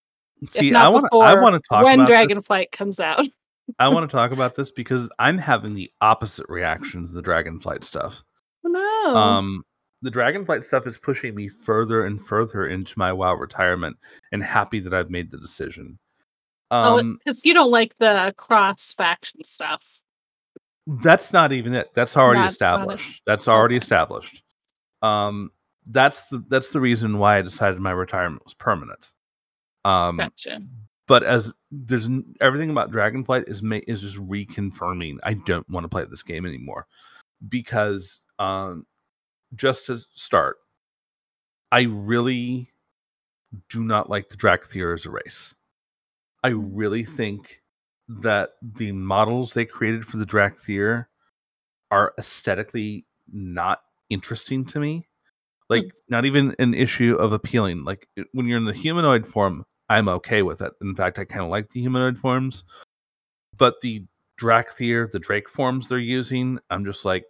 See, 0.50 0.74
I 0.74 0.88
want 0.88 1.08
I 1.12 1.36
want 1.36 1.56
to 1.56 1.62
talk 1.70 1.84
when 1.84 2.00
about 2.00 2.08
this. 2.08 2.38
Dragonflight 2.40 2.72
comes 2.72 3.02
out. 3.02 3.28
I 3.80 3.90
want 3.90 4.10
to 4.10 4.16
talk 4.16 4.32
about 4.32 4.56
this 4.56 4.72
because 4.72 5.10
I'm 5.20 5.38
having 5.38 5.74
the 5.74 5.92
opposite 6.00 6.46
reaction 6.48 7.06
to 7.06 7.12
the 7.12 7.22
Dragonflight 7.22 7.84
stuff. 7.84 8.24
Oh, 8.66 8.70
no. 8.70 9.16
Um, 9.18 9.64
the 10.02 10.10
Dragonflight 10.10 10.64
stuff 10.64 10.88
is 10.88 10.98
pushing 10.98 11.36
me 11.36 11.50
further 11.50 12.06
and 12.06 12.26
further 12.26 12.68
into 12.68 12.98
my 12.98 13.12
WoW 13.12 13.34
retirement, 13.34 13.98
and 14.32 14.42
happy 14.42 14.80
that 14.80 14.94
I've 14.94 15.10
made 15.10 15.32
the 15.32 15.38
decision. 15.38 16.00
Oh, 16.72 16.98
Um, 17.00 17.18
because 17.18 17.44
you 17.44 17.54
don't 17.54 17.72
like 17.72 17.98
the 17.98 18.34
cross 18.38 18.94
faction 18.98 19.44
stuff. 19.44 20.01
That's 20.88 21.32
not 21.32 21.52
even 21.52 21.74
it. 21.74 21.92
That's 21.94 22.18
already 22.18 22.42
Not- 22.42 22.52
established. 22.52 23.22
That's 23.26 23.48
already 23.48 23.78
established. 23.78 24.44
Um, 25.02 25.52
that's 25.88 26.28
the 26.28 26.44
that's 26.48 26.72
the 26.72 26.80
reason 26.82 27.18
why 27.18 27.38
I 27.38 27.42
decided 27.42 27.80
my 27.80 27.92
retirement 27.92 28.44
was 28.44 28.54
permanent. 28.54 29.12
Um, 29.84 30.18
Gotcha. 30.18 30.62
but 31.08 31.24
as 31.24 31.52
there's 31.72 32.08
everything 32.40 32.70
about 32.70 32.92
Dragonflight 32.92 33.50
is 33.50 33.64
ma- 33.64 33.80
is 33.88 34.02
just 34.02 34.18
reconfirming 34.18 35.18
I 35.24 35.34
don't 35.34 35.68
want 35.70 35.86
to 35.86 35.88
play 35.90 36.06
this 36.06 36.22
game 36.24 36.46
anymore 36.46 36.86
because 37.50 38.22
um 38.38 38.86
just 39.56 39.88
to 39.88 39.98
start 40.16 40.58
I 41.72 41.84
really 41.84 42.72
do 43.70 43.82
not 43.84 44.10
like 44.10 44.30
the 44.30 44.38
Dracthyr 44.38 44.94
as 44.94 45.06
a 45.06 45.10
race. 45.10 45.56
I 46.44 46.50
really 46.50 47.04
think 47.04 47.61
that 48.20 48.52
the 48.62 48.92
models 48.92 49.54
they 49.54 49.66
created 49.66 50.06
for 50.06 50.18
the 50.18 50.26
Dracthyr 50.26 51.06
are 51.90 52.14
aesthetically 52.18 53.06
not 53.32 53.82
interesting 54.10 54.66
to 54.66 54.80
me. 54.80 54.96
Hmm. 54.98 55.74
Like 55.74 55.92
not 56.10 56.26
even 56.26 56.56
an 56.60 56.74
issue 56.74 57.16
of 57.16 57.34
appealing. 57.34 57.84
Like 57.86 58.08
when 58.34 58.48
you're 58.48 58.58
in 58.58 58.66
the 58.66 58.74
humanoid 58.74 59.26
form, 59.26 59.66
I'm 59.90 60.10
okay 60.10 60.42
with 60.42 60.62
it. 60.62 60.74
In 60.82 60.96
fact, 60.96 61.20
I 61.20 61.26
kind 61.26 61.44
of 61.44 61.50
like 61.50 61.70
the 61.70 61.82
humanoid 61.82 62.18
forms. 62.18 62.64
But 63.58 63.82
the 63.82 64.06
Dracthyr, 64.40 65.10
the 65.10 65.20
Drake 65.20 65.50
forms 65.50 65.88
they're 65.88 65.98
using, 65.98 66.60
I'm 66.70 66.86
just 66.86 67.06
like, 67.06 67.26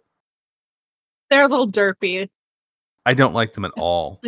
They're 1.30 1.44
a 1.44 1.48
little 1.48 1.70
derpy. 1.70 2.28
I 3.04 3.14
don't 3.14 3.34
like 3.34 3.52
them 3.52 3.64
at 3.64 3.72
all. 3.76 4.20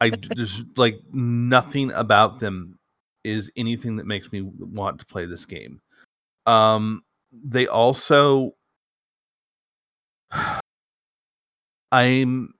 I 0.00 0.10
just 0.10 0.66
like 0.76 1.00
nothing 1.12 1.92
about 1.92 2.40
them 2.40 2.79
is 3.24 3.50
anything 3.56 3.96
that 3.96 4.06
makes 4.06 4.32
me 4.32 4.42
want 4.42 4.98
to 4.98 5.06
play 5.06 5.26
this 5.26 5.44
game. 5.46 5.80
Um, 6.46 7.02
they 7.32 7.66
also, 7.66 8.54
I'm, 11.92 12.54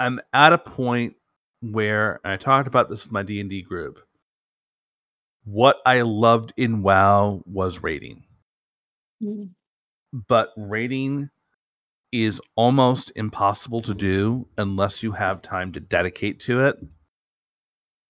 I'm 0.00 0.20
at 0.32 0.52
a 0.52 0.58
point 0.58 1.16
where 1.60 2.20
and 2.24 2.32
I 2.32 2.36
talked 2.36 2.68
about 2.68 2.88
this 2.88 3.04
with 3.04 3.12
my 3.12 3.22
D 3.22 3.40
and 3.40 3.50
D 3.50 3.62
group. 3.62 3.98
What 5.44 5.78
I 5.86 6.02
loved 6.02 6.52
in 6.56 6.82
WoW 6.82 7.42
was 7.46 7.82
raiding 7.82 8.24
Mm. 9.22 9.50
but 10.28 10.52
rating 10.56 11.28
is 12.12 12.40
almost 12.54 13.10
impossible 13.16 13.82
to 13.82 13.92
do 13.94 14.46
unless 14.58 15.02
you 15.02 15.10
have 15.10 15.42
time 15.42 15.72
to 15.72 15.80
dedicate 15.80 16.38
to 16.40 16.64
it 16.64 16.78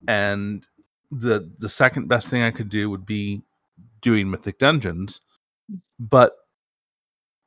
and 0.07 0.67
the 1.11 1.51
the 1.59 1.69
second 1.69 2.09
best 2.09 2.29
thing 2.29 2.43
i 2.43 2.51
could 2.51 2.69
do 2.69 2.91
would 2.91 3.07
be 3.07 3.43
doing 4.01 4.31
mythic 4.31 4.59
dungeons 4.59 5.21
mm. 5.71 5.81
but 5.99 6.33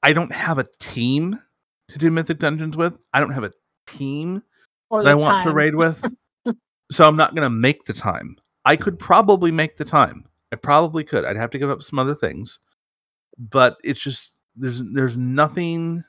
i 0.03 0.11
don't 0.11 0.33
have 0.33 0.57
a 0.57 0.67
team 0.79 1.39
to 1.87 1.97
do 1.97 2.09
mythic 2.09 2.39
dungeons 2.39 2.77
with. 2.77 2.97
I 3.13 3.19
don't 3.19 3.33
have 3.33 3.43
a 3.43 3.51
team 3.85 4.43
Or 4.89 5.03
that 5.03 5.09
i 5.09 5.13
want 5.15 5.43
to 5.43 5.51
raid 5.51 5.75
with 5.75 6.03
so 6.91 7.07
i'm 7.07 7.17
not 7.17 7.35
going 7.35 7.43
to 7.45 7.49
make 7.49 7.85
the 7.85 7.93
time. 7.93 8.37
I 8.63 8.75
could 8.75 8.99
probably 8.99 9.51
make 9.51 9.77
the 9.77 9.83
time. 9.85 10.25
I 10.51 10.55
probably 10.55 11.03
could. 11.03 11.25
I'd 11.25 11.35
have 11.35 11.49
to 11.49 11.57
give 11.57 11.71
up 11.71 11.81
some 11.81 11.97
other 11.99 12.13
things 12.13 12.59
but 13.37 13.77
it's 13.83 13.99
just 13.99 14.33
there's 14.55 14.81
there's 14.93 15.17
nothing 15.17 16.03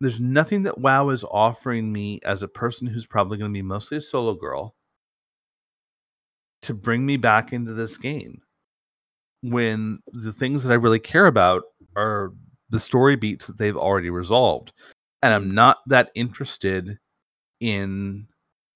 there's 0.00 0.20
nothing 0.20 0.62
that 0.62 0.78
wow 0.78 1.10
is 1.10 1.24
offering 1.30 1.92
me 1.92 2.20
as 2.24 2.42
a 2.42 2.48
person 2.48 2.86
who's 2.86 3.06
probably 3.06 3.38
going 3.38 3.50
to 3.50 3.56
be 3.56 3.62
mostly 3.62 3.98
a 3.98 4.00
solo 4.00 4.34
girl 4.34 4.74
to 6.62 6.74
bring 6.74 7.04
me 7.06 7.16
back 7.16 7.52
into 7.52 7.72
this 7.72 7.96
game 7.96 8.40
when 9.42 9.98
the 10.12 10.32
things 10.32 10.64
that 10.64 10.72
i 10.72 10.76
really 10.76 10.98
care 10.98 11.26
about 11.26 11.62
are 11.96 12.32
the 12.70 12.80
story 12.80 13.16
beats 13.16 13.46
that 13.46 13.56
they've 13.58 13.76
already 13.76 14.10
resolved 14.10 14.72
and 15.22 15.32
i'm 15.32 15.54
not 15.54 15.78
that 15.86 16.10
interested 16.14 16.98
in 17.60 18.26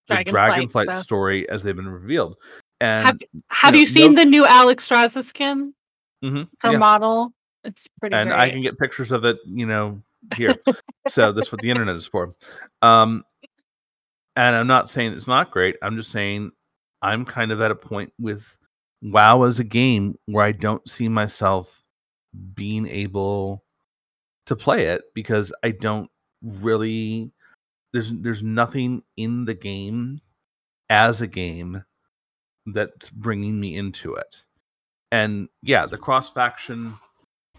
the 0.09 0.17
Dragonflight 0.17 0.69
dragonflight 0.69 0.95
story 0.97 1.49
as 1.49 1.63
they've 1.63 1.77
been 1.77 1.89
revealed 1.89 2.37
and 2.83 3.07
Have 3.07 3.19
Have 3.49 3.75
know, 3.75 3.81
you 3.81 3.87
seen 3.87 4.15
no- 4.15 4.23
the 4.23 4.25
new 4.29 4.45
Alexstrasza 4.45 5.23
skin? 5.23 5.73
Mhm, 6.25 6.49
Her 6.59 6.73
yeah. 6.73 6.79
model. 6.79 7.33
It's 7.63 7.87
pretty 8.01 8.17
and 8.17 8.31
great. 8.31 8.41
I 8.41 8.51
can 8.51 8.61
get 8.61 8.77
pictures 8.77 9.13
of 9.13 9.25
it, 9.25 9.39
you 9.47 9.67
know, 9.67 10.03
here. 10.35 10.57
so 11.09 11.31
that's 11.31 11.53
what 11.53 11.61
the 11.61 11.71
internet 11.71 11.95
is 11.95 12.09
for. 12.09 12.35
Um, 12.83 13.25
and 14.35 14.57
I'm 14.57 14.67
not 14.67 14.91
saying 14.91 15.13
it's 15.13 15.29
not 15.29 15.53
great. 15.53 15.77
I'm 15.81 15.97
just 15.97 16.11
saying 16.11 16.51
I'm 17.03 17.25
kind 17.25 17.53
of 17.53 17.61
at 17.61 17.71
a 17.71 17.77
point 17.77 18.13
with 18.19 18.57
WoW 19.03 19.43
as 19.43 19.59
a 19.59 19.65
game 19.65 20.17
where 20.27 20.45
I 20.45 20.53
don't 20.53 20.89
see 20.89 21.09
myself 21.09 21.83
being 22.55 22.87
able 22.87 23.65
to 24.47 24.57
play 24.57 24.87
it 24.87 25.03
because 25.15 25.53
I 25.63 25.71
don't 25.73 26.09
really 26.43 27.33
there's 27.93 28.13
there's 28.13 28.43
nothing 28.43 29.03
in 29.17 29.45
the 29.45 29.55
game 29.55 30.21
as 30.89 31.21
a 31.21 31.27
game 31.27 31.85
that's 32.67 33.11
bringing 33.11 33.59
me 33.59 33.77
into 33.77 34.15
it. 34.15 34.45
And 35.11 35.49
yeah, 35.63 35.87
the 35.87 35.99
cross 35.99 36.31
faction 36.31 36.95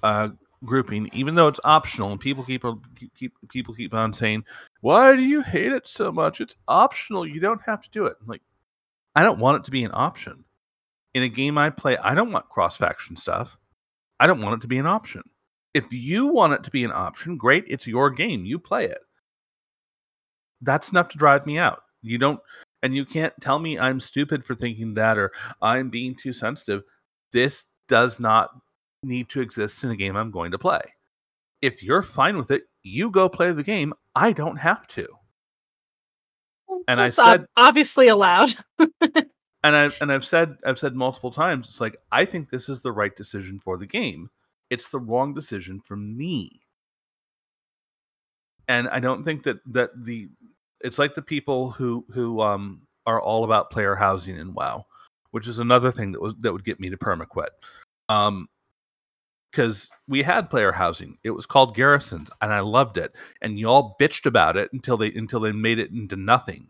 uh, 0.01 0.29
grouping, 0.63 1.09
even 1.13 1.35
though 1.35 1.47
it's 1.47 1.59
optional, 1.63 2.11
and 2.11 2.19
people 2.19 2.43
keep, 2.43 2.63
keep 2.97 3.13
keep 3.15 3.33
people 3.49 3.73
keep 3.75 3.93
on 3.93 4.13
saying, 4.13 4.45
"Why 4.81 5.15
do 5.15 5.21
you 5.21 5.41
hate 5.41 5.71
it 5.71 5.87
so 5.87 6.11
much? 6.11 6.41
It's 6.41 6.55
optional. 6.67 7.27
You 7.27 7.39
don't 7.39 7.61
have 7.65 7.81
to 7.81 7.89
do 7.91 8.05
it." 8.05 8.15
I'm 8.21 8.27
like, 8.27 8.41
I 9.15 9.23
don't 9.23 9.39
want 9.39 9.57
it 9.57 9.63
to 9.65 9.71
be 9.71 9.83
an 9.83 9.91
option 9.93 10.43
in 11.13 11.23
a 11.23 11.29
game 11.29 11.57
I 11.57 11.69
play. 11.69 11.97
I 11.97 12.15
don't 12.15 12.31
want 12.31 12.49
cross 12.49 12.77
faction 12.77 13.15
stuff. 13.15 13.57
I 14.19 14.27
don't 14.27 14.41
want 14.41 14.55
it 14.55 14.61
to 14.61 14.67
be 14.67 14.77
an 14.77 14.87
option. 14.87 15.21
If 15.73 15.85
you 15.91 16.27
want 16.27 16.53
it 16.53 16.63
to 16.63 16.71
be 16.71 16.83
an 16.83 16.91
option, 16.91 17.37
great. 17.37 17.65
It's 17.67 17.87
your 17.87 18.09
game. 18.09 18.45
You 18.45 18.59
play 18.59 18.85
it. 18.85 18.99
That's 20.61 20.91
enough 20.91 21.09
to 21.09 21.17
drive 21.17 21.45
me 21.45 21.57
out. 21.57 21.81
You 22.01 22.17
don't, 22.17 22.39
and 22.81 22.95
you 22.95 23.05
can't 23.05 23.33
tell 23.41 23.59
me 23.59 23.79
I'm 23.79 23.99
stupid 23.99 24.45
for 24.45 24.55
thinking 24.55 24.93
that 24.95 25.17
or 25.17 25.31
I'm 25.61 25.89
being 25.89 26.15
too 26.15 26.33
sensitive. 26.33 26.83
This 27.31 27.65
does 27.87 28.19
not 28.19 28.49
need 29.03 29.29
to 29.29 29.41
exist 29.41 29.83
in 29.83 29.91
a 29.91 29.95
game 29.95 30.15
I'm 30.15 30.31
going 30.31 30.51
to 30.51 30.59
play. 30.59 30.81
If 31.61 31.81
you're 31.81 32.01
fine 32.01 32.37
with 32.37 32.51
it, 32.51 32.63
you 32.83 33.09
go 33.09 33.29
play 33.29 33.51
the 33.51 33.63
game. 33.63 33.93
I 34.15 34.31
don't 34.33 34.57
have 34.57 34.87
to. 34.89 35.07
And 36.87 37.01
I 37.01 37.09
said- 37.09 37.45
obviously 37.57 38.07
allowed. 38.07 38.55
And 39.63 39.75
I 39.75 39.91
and 40.01 40.11
I've 40.11 40.25
said 40.25 40.57
I've 40.65 40.77
said 40.77 40.93
multiple 40.93 41.31
times 41.31 41.69
it's 41.69 41.79
like 41.79 41.95
I 42.11 42.25
think 42.25 42.49
this 42.49 42.67
is 42.67 42.81
the 42.81 42.91
right 42.91 43.15
decision 43.15 43.59
for 43.59 43.77
the 43.77 43.85
game. 43.85 44.29
It's 44.69 44.89
the 44.89 44.99
wrong 44.99 45.33
decision 45.33 45.79
for 45.79 45.95
me. 45.95 46.61
And 48.67 48.89
I 48.89 48.99
don't 48.99 49.23
think 49.23 49.43
that 49.43 49.59
that 49.67 49.91
the 49.95 50.29
it's 50.81 50.99
like 50.99 51.13
the 51.15 51.21
people 51.21 51.71
who 51.71 52.05
who 52.09 52.41
um 52.41 52.81
are 53.05 53.21
all 53.21 53.45
about 53.45 53.71
player 53.71 53.95
housing 53.95 54.37
in 54.37 54.53
WoW, 54.53 54.85
which 55.31 55.47
is 55.47 55.59
another 55.59 55.91
thing 55.91 56.11
that 56.11 56.21
was 56.21 56.35
that 56.39 56.51
would 56.51 56.65
get 56.65 56.81
me 56.81 56.89
to 56.89 56.97
permaquit. 56.97 57.47
Um 58.09 58.49
because 59.51 59.89
we 60.07 60.23
had 60.23 60.49
player 60.49 60.71
housing. 60.71 61.17
It 61.23 61.29
was 61.29 61.45
called 61.45 61.75
garrisons, 61.75 62.31
and 62.41 62.51
I 62.51 62.61
loved 62.61 62.97
it. 62.97 63.15
And 63.41 63.59
y'all 63.59 63.95
bitched 64.01 64.25
about 64.25 64.57
it 64.57 64.73
until 64.73 64.97
they 64.97 65.13
until 65.13 65.39
they 65.39 65.53
made 65.53 65.79
it 65.79 65.91
into 65.91 66.17
nothing. 66.17 66.67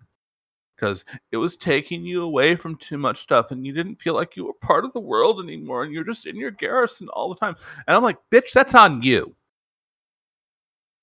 Because 0.76 1.06
it 1.32 1.38
was 1.38 1.56
taking 1.56 2.04
you 2.04 2.24
away 2.24 2.56
from 2.56 2.76
too 2.76 2.98
much 2.98 3.22
stuff, 3.22 3.52
and 3.52 3.66
you 3.66 3.74
didn't 3.74 4.02
feel 4.02 4.16
like 4.16 4.36
you 4.36 4.46
were 4.46 4.54
part 4.54 4.86
of 4.86 4.94
the 4.94 5.00
world 5.00 5.40
anymore, 5.40 5.84
and 5.84 5.94
you're 5.94 6.04
just 6.04 6.26
in 6.26 6.36
your 6.36 6.52
garrison 6.52 7.08
all 7.10 7.30
the 7.30 7.40
time. 7.40 7.56
And 7.88 7.96
I'm 7.96 8.04
like, 8.04 8.18
bitch, 8.32 8.52
that's 8.54 8.74
on 8.74 9.02
you. 9.02 9.36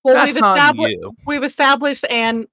Well, 0.02 0.14
that's 0.14 0.34
we've 0.34 0.44
established 0.44 0.90
you. 0.90 1.16
we've 1.26 1.44
established 1.44 2.04
and 2.08 2.46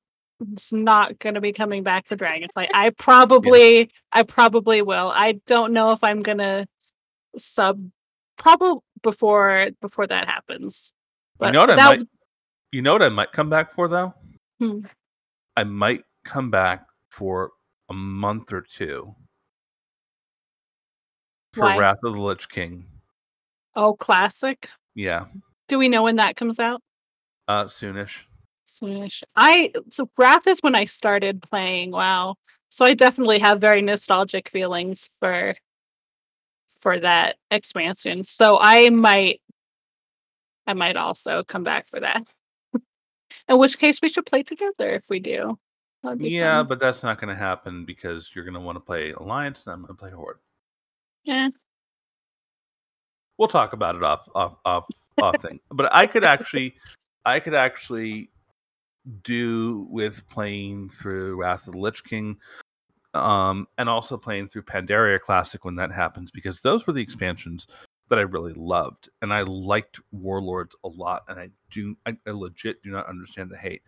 it's 0.53 0.71
not 0.71 1.17
going 1.19 1.35
to 1.35 1.41
be 1.41 1.53
coming 1.53 1.83
back 1.83 2.07
to 2.07 2.17
Dragonflight. 2.17 2.69
I 2.73 2.91
probably 2.91 3.89
I 4.11 4.23
probably 4.23 4.81
will. 4.81 5.11
I 5.13 5.39
don't 5.47 5.73
know 5.73 5.91
if 5.91 6.03
I'm 6.03 6.21
going 6.21 6.39
to 6.39 6.67
sub 7.37 7.89
probably 8.37 8.81
before 9.01 9.69
before 9.81 10.07
that 10.07 10.27
happens. 10.27 10.93
You 11.41 11.51
know 11.51 11.61
what 11.61 11.71
I 11.71 11.75
might 11.75 12.07
you 12.71 12.81
know 12.81 12.93
what 12.93 13.03
I 13.03 13.09
might 13.09 13.31
come 13.31 13.49
back 13.49 13.71
for 13.71 13.87
though? 13.87 14.13
Hmm. 14.59 14.79
I 15.55 15.63
might 15.63 16.03
come 16.23 16.51
back 16.51 16.86
for 17.17 17.51
a 17.89 17.93
month 17.95 18.53
or 18.53 18.61
two 18.61 19.15
for 21.51 21.65
Why? 21.65 21.77
Wrath 21.77 21.97
of 22.03 22.13
the 22.13 22.21
Lich 22.21 22.47
King. 22.47 22.85
Oh, 23.75 23.95
classic. 23.95 24.69
Yeah, 24.93 25.25
Do 25.67 25.79
we 25.79 25.89
know 25.89 26.03
when 26.03 26.17
that 26.17 26.35
comes 26.35 26.59
out? 26.59 26.81
uh, 27.47 27.65
soonish. 27.65 28.23
Soonish. 28.67 29.23
I 29.35 29.71
so 29.91 30.09
Wrath 30.17 30.45
is 30.45 30.59
when 30.59 30.75
I 30.75 30.85
started 30.85 31.41
playing 31.41 31.91
WoW. 31.91 32.35
So 32.69 32.85
I 32.85 32.93
definitely 32.93 33.39
have 33.39 33.61
very 33.61 33.81
nostalgic 33.81 34.49
feelings 34.49 35.09
for 35.19 35.55
for 36.81 36.99
that 36.99 37.37
expansion. 37.49 38.23
So 38.25 38.59
I 38.61 38.89
might 38.89 39.41
I 40.67 40.73
might 40.73 40.97
also 40.97 41.43
come 41.43 41.63
back 41.63 41.87
for 41.87 42.01
that. 42.01 42.27
In 43.47 43.57
which 43.57 43.79
case 43.79 43.99
we 44.01 44.09
should 44.09 44.25
play 44.25 44.43
together 44.43 44.93
if 44.95 45.05
we 45.09 45.19
do. 45.19 45.57
That'd 46.07 46.19
be 46.19 46.29
Yeah, 46.29 46.59
fun. 46.59 46.67
but 46.67 46.79
that's 46.79 47.03
not 47.03 47.19
going 47.19 47.29
to 47.35 47.39
happen 47.39 47.85
because 47.85 48.29
you're 48.33 48.45
going 48.45 48.53
to 48.53 48.59
want 48.59 48.75
to 48.77 48.79
play 48.79 49.11
Alliance 49.11 49.65
and 49.65 49.73
I'm 49.73 49.81
going 49.81 49.89
to 49.95 49.99
play 49.99 50.11
Horde. 50.11 50.39
Yeah. 51.23 51.49
We'll 53.37 53.47
talk 53.49 53.73
about 53.73 53.95
it 53.95 54.03
off 54.03 54.27
off 54.33 54.55
off 54.65 54.85
off 55.21 55.41
thing. 55.41 55.59
But 55.69 55.93
I 55.93 56.07
could 56.07 56.23
actually 56.23 56.75
I 57.25 57.39
could 57.39 57.53
actually 57.53 58.29
do 59.23 59.85
with 59.89 60.27
playing 60.27 60.89
through 60.89 61.35
Wrath 61.35 61.67
of 61.67 61.73
the 61.73 61.79
Lich 61.79 62.03
King 62.03 62.37
um 63.13 63.67
and 63.77 63.87
also 63.89 64.17
playing 64.17 64.47
through 64.47 64.63
Pandaria 64.63 65.19
Classic 65.19 65.63
when 65.65 65.75
that 65.75 65.91
happens 65.91 66.31
because 66.31 66.61
those 66.61 66.85
were 66.87 66.93
the 66.93 67.01
expansions 67.01 67.67
that 68.09 68.19
I 68.19 68.23
really 68.23 68.53
loved 68.53 69.09
and 69.21 69.33
I 69.33 69.41
liked 69.41 69.99
Warlords 70.11 70.75
a 70.83 70.87
lot 70.87 71.23
and 71.27 71.39
I 71.39 71.49
do 71.69 71.95
I, 72.05 72.17
I 72.25 72.31
legit 72.31 72.81
do 72.83 72.89
not 72.91 73.07
understand 73.07 73.51
the 73.51 73.57
hate. 73.57 73.81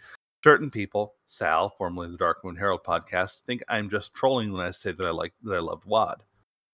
Certain 0.43 0.69
people, 0.69 1.15
Sal, 1.25 1.69
formerly 1.69 2.09
the 2.11 2.17
Dark 2.17 2.43
Moon 2.45 2.55
Herald 2.55 2.83
podcast, 2.85 3.39
think 3.45 3.61
I'm 3.67 3.89
just 3.89 4.13
trolling 4.13 4.53
when 4.53 4.65
I 4.65 4.71
say 4.71 4.91
that 4.93 5.05
I 5.05 5.09
like 5.11 5.33
that 5.43 5.55
I 5.55 5.59
loved 5.59 5.85
WoD. 5.85 6.23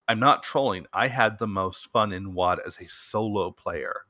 I'm 0.07 0.19
not 0.19 0.43
trolling. 0.43 0.85
I 0.93 1.07
had 1.07 1.39
the 1.39 1.47
most 1.47 1.91
fun 1.91 2.13
in 2.13 2.35
WoD 2.35 2.59
as 2.65 2.77
a 2.79 2.87
solo 2.87 3.49
player. 3.49 4.01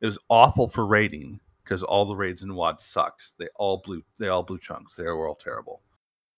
It 0.00 0.06
was 0.06 0.18
awful 0.28 0.68
for 0.68 0.86
raiding 0.86 1.40
because 1.64 1.82
all 1.82 2.04
the 2.04 2.14
raids 2.14 2.42
in 2.42 2.54
WoD 2.54 2.80
sucked. 2.80 3.32
They 3.38 3.48
all 3.56 3.78
blew 3.78 4.04
they 4.18 4.28
all 4.28 4.44
blew 4.44 4.58
chunks. 4.58 4.94
They 4.94 5.02
were 5.04 5.26
all 5.28 5.34
terrible. 5.34 5.80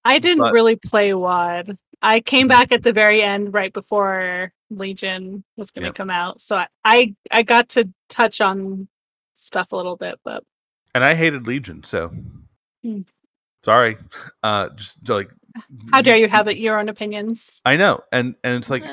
I 0.05 0.19
didn't 0.19 0.39
But- 0.45 0.53
really 0.55 0.77
play 0.77 1.13
WoD. 1.13 1.77
I 2.01 2.21
came 2.21 2.47
back 2.49 2.73
at 2.73 2.83
the 2.83 2.93
very 2.93 3.23
end, 3.23 3.53
right 3.55 3.73
before 3.73 4.53
Legion 4.71 5.45
was 5.57 5.71
going 5.71 5.83
to 5.83 5.89
Yep. 5.89 5.95
come 5.95 6.11
out. 6.11 6.41
So 6.41 6.57
I, 6.57 6.69
I 6.85 7.15
I 7.31 7.43
got 7.43 7.69
to 7.71 7.91
touch 8.09 8.41
on 8.41 8.89
stuff 9.35 9.73
a 9.73 9.77
little 9.77 9.97
bit, 9.97 10.21
but 10.25 10.43
And 10.95 11.05
I 11.05 11.15
hated 11.15 11.47
Legion, 11.47 11.83
so 11.83 12.15
Hmm. 12.87 13.01
sorry. 13.65 13.97
Uh 14.43 14.69
just 14.71 15.09
like 15.09 15.31
how 15.91 16.03
dare 16.03 16.17
you 16.17 16.29
have 16.29 16.49
it 16.49 16.59
your 16.59 16.79
own 16.79 16.89
opinions? 16.89 17.61
I 17.65 17.77
know. 17.77 18.01
And 18.13 18.35
and 18.45 18.57
it's 18.57 18.71
like 18.71 18.85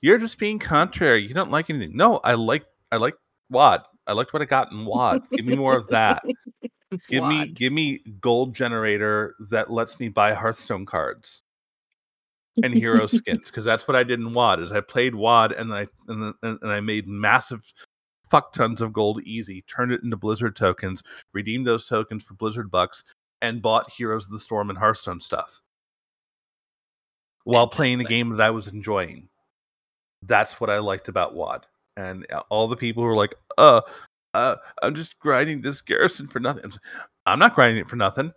you're 0.00 0.18
just 0.18 0.38
being 0.38 0.58
contrary. 0.58 1.26
You 1.26 1.34
don't 1.34 1.50
like 1.50 1.68
anything. 1.68 1.96
No, 1.96 2.18
I 2.18 2.34
like 2.34 2.64
I 2.90 2.96
like 2.96 3.16
WoD. 3.50 3.82
I 4.06 4.12
liked 4.12 4.32
what 4.32 4.42
I 4.42 4.46
got 4.46 4.72
in 4.72 4.84
WoD. 4.84 5.22
Give 5.30 5.44
me 5.44 5.56
more 5.56 5.76
of 5.76 5.88
that. 5.88 6.22
Give 7.08 7.24
me 7.24 7.46
give 7.48 7.72
me 7.72 8.00
gold 8.20 8.54
generator 8.54 9.34
that 9.50 9.70
lets 9.70 9.98
me 9.98 10.08
buy 10.10 10.34
Hearthstone 10.34 10.84
cards 10.84 11.42
and 12.62 12.74
hero 12.74 13.06
skins 13.08 13.44
because 13.46 13.64
that's 13.64 13.88
what 13.88 13.96
I 13.96 14.04
did 14.04 14.20
in 14.20 14.34
WoD. 14.34 14.60
Is 14.60 14.72
I 14.72 14.80
played 14.80 15.14
WoD 15.14 15.52
and 15.52 15.72
I 15.72 15.86
and, 16.08 16.34
and 16.42 16.58
I 16.70 16.80
made 16.80 17.08
massive 17.08 17.72
fuck 18.30 18.52
tons 18.52 18.80
of 18.80 18.92
gold 18.92 19.22
easy, 19.24 19.62
turned 19.62 19.92
it 19.92 20.02
into 20.02 20.16
Blizzard 20.16 20.56
tokens, 20.56 21.02
redeemed 21.32 21.66
those 21.66 21.86
tokens 21.86 22.22
for 22.22 22.34
Blizzard 22.34 22.70
bucks, 22.70 23.04
and 23.42 23.60
bought 23.60 23.90
Heroes 23.90 24.24
of 24.24 24.30
the 24.30 24.38
Storm 24.38 24.70
and 24.70 24.78
Hearthstone 24.78 25.20
stuff 25.20 25.60
while 27.44 27.66
playing 27.66 28.00
a 28.00 28.04
game 28.04 28.30
that 28.30 28.40
I 28.40 28.50
was 28.50 28.68
enjoying. 28.68 29.28
That's 30.22 30.60
what 30.60 30.70
I 30.70 30.78
liked 30.78 31.08
about 31.08 31.34
WoD. 31.34 31.66
And 31.96 32.24
uh, 32.32 32.42
all 32.48 32.68
the 32.68 32.76
people 32.76 33.02
who 33.02 33.08
were 33.08 33.16
like, 33.16 33.34
uh, 33.58 33.82
uh, 34.32 34.56
I'm 34.80 34.94
just 34.94 35.18
grinding 35.18 35.60
this 35.60 35.80
garrison 35.80 36.28
for 36.28 36.40
nothing. 36.40 36.72
I'm 37.26 37.40
not 37.40 37.54
grinding 37.54 37.80
it 37.80 37.88
for 37.88 37.96
nothing. 37.96 38.32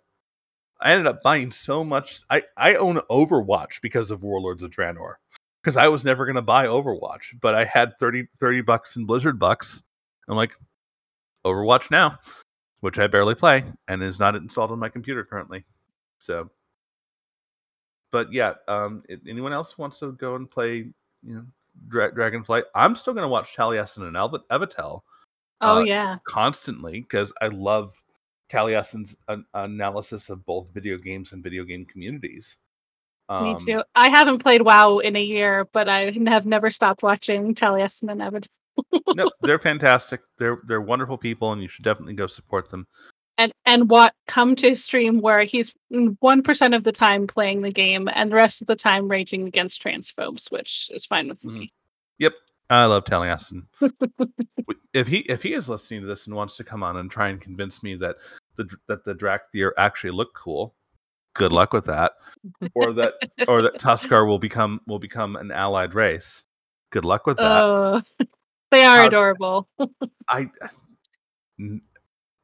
I 0.80 0.92
ended 0.92 1.06
up 1.06 1.22
buying 1.22 1.50
so 1.50 1.84
much. 1.84 2.20
I, 2.28 2.42
I 2.56 2.74
own 2.74 3.00
Overwatch 3.08 3.80
because 3.80 4.10
of 4.10 4.24
Warlords 4.24 4.62
of 4.62 4.70
Draenor. 4.70 5.14
Because 5.62 5.76
I 5.76 5.88
was 5.88 6.04
never 6.04 6.26
going 6.26 6.36
to 6.36 6.42
buy 6.42 6.66
Overwatch, 6.66 7.40
but 7.40 7.54
I 7.54 7.64
had 7.64 7.98
30, 7.98 8.28
30 8.38 8.60
bucks 8.60 8.96
in 8.96 9.06
Blizzard 9.06 9.38
bucks. 9.38 9.82
I'm 10.28 10.36
like, 10.36 10.52
Overwatch 11.44 11.90
now, 11.90 12.18
which 12.86 13.00
I 13.00 13.08
barely 13.08 13.34
play 13.34 13.64
and 13.88 14.00
is 14.00 14.20
not 14.20 14.36
installed 14.36 14.70
on 14.70 14.78
my 14.78 14.88
computer 14.88 15.24
currently. 15.24 15.64
So, 16.18 16.48
but 18.12 18.32
yeah, 18.32 18.54
um, 18.68 19.02
if 19.08 19.18
anyone 19.28 19.52
else 19.52 19.76
wants 19.76 19.98
to 19.98 20.12
go 20.12 20.36
and 20.36 20.48
play, 20.48 20.86
you 21.24 21.34
know, 21.34 21.44
Dra- 21.88 22.14
Dragonflight, 22.14 22.62
I'm 22.76 22.94
still 22.94 23.12
going 23.12 23.24
to 23.24 23.28
watch 23.28 23.56
Taliesin 23.56 24.06
and 24.06 24.16
Elva- 24.16 24.44
Evitel 24.52 25.00
Oh 25.62 25.80
uh, 25.80 25.84
yeah. 25.84 26.18
constantly 26.28 27.00
because 27.00 27.32
I 27.42 27.48
love 27.48 28.00
Taliesin's 28.52 29.16
an- 29.26 29.46
analysis 29.54 30.30
of 30.30 30.46
both 30.46 30.72
video 30.72 30.96
games 30.96 31.32
and 31.32 31.42
video 31.42 31.64
game 31.64 31.86
communities. 31.86 32.56
Me 33.28 33.54
Um, 33.54 33.58
too. 33.58 33.82
I 33.96 34.10
haven't 34.10 34.38
played 34.38 34.62
WoW 34.62 34.98
in 34.98 35.16
a 35.16 35.22
year, 35.22 35.66
but 35.72 35.88
I 35.88 36.12
have 36.28 36.46
never 36.46 36.70
stopped 36.70 37.02
watching 37.02 37.52
Taliesin 37.52 38.12
and 38.12 38.20
Evitel. 38.20 38.46
No, 39.14 39.30
they're 39.42 39.58
fantastic. 39.58 40.20
They're 40.38 40.58
they're 40.66 40.80
wonderful 40.80 41.18
people, 41.18 41.52
and 41.52 41.62
you 41.62 41.68
should 41.68 41.84
definitely 41.84 42.14
go 42.14 42.26
support 42.26 42.70
them. 42.70 42.86
and 43.38 43.52
and 43.64 43.88
what 43.88 44.14
come 44.26 44.56
to 44.56 44.70
his 44.70 44.84
stream 44.84 45.20
where 45.20 45.44
he's 45.44 45.72
one 46.20 46.42
percent 46.42 46.74
of 46.74 46.84
the 46.84 46.92
time 46.92 47.26
playing 47.26 47.62
the 47.62 47.70
game 47.70 48.08
and 48.12 48.30
the 48.30 48.36
rest 48.36 48.60
of 48.60 48.66
the 48.66 48.76
time 48.76 49.08
raging 49.08 49.46
against 49.46 49.82
transphobes, 49.82 50.50
which 50.50 50.90
is 50.92 51.06
fine 51.06 51.28
with 51.28 51.42
mm. 51.42 51.60
me. 51.60 51.72
Yep, 52.18 52.32
I 52.70 52.84
love 52.86 53.04
Taliesin. 53.04 53.62
if 54.94 55.06
he 55.06 55.18
if 55.18 55.42
he 55.42 55.52
is 55.52 55.68
listening 55.68 56.00
to 56.00 56.06
this 56.06 56.26
and 56.26 56.34
wants 56.34 56.56
to 56.56 56.64
come 56.64 56.82
on 56.82 56.96
and 56.96 57.10
try 57.10 57.28
and 57.28 57.40
convince 57.40 57.82
me 57.82 57.94
that 57.96 58.16
the 58.56 58.68
that 58.88 59.04
the 59.04 59.14
Dracthyr 59.14 59.72
actually 59.76 60.10
look 60.10 60.34
cool, 60.34 60.74
good 61.34 61.52
luck 61.52 61.72
with 61.72 61.84
that. 61.84 62.12
Or 62.74 62.92
that 62.92 63.14
or 63.46 63.62
that 63.62 63.74
Tuskarr 63.78 64.26
will 64.26 64.38
become 64.38 64.80
will 64.86 64.98
become 64.98 65.36
an 65.36 65.50
allied 65.52 65.94
race. 65.94 66.44
Good 66.90 67.04
luck 67.04 67.26
with 67.26 67.36
that. 67.36 67.62
Oh, 67.62 68.02
they 68.76 68.84
are 68.84 69.00
How- 69.00 69.06
adorable. 69.06 69.68
I 70.28 70.50
n- 71.58 71.80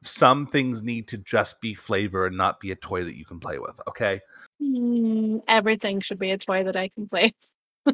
some 0.03 0.47
things 0.47 0.83
need 0.83 1.07
to 1.09 1.19
just 1.19 1.61
be 1.61 1.75
flavor 1.75 2.27
and 2.27 2.37
not 2.37 2.59
be 2.59 2.73
a 2.73 2.77
toy 2.77 3.05
that 3.05 3.17
you 3.17 3.25
can 3.25 3.39
play 3.39 3.59
with. 3.59 3.79
Okay. 3.87 4.21
Mm, 4.61 5.43
everything 5.47 6.01
should 6.01 6.19
be 6.19 6.31
a 6.33 6.39
toy 6.39 6.65
that 6.65 6.75
I 6.77 6.89
can 6.89 7.07
play. 7.09 7.35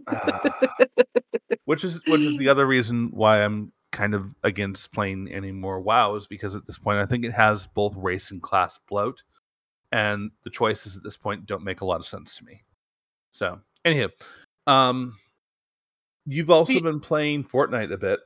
Ah. 0.07 0.61
which 1.65 1.85
is 1.85 2.01
which 2.07 2.23
is 2.23 2.39
the 2.39 2.49
other 2.49 2.67
reason 2.67 3.11
why 3.13 3.43
I'm 3.45 3.73
kind 3.91 4.15
of 4.15 4.35
against 4.45 4.93
playing 4.93 5.29
any 5.33 5.51
more 5.51 5.81
WoW 5.81 6.15
is 6.15 6.27
because 6.27 6.55
at 6.55 6.67
this 6.67 6.79
point 6.79 6.99
I 6.99 7.07
think 7.07 7.25
it 7.25 7.33
has 7.33 7.67
both 7.67 7.97
race 7.97 8.31
and 8.31 8.41
class 8.43 8.79
bloat, 8.89 9.23
and 9.93 10.31
the 10.45 10.51
choices 10.51 10.97
at 10.97 11.03
this 11.03 11.17
point 11.17 11.47
don't 11.47 11.65
make 11.65 11.81
a 11.81 11.85
lot 11.87 12.01
of 12.01 12.07
sense 12.07 12.37
to 12.37 12.45
me. 12.45 12.63
So, 13.33 13.61
anyhow, 13.85 14.09
um, 14.67 15.17
you've 16.29 16.51
also 16.51 16.75
We- 16.75 16.81
been 16.81 17.01
playing 17.01 17.45
Fortnite 17.45 17.93
a 17.93 17.99
bit. 17.99 18.21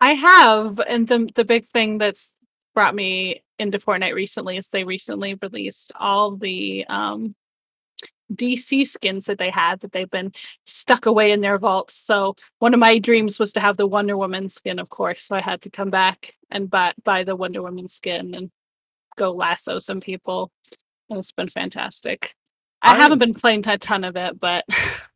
I 0.00 0.12
have, 0.14 0.78
and 0.80 1.08
the 1.08 1.28
the 1.34 1.44
big 1.44 1.66
thing 1.68 1.98
that's 1.98 2.32
brought 2.74 2.94
me 2.94 3.42
into 3.58 3.78
Fortnite 3.78 4.14
recently 4.14 4.56
is 4.58 4.66
they 4.68 4.84
recently 4.84 5.34
released 5.40 5.92
all 5.98 6.36
the 6.36 6.84
um 6.88 7.34
DC 8.32 8.86
skins 8.86 9.26
that 9.26 9.38
they 9.38 9.50
had 9.50 9.80
that 9.80 9.92
they've 9.92 10.10
been 10.10 10.32
stuck 10.66 11.06
away 11.06 11.30
in 11.32 11.40
their 11.40 11.58
vaults. 11.58 11.94
So 11.94 12.36
one 12.58 12.74
of 12.74 12.80
my 12.80 12.98
dreams 12.98 13.38
was 13.38 13.52
to 13.52 13.60
have 13.60 13.76
the 13.76 13.86
Wonder 13.86 14.16
Woman 14.16 14.48
skin, 14.48 14.78
of 14.78 14.88
course. 14.90 15.22
So 15.22 15.34
I 15.36 15.40
had 15.40 15.62
to 15.62 15.70
come 15.70 15.90
back 15.90 16.34
and 16.50 16.68
buy 16.70 16.92
buy 17.04 17.24
the 17.24 17.36
Wonder 17.36 17.62
Woman 17.62 17.88
skin 17.88 18.34
and 18.34 18.50
go 19.16 19.32
lasso 19.32 19.78
some 19.78 20.00
people. 20.00 20.50
And 21.08 21.18
it's 21.18 21.32
been 21.32 21.48
fantastic. 21.48 22.34
I, 22.82 22.92
I 22.92 22.96
haven't 22.96 23.18
been 23.18 23.34
playing 23.34 23.66
a 23.66 23.78
ton 23.78 24.04
of 24.04 24.16
it, 24.16 24.38
but 24.40 24.64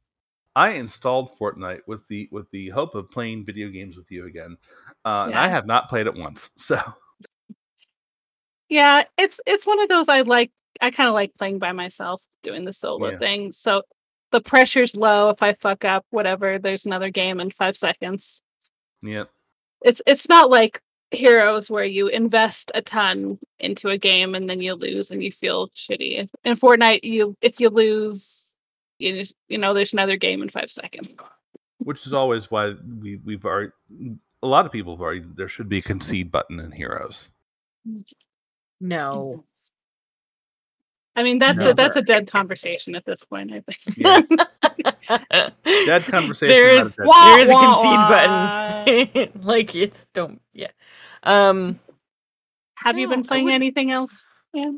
I 0.58 0.70
installed 0.70 1.38
Fortnite 1.38 1.82
with 1.86 2.06
the 2.08 2.28
with 2.32 2.50
the 2.50 2.68
hope 2.70 2.96
of 2.96 3.08
playing 3.12 3.46
video 3.46 3.68
games 3.68 3.96
with 3.96 4.10
you 4.10 4.26
again, 4.26 4.56
uh, 5.04 5.26
and 5.28 5.38
I 5.38 5.46
have 5.48 5.66
not 5.66 5.88
played 5.88 6.08
it 6.08 6.14
once. 6.14 6.50
So 6.58 6.80
Yeah, 8.68 9.04
it's 9.16 9.40
it's 9.46 9.66
one 9.66 9.80
of 9.80 9.88
those 9.88 10.08
I 10.08 10.22
like. 10.22 10.50
I 10.80 10.90
kind 10.90 11.08
of 11.08 11.14
like 11.14 11.32
playing 11.38 11.60
by 11.60 11.70
myself, 11.70 12.20
doing 12.42 12.64
the 12.64 12.72
solo 12.72 13.12
Yeah. 13.12 13.18
thing. 13.18 13.52
So 13.52 13.82
the 14.32 14.40
pressure's 14.40 14.96
low. 14.96 15.30
If 15.30 15.42
I 15.44 15.52
fuck 15.52 15.84
up, 15.84 16.04
whatever, 16.10 16.58
there's 16.58 16.86
another 16.86 17.10
game 17.10 17.38
in 17.38 17.50
five 17.52 17.76
seconds. 17.76 18.42
yeah, 19.00 19.24
It's 19.82 20.02
it's 20.06 20.28
not 20.28 20.50
like 20.50 20.82
Heroes 21.12 21.70
where 21.70 21.84
you 21.84 22.08
invest 22.08 22.72
a 22.74 22.82
ton 22.82 23.38
into 23.60 23.90
a 23.90 23.96
game 23.96 24.34
and 24.34 24.50
then 24.50 24.60
you 24.60 24.74
lose 24.74 25.12
and 25.12 25.22
you 25.22 25.30
feel 25.30 25.68
shitty. 25.68 26.28
In 26.44 26.56
Fortnite, 26.56 27.04
you 27.04 27.36
if 27.40 27.60
you 27.60 27.70
lose, 27.70 28.47
you 28.98 29.24
you 29.48 29.58
know 29.58 29.74
there's 29.74 29.92
another 29.92 30.16
game 30.16 30.42
in 30.42 30.48
five 30.48 30.70
seconds. 30.70 31.08
which 31.78 32.06
is 32.06 32.12
always 32.12 32.50
why 32.50 32.74
we 33.00 33.16
we've 33.24 33.44
already 33.44 33.70
a 34.42 34.46
lot 34.46 34.66
of 34.66 34.72
people 34.72 34.94
have 34.94 35.00
already 35.00 35.24
there 35.36 35.48
should 35.48 35.68
be 35.68 35.78
a 35.78 35.82
concede 35.82 36.30
button 36.30 36.60
in 36.60 36.70
Heroes. 36.72 37.30
No. 38.80 39.44
I 41.16 41.22
mean 41.24 41.38
that's 41.40 41.60
a 41.62 41.74
that's 41.74 41.96
a 41.96 42.02
dead 42.02 42.30
conversation 42.30 42.94
at 42.94 43.04
this 43.04 43.24
point. 43.24 43.52
I 43.52 43.60
think. 43.60 43.78
Yeah. 43.96 44.20
Dead 45.64 46.02
conversation, 46.04 46.48
There 46.54 46.76
not 46.76 46.84
a 46.84 46.86
is 46.86 46.96
dead 46.96 47.06
Wah, 47.06 47.24
there 47.24 47.40
is 47.40 47.48
a 47.48 47.52
wah, 47.54 47.74
concede 48.84 49.18
button. 49.34 49.42
like 49.42 49.74
it's 49.74 50.06
don't 50.12 50.40
yeah. 50.52 50.68
Um 51.24 51.80
Have 52.76 52.98
you 52.98 53.08
been 53.08 53.22
playing 53.24 53.44
wouldn't- 53.44 53.62
anything 53.62 53.90
else? 53.90 54.24
Yeah. 54.52 54.70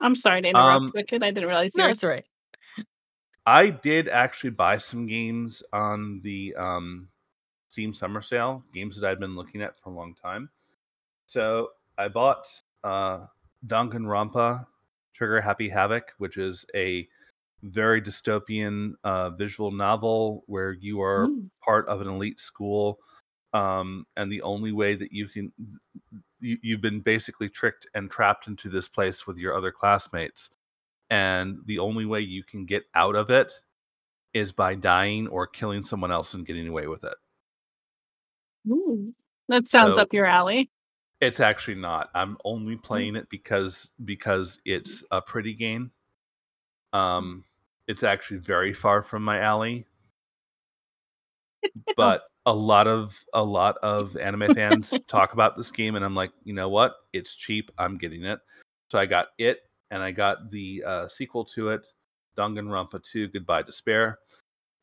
I'm 0.00 0.16
sorry 0.16 0.42
to 0.42 0.48
interrupt, 0.48 0.82
Um, 0.82 0.92
Wicked. 0.94 1.22
I 1.22 1.30
didn't 1.30 1.46
realize 1.48 1.72
you 1.74 1.78
no, 1.78 1.84
were 1.86 1.90
it's 1.92 2.02
all 2.04 2.10
right. 2.10 2.24
I 3.46 3.70
did 3.70 4.08
actually 4.08 4.50
buy 4.50 4.78
some 4.78 5.06
games 5.06 5.62
on 5.72 6.20
the 6.22 6.54
um, 6.56 7.08
Steam 7.68 7.92
Summer 7.94 8.22
Sale, 8.22 8.62
games 8.72 8.98
that 8.98 9.08
I'd 9.08 9.20
been 9.20 9.34
looking 9.34 9.62
at 9.62 9.78
for 9.80 9.90
a 9.90 9.94
long 9.94 10.14
time. 10.14 10.48
So 11.26 11.70
I 11.98 12.08
bought 12.08 12.46
uh, 12.84 13.26
Danganronpa 13.66 14.66
Trigger 15.14 15.40
Happy 15.40 15.68
Havoc, 15.68 16.12
which 16.18 16.36
is 16.36 16.64
a 16.74 17.08
very 17.62 18.02
dystopian 18.02 18.94
uh, 19.04 19.30
visual 19.30 19.70
novel 19.70 20.44
where 20.46 20.72
you 20.72 21.00
are 21.00 21.28
Mm. 21.28 21.48
part 21.64 21.86
of 21.88 22.00
an 22.00 22.08
elite 22.08 22.40
school, 22.40 22.98
um, 23.54 24.06
and 24.16 24.30
the 24.32 24.42
only 24.42 24.72
way 24.72 24.94
that 24.96 25.12
you 25.12 25.28
can 25.28 25.52
you, 26.40 26.58
you've 26.62 26.80
been 26.80 27.00
basically 27.00 27.48
tricked 27.48 27.86
and 27.94 28.10
trapped 28.10 28.48
into 28.48 28.68
this 28.68 28.88
place 28.88 29.26
with 29.26 29.36
your 29.38 29.56
other 29.56 29.70
classmates, 29.70 30.50
and 31.12 31.58
the 31.66 31.78
only 31.78 32.06
way 32.06 32.20
you 32.20 32.42
can 32.42 32.64
get 32.64 32.84
out 32.94 33.14
of 33.14 33.28
it 33.28 33.52
is 34.32 34.50
by 34.50 34.74
dying 34.74 35.28
or 35.28 35.46
killing 35.46 35.84
someone 35.84 36.10
else 36.10 36.32
and 36.32 36.46
getting 36.46 36.66
away 36.66 36.86
with 36.86 37.04
it. 37.04 37.12
Ooh, 38.66 39.12
that 39.46 39.68
sounds 39.68 39.96
So- 39.96 40.02
up 40.02 40.14
your 40.14 40.24
alley. 40.24 40.70
It's 41.20 41.38
actually 41.38 41.74
not. 41.74 42.08
I'm 42.14 42.38
only 42.46 42.76
playing 42.76 43.14
it 43.14 43.28
because 43.28 43.90
because 44.06 44.58
it's 44.64 45.04
a 45.12 45.20
pretty 45.20 45.52
game. 45.54 45.92
Um, 46.94 47.44
it's 47.86 48.02
actually 48.02 48.38
very 48.38 48.72
far 48.72 49.02
from 49.02 49.22
my 49.22 49.38
alley, 49.38 49.86
but 51.96 52.22
a 52.46 52.52
lot 52.54 52.88
of 52.88 53.22
a 53.34 53.44
lot 53.44 53.76
of 53.82 54.16
anime 54.16 54.54
fans 54.54 54.94
talk 55.08 55.34
about 55.34 55.58
this 55.58 55.70
game, 55.70 55.94
and 55.94 56.04
I'm 56.04 56.16
like, 56.16 56.32
you 56.42 56.54
know 56.54 56.70
what? 56.70 56.94
It's 57.12 57.36
cheap. 57.36 57.70
I'm 57.78 57.98
getting 57.98 58.24
it. 58.24 58.40
So 58.90 58.98
I 58.98 59.06
got 59.06 59.28
it, 59.38 59.60
and 59.92 60.02
I 60.02 60.10
got 60.10 60.50
the 60.50 60.82
uh, 60.84 61.06
sequel 61.08 61.44
to 61.54 61.68
it, 61.68 61.82
Danganronpa 62.36 63.04
2: 63.04 63.28
Goodbye 63.28 63.62
Despair, 63.62 64.18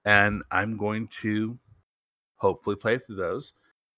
and 0.05 0.41
I'm 0.51 0.77
going 0.77 1.07
to 1.21 1.57
hopefully 2.37 2.77
play 2.77 2.97
through 2.97 3.17
those. 3.17 3.53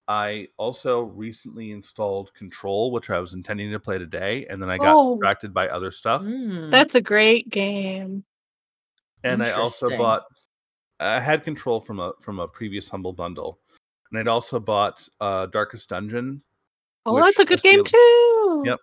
I 0.07 0.47
also 0.57 1.01
recently 1.01 1.71
installed 1.71 2.33
Control, 2.33 2.91
which 2.91 3.09
I 3.11 3.19
was 3.19 3.33
intending 3.35 3.71
to 3.71 3.79
play 3.79 3.97
today, 3.99 4.47
and 4.49 4.61
then 4.61 4.69
I 4.69 4.77
got 4.77 4.95
Oh. 4.97 5.13
distracted 5.15 5.53
by 5.53 5.67
other 5.69 5.91
stuff. 5.91 6.23
Mm. 6.23 6.71
That's 6.71 6.95
a 6.95 7.01
great 7.01 7.49
game. 7.49 8.23
and 9.23 9.43
I 9.43 9.51
also 9.51 9.95
bought. 9.97 10.23
I 10.99 11.19
had 11.19 11.43
Control 11.43 11.79
from 11.79 11.99
a 11.99 12.13
from 12.21 12.39
a 12.39 12.47
previous 12.47 12.89
Humble 12.89 13.13
bundle, 13.13 13.59
and 14.11 14.19
I'd 14.19 14.27
also 14.27 14.59
bought 14.59 15.07
uh, 15.19 15.45
Darkest 15.47 15.89
Dungeon 15.89 16.41
Oh, 17.05 17.15
that's 17.23 17.39
a 17.39 17.45
good 17.45 17.55
was 17.55 17.61
the- 17.63 17.69
game 17.71 17.83
too. 17.83 18.63
Yep. 18.65 18.79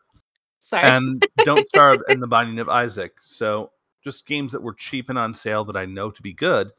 Sorry. 0.61 0.83
and 0.85 1.27
Don't 1.45 1.69
Starve 1.69 2.01
and 2.09 2.23
The 2.23 2.27
Binding 2.27 2.59
of 2.59 2.69
Isaac. 2.69 3.15
So 3.23 3.71
just 4.05 4.27
games 4.27 4.53
that 4.53 4.63
were 4.63 4.75
cheap 4.75 5.09
and 5.11 5.19
on 5.19 5.35
sale 5.35 5.65
that 5.65 5.77
I 5.77 5.85
know 5.87 6.11
to 6.11 6.23
be 6.23 6.33
good. 6.33 6.71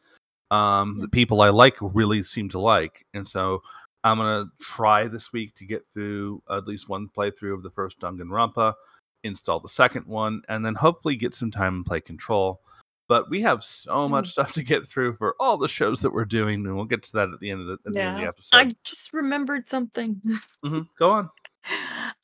Um, 0.52 0.94
Hmm. 0.96 1.00
the 1.02 1.08
people 1.08 1.42
I 1.42 1.50
like 1.50 1.78
really 1.82 2.24
seem 2.24 2.50
to 2.50 2.60
like, 2.60 3.06
and 3.14 3.28
so 3.28 3.62
I'm 4.04 4.18
gonna 4.18 4.46
try 4.62 5.08
this 5.08 5.32
week 5.34 5.54
to 5.56 5.66
get 5.66 5.88
through 5.88 6.42
at 6.50 6.66
least 6.68 6.90
one 6.90 7.08
playthrough 7.16 7.54
of 7.54 7.62
the 7.64 7.70
first 7.70 8.00
Danganronpa, 8.00 8.74
install 9.24 9.60
the 9.60 9.68
second 9.68 10.06
one, 10.08 10.42
and 10.50 10.66
then 10.66 10.74
hopefully 10.76 11.16
get 11.18 11.36
some 11.36 11.52
time 11.52 11.76
and 11.76 11.86
play 11.86 12.00
Control. 12.02 12.62
But 13.08 13.30
we 13.30 13.42
have 13.42 13.64
so 13.64 14.06
Hmm. 14.06 14.12
much 14.12 14.30
stuff 14.32 14.52
to 14.54 14.64
get 14.64 14.88
through 14.88 15.16
for 15.16 15.36
all 15.40 15.58
the 15.58 15.68
shows 15.68 16.00
that 16.02 16.14
we're 16.14 16.26
doing, 16.26 16.66
and 16.66 16.76
we'll 16.76 16.86
get 16.86 17.04
to 17.04 17.12
that 17.14 17.30
at 17.30 17.40
the 17.40 17.52
end 17.52 17.62
of 17.62 17.68
the, 17.68 17.74
at 17.86 17.94
the, 17.94 18.00
end 18.02 18.16
of 18.18 18.22
the 18.22 18.28
episode. 18.28 18.56
I 18.58 18.76
just 18.84 19.14
remembered 19.14 19.68
something. 19.70 20.20
Mhm, 20.66 20.88
Go 20.98 21.12
on. 21.12 21.30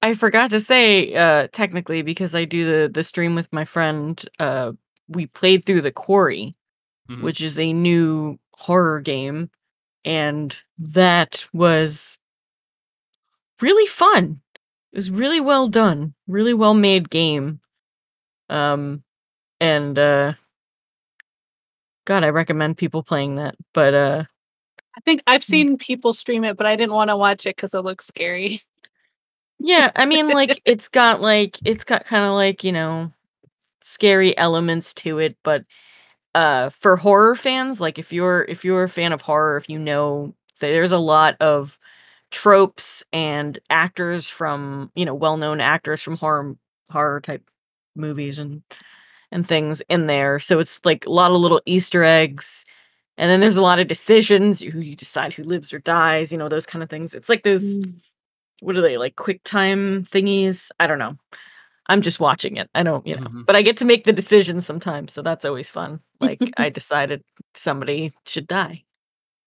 I 0.02 0.14
forgot 0.16 0.52
to 0.52 0.60
say, 0.60 1.14
uh, 1.16 1.48
technically, 1.52 2.02
because 2.02 2.36
I 2.36 2.46
do 2.46 2.66
the 2.66 2.90
the 2.92 3.04
stream 3.04 3.36
with 3.36 3.52
my 3.52 3.66
friend. 3.66 4.24
Uh, 4.40 4.74
we 5.08 5.28
played 5.28 5.66
through 5.66 5.82
the 5.82 5.92
Quarry, 5.92 6.56
Mhm. 7.10 7.22
which 7.22 7.42
is 7.42 7.60
a 7.60 7.74
new 7.74 8.38
horror 8.54 9.00
game, 9.02 9.50
and 10.04 10.58
that 10.80 11.48
was 11.54 12.18
really 13.62 13.88
fun. 13.88 14.42
It 14.94 14.98
was 14.98 15.12
really 15.12 15.40
well 15.42 15.68
done, 15.68 16.14
really 16.28 16.54
well 16.54 16.74
made 16.74 17.10
game. 17.10 17.60
Um, 18.50 19.04
and 19.60 19.98
uh, 20.00 20.34
God, 22.06 22.24
I 22.24 22.30
recommend 22.30 22.78
people 22.78 23.04
playing 23.04 23.36
that. 23.36 23.56
But 23.74 23.94
uh, 23.94 24.24
I 24.98 25.02
think 25.02 25.22
I've 25.28 25.44
seen 25.44 25.78
people 25.78 26.14
stream 26.14 26.44
it, 26.44 26.58
but 26.58 26.66
I 26.66 26.76
didn't 26.76 26.94
want 26.94 27.10
to 27.10 27.18
watch 27.18 27.46
it 27.46 27.56
because 27.56 27.74
it 27.74 27.80
looks 27.84 28.08
scary. 28.08 28.62
Yeah, 29.66 29.92
I 29.96 30.06
mean, 30.06 30.30
like 30.32 30.62
it's 30.66 30.88
got 30.88 31.22
like 31.22 31.58
it's 31.66 31.84
got 31.84 32.06
kind 32.06 32.24
of 32.24 32.34
like 32.34 32.64
you 32.64 32.72
know 32.72 33.12
scary 33.82 34.38
elements 34.38 34.94
to 34.96 35.20
it, 35.20 35.38
but 35.44 35.66
uh, 36.36 36.70
for 36.70 36.98
horror 36.98 37.36
fans, 37.36 37.82
like 37.82 38.00
if 38.00 38.14
you're 38.14 38.44
if 38.50 38.66
you're 38.66 38.84
a 38.84 38.90
fan 38.90 39.14
of 39.14 39.22
horror, 39.22 39.58
if 39.58 39.70
you 39.70 39.80
know 39.80 40.36
there's 40.62 40.92
a 40.94 41.00
lot 41.00 41.38
of 41.42 41.80
tropes 42.32 43.04
and 43.14 43.60
actors 43.70 44.28
from 44.30 44.92
you 44.96 45.06
know 45.06 45.16
well-known 45.16 45.62
actors 45.62 46.02
from 46.02 46.18
horror 46.18 46.56
horror 46.92 47.22
type 47.22 47.44
movies 47.96 48.40
and 48.40 48.64
and 49.32 49.48
things 49.48 49.82
in 49.90 50.08
there, 50.08 50.40
so 50.40 50.60
it's 50.60 50.82
like 50.86 51.06
a 51.06 51.12
lot 51.12 51.32
of 51.32 51.38
little 51.38 51.62
Easter 51.66 52.04
eggs. 52.04 52.66
And 53.18 53.32
then 53.32 53.42
there's 53.42 53.58
a 53.58 53.62
lot 53.64 53.80
of 53.80 53.88
decisions 53.90 54.62
who 54.62 54.80
you 54.82 54.96
decide 54.96 55.34
who 55.34 55.44
lives 55.44 55.74
or 55.74 55.80
dies, 55.80 56.32
you 56.32 56.38
know, 56.40 56.50
those 56.50 56.66
kind 56.68 56.84
of 56.84 56.90
things. 56.90 57.14
It's 57.16 57.30
like 57.30 57.44
those 57.44 57.80
Mm. 57.80 58.02
What 58.62 58.76
are 58.78 58.82
they 58.82 58.98
like 58.98 59.16
quick 59.16 59.42
time 59.44 60.04
thingies? 60.04 60.72
I 60.80 60.88
don't 60.88 61.00
know. 61.00 61.18
I'm 61.88 62.02
just 62.02 62.20
watching 62.20 62.58
it. 62.58 62.70
I 62.74 62.84
don't 62.84 63.06
you 63.06 63.16
know. 63.16 63.28
Mhm. 63.28 63.46
but 63.46 63.56
i 63.56 63.62
get 63.62 63.78
to 63.78 63.86
make 63.86 64.06
the 64.06 64.14
decisions 64.14 64.66
sometimes 64.66 65.14
so 65.14 65.22
that's 65.22 65.46
always 65.46 65.70
fun. 65.70 66.00
Like 66.20 66.40
i 66.58 66.70
decided 66.70 67.24
somebody 67.54 68.12
should 68.26 68.48
die 68.48 68.84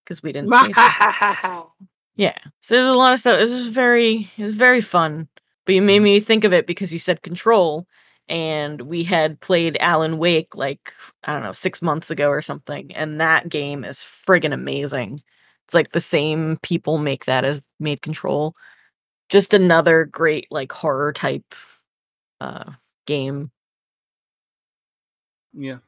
because 0.04 0.22
we 0.22 0.32
didn't 0.32 0.50
yeah. 2.16 2.36
So 2.60 2.74
there's 2.74 2.88
a 2.88 2.94
lot 2.94 3.12
of 3.14 3.20
stuff. 3.20 3.38
This 3.38 3.50
was 3.52 3.66
very 3.68 4.30
it 4.36 4.42
was 4.42 4.54
very 4.54 4.80
fun 4.80 5.28
but 5.66 5.74
you 5.74 5.82
made 5.82 6.00
Mhm. 6.00 6.04
me 6.04 6.20
think 6.20 6.44
of 6.44 6.52
it 6.52 6.66
because 6.66 6.92
you 6.92 6.98
said 6.98 7.22
control 7.22 7.86
and 8.28 8.82
we 8.82 9.02
had 9.04 9.40
played 9.40 9.76
alan 9.80 10.18
wake 10.18 10.54
like 10.54 10.92
i 11.24 11.32
don't 11.32 11.42
know 11.42 11.52
six 11.52 11.80
months 11.82 12.10
ago 12.10 12.28
or 12.28 12.42
something 12.42 12.94
and 12.94 13.20
that 13.20 13.48
game 13.48 13.84
is 13.84 13.98
friggin 13.98 14.52
amazing. 14.54 15.20
It's 15.64 15.74
like 15.74 15.90
the 15.92 16.00
same 16.00 16.58
people 16.62 16.96
make 16.98 17.24
that 17.26 17.44
as 17.44 17.62
made 17.80 18.00
control 18.00 18.54
just 19.28 19.54
another 19.54 20.04
great 20.04 20.46
like 20.50 20.72
horror 20.72 21.12
type 21.12 21.54
uh 22.40 22.72
game 23.06 23.50
Yeah. 25.52 25.78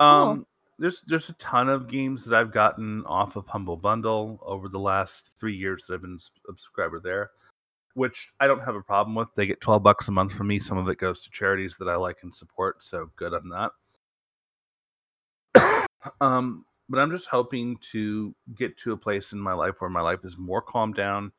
Cool. 0.00 0.08
Um 0.08 0.46
there's 0.78 1.02
there's 1.06 1.28
a 1.28 1.34
ton 1.34 1.68
of 1.68 1.88
games 1.88 2.24
that 2.24 2.38
I've 2.38 2.52
gotten 2.52 3.04
off 3.06 3.36
of 3.36 3.46
Humble 3.46 3.76
Bundle 3.76 4.40
over 4.42 4.68
the 4.68 4.78
last 4.78 5.30
3 5.38 5.54
years 5.54 5.86
that 5.86 5.94
I've 5.94 6.02
been 6.02 6.18
a 6.18 6.46
subscriber 6.46 7.00
there, 7.00 7.30
which 7.94 8.30
I 8.40 8.46
don't 8.48 8.64
have 8.64 8.74
a 8.74 8.82
problem 8.82 9.14
with. 9.14 9.28
They 9.36 9.46
get 9.46 9.60
12 9.60 9.82
bucks 9.82 10.08
a 10.08 10.12
month 10.12 10.32
from 10.32 10.48
me. 10.48 10.58
Some 10.58 10.78
of 10.78 10.88
it 10.88 10.98
goes 10.98 11.20
to 11.22 11.30
charities 11.30 11.76
that 11.78 11.88
I 11.88 11.96
like 11.96 12.22
and 12.24 12.34
support, 12.34 12.82
so 12.82 13.10
good 13.16 13.34
on 13.34 13.70
that. 15.54 15.86
um 16.20 16.64
but 16.88 16.98
I'm 16.98 17.10
just 17.10 17.28
hoping 17.28 17.78
to 17.92 18.34
get 18.56 18.76
to 18.78 18.92
a 18.92 18.96
place 18.96 19.32
in 19.32 19.38
my 19.40 19.54
life 19.54 19.76
where 19.80 19.88
my 19.90 20.02
life 20.02 20.20
is 20.24 20.36
more 20.36 20.60
calmed 20.60 20.96
down. 20.96 21.32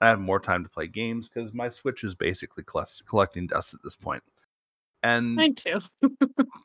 I 0.00 0.08
have 0.08 0.20
more 0.20 0.40
time 0.40 0.62
to 0.64 0.70
play 0.70 0.86
games 0.86 1.28
because 1.28 1.52
my 1.52 1.68
Switch 1.68 2.04
is 2.04 2.14
basically 2.14 2.64
collect- 2.64 3.02
collecting 3.06 3.46
dust 3.46 3.74
at 3.74 3.80
this 3.84 3.96
point. 3.96 4.22
And 5.02 5.34
Mine 5.34 5.54
too. 5.54 5.80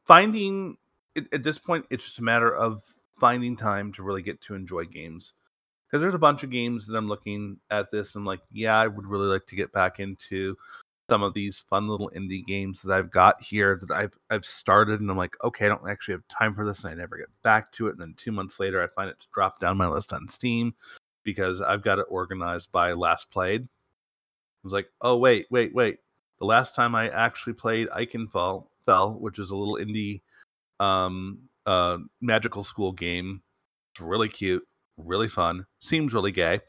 finding 0.05 0.77
at, 1.15 1.23
at 1.33 1.43
this 1.43 1.57
point 1.57 1.85
it's 1.89 2.03
just 2.03 2.19
a 2.19 2.23
matter 2.23 2.53
of 2.53 2.83
finding 3.19 3.55
time 3.55 3.93
to 3.93 4.03
really 4.03 4.21
get 4.21 4.41
to 4.41 4.55
enjoy 4.55 4.83
games 4.85 5.33
because 5.87 6.01
there's 6.01 6.15
a 6.15 6.19
bunch 6.19 6.43
of 6.43 6.49
games 6.49 6.85
that 6.85 6.97
i'm 6.97 7.07
looking 7.07 7.57
at 7.71 7.89
this 7.91 8.15
and 8.15 8.25
like 8.25 8.41
yeah 8.51 8.77
i 8.77 8.87
would 8.87 9.07
really 9.07 9.27
like 9.27 9.45
to 9.45 9.55
get 9.55 9.71
back 9.71 9.99
into 9.99 10.55
some 11.09 11.23
of 11.23 11.33
these 11.33 11.59
fun 11.69 11.87
little 11.87 12.11
indie 12.15 12.43
games 12.43 12.81
that 12.81 12.93
i've 12.93 13.11
got 13.11 13.41
here 13.41 13.79
that 13.79 13.95
i've 13.95 14.17
i've 14.29 14.45
started 14.45 14.99
and 14.99 15.09
i'm 15.09 15.17
like 15.17 15.35
okay 15.43 15.65
i 15.65 15.69
don't 15.69 15.87
actually 15.89 16.13
have 16.13 16.27
time 16.27 16.53
for 16.53 16.65
this 16.65 16.83
and 16.83 16.91
i 16.91 16.95
never 16.95 17.17
get 17.17 17.29
back 17.43 17.71
to 17.71 17.87
it 17.87 17.91
and 17.91 18.01
then 18.01 18.13
two 18.17 18.31
months 18.31 18.59
later 18.59 18.83
i 18.83 18.87
find 18.87 19.09
it's 19.09 19.27
dropped 19.27 19.61
down 19.61 19.77
my 19.77 19.87
list 19.87 20.11
on 20.11 20.27
steam 20.27 20.73
because 21.25 21.59
i've 21.59 21.83
got 21.83 21.99
it 21.99 22.05
organized 22.07 22.71
by 22.71 22.93
last 22.93 23.29
played 23.29 23.63
i 23.63 23.67
was 24.63 24.71
like 24.71 24.87
oh 25.01 25.17
wait 25.17 25.45
wait 25.49 25.75
wait 25.75 25.97
the 26.39 26.45
last 26.45 26.75
time 26.75 26.95
I 26.95 27.09
actually 27.09 27.53
played 27.53 27.87
Iconfall 27.89 28.67
fell, 28.85 29.13
which 29.13 29.39
is 29.39 29.51
a 29.51 29.55
little 29.55 29.75
indie 29.75 30.21
um 30.79 31.39
uh 31.65 31.97
magical 32.21 32.63
school 32.63 32.91
game. 32.91 33.41
It's 33.93 34.01
really 34.01 34.27
cute, 34.27 34.63
really 34.97 35.29
fun, 35.29 35.65
seems 35.79 36.13
really 36.13 36.31
gay. 36.31 36.59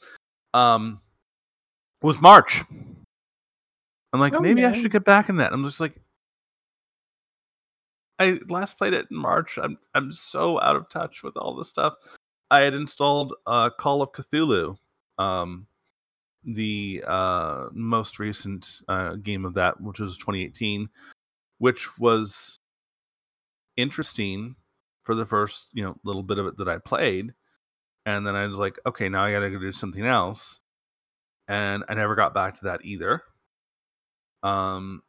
Um 0.55 1.01
was 2.03 2.21
March. 2.21 2.63
I'm 4.13 4.21
like, 4.21 4.35
Oh, 4.35 4.41
maybe 4.41 4.65
I 4.65 4.73
should 4.73 4.93
get 4.93 5.05
back 5.05 5.29
in 5.29 5.37
that. 5.37 5.53
I'm 5.53 5.65
just 5.65 5.81
like 5.81 6.01
I 8.19 8.39
last 8.49 8.79
played 8.79 8.95
it 8.95 9.09
in 9.11 9.17
March. 9.17 9.59
I'm 9.61 9.79
I'm 9.95 10.13
so 10.13 10.61
out 10.61 10.77
of 10.77 10.89
touch 10.89 11.23
with 11.23 11.37
all 11.37 11.55
this 11.55 11.69
stuff. 11.69 11.95
I 12.51 12.61
had 12.61 12.75
installed 12.75 13.35
uh 13.47 13.71
Call 13.71 14.03
of 14.03 14.13
Cthulhu. 14.13 14.77
Um 15.19 15.67
the 16.47 17.03
uh, 17.07 17.67
most 17.73 18.19
recent 18.21 18.81
uh, 18.89 19.17
game 19.17 19.45
of 19.45 19.55
that, 19.55 19.81
which 19.81 19.99
was 19.99 20.17
2018, 20.17 20.89
which 21.59 21.99
was 21.99 22.61
interesting 23.77 24.55
for 25.03 25.15
the 25.15 25.27
first 25.27 25.69
you 25.73 25.83
know 25.83 25.97
little 26.05 26.23
bit 26.23 26.39
of 26.39 26.47
it 26.47 26.57
that 26.59 26.69
I 26.69 26.79
played, 26.79 27.35
and 28.07 28.27
then 28.27 28.37
I 28.37 28.47
was 28.47 28.59
like, 28.59 28.79
okay, 28.87 29.09
now 29.09 29.25
I 29.25 29.33
got 29.33 29.41
to 29.41 29.51
go 29.51 29.59
do 29.59 29.73
something 29.73 30.07
else, 30.07 30.61
and 31.49 31.85
I 31.89 31.95
never 31.95 32.15
got 32.15 32.33
back 32.33 32.55
to 32.57 32.65
that 32.67 32.81
either. 32.85 33.23
Um, 34.43 35.03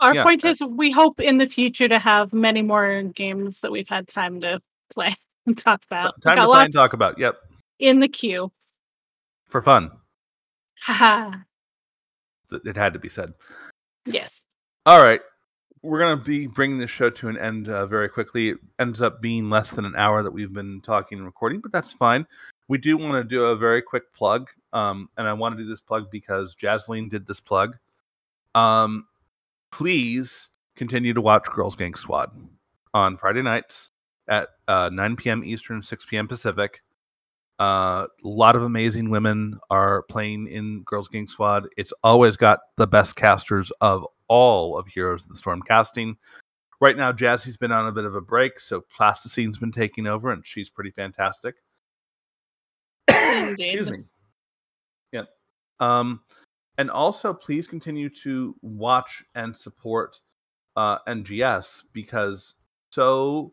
Our 0.00 0.14
Yeah, 0.14 0.24
point 0.24 0.44
is, 0.44 0.60
we 0.60 0.90
hope 0.90 1.20
in 1.20 1.38
the 1.38 1.46
future 1.46 1.88
to 1.88 1.98
have 1.98 2.32
many 2.32 2.62
more 2.62 3.02
games 3.04 3.60
that 3.60 3.70
we've 3.70 3.88
had 3.88 4.08
time 4.08 4.40
to 4.40 4.60
play 4.92 5.16
talk 5.56 5.82
about. 5.86 6.20
Time 6.22 6.36
to 6.70 6.72
talk 6.72 6.92
about. 6.92 7.18
Yep, 7.18 7.36
in 7.78 8.00
the 8.00 8.08
queue. 8.08 8.50
for 9.48 9.60
fun. 9.62 9.90
Haha. 10.80 11.30
Th- 12.50 12.62
It 12.64 12.76
had 12.76 12.92
to 12.92 12.98
be 12.98 13.08
said. 13.08 13.32
yes. 14.06 14.44
All 14.86 15.02
right. 15.02 15.20
We're 15.82 15.98
going 15.98 16.18
to 16.18 16.24
be 16.24 16.46
bringing 16.46 16.78
this 16.78 16.90
show 16.90 17.10
to 17.10 17.28
an 17.28 17.36
end 17.36 17.68
uh, 17.68 17.84
very 17.86 18.08
quickly. 18.08 18.50
It 18.50 18.58
ends 18.78 19.02
up 19.02 19.20
being 19.20 19.50
less 19.50 19.70
than 19.70 19.84
an 19.84 19.94
hour 19.96 20.22
that 20.22 20.30
we've 20.30 20.52
been 20.52 20.80
talking 20.80 21.18
and 21.18 21.26
recording, 21.26 21.60
but 21.60 21.72
that's 21.72 21.92
fine. 21.92 22.26
We 22.68 22.78
do 22.78 22.96
want 22.96 23.14
to 23.14 23.24
do 23.24 23.44
a 23.44 23.56
very 23.56 23.82
quick 23.82 24.12
plug. 24.14 24.48
Um, 24.72 25.08
and 25.18 25.28
I 25.28 25.34
want 25.34 25.56
to 25.56 25.62
do 25.62 25.68
this 25.68 25.82
plug 25.82 26.10
because 26.10 26.56
Jasleen 26.56 27.10
did 27.10 27.26
this 27.26 27.40
plug. 27.40 27.76
Um, 28.54 29.06
please 29.72 30.48
continue 30.74 31.12
to 31.14 31.20
watch 31.20 31.44
Girls 31.50 31.76
Gang 31.76 31.94
Squad 31.94 32.30
on 32.94 33.16
Friday 33.18 33.42
nights 33.42 33.90
at 34.28 34.48
uh, 34.68 34.90
9 34.92 35.16
p.m. 35.16 35.44
Eastern, 35.44 35.82
6 35.82 36.06
p.m. 36.06 36.28
Pacific. 36.28 36.82
Uh, 37.60 38.06
a 38.24 38.28
lot 38.28 38.56
of 38.56 38.62
amazing 38.62 39.10
women 39.10 39.58
are 39.70 40.02
playing 40.04 40.48
in 40.48 40.82
Girls 40.82 41.08
Gang 41.08 41.28
Squad. 41.28 41.68
It's 41.76 41.92
always 42.02 42.36
got 42.36 42.60
the 42.76 42.86
best 42.86 43.16
casters 43.16 43.70
of 43.80 44.06
all 44.28 44.76
of 44.76 44.88
Heroes 44.88 45.24
of 45.24 45.30
the 45.30 45.36
Storm 45.36 45.62
casting. 45.62 46.16
Right 46.80 46.96
now, 46.96 47.12
Jazzy's 47.12 47.56
been 47.56 47.70
on 47.72 47.86
a 47.86 47.92
bit 47.92 48.04
of 48.04 48.16
a 48.16 48.20
break, 48.20 48.58
so 48.58 48.82
Plasticine's 48.98 49.58
been 49.58 49.72
taking 49.72 50.06
over, 50.06 50.30
and 50.30 50.44
she's 50.44 50.68
pretty 50.68 50.90
fantastic. 50.90 51.54
Excuse 53.08 53.88
me. 53.88 53.98
Yeah. 55.12 55.22
Um, 55.78 56.20
and 56.76 56.90
also, 56.90 57.32
please 57.32 57.68
continue 57.68 58.08
to 58.22 58.56
watch 58.62 59.22
and 59.36 59.56
support 59.56 60.20
uh, 60.76 60.98
NGS 61.06 61.84
because 61.92 62.54
so 62.90 63.52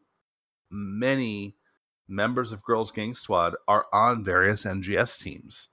many 0.72 1.56
members 2.08 2.52
of 2.52 2.64
Girls 2.64 2.92
Gang 2.92 3.16
Squad 3.16 3.56
are 3.68 3.86
on 3.94 4.24
various 4.24 4.64
NGS 4.64 5.20
teams. 5.20 5.70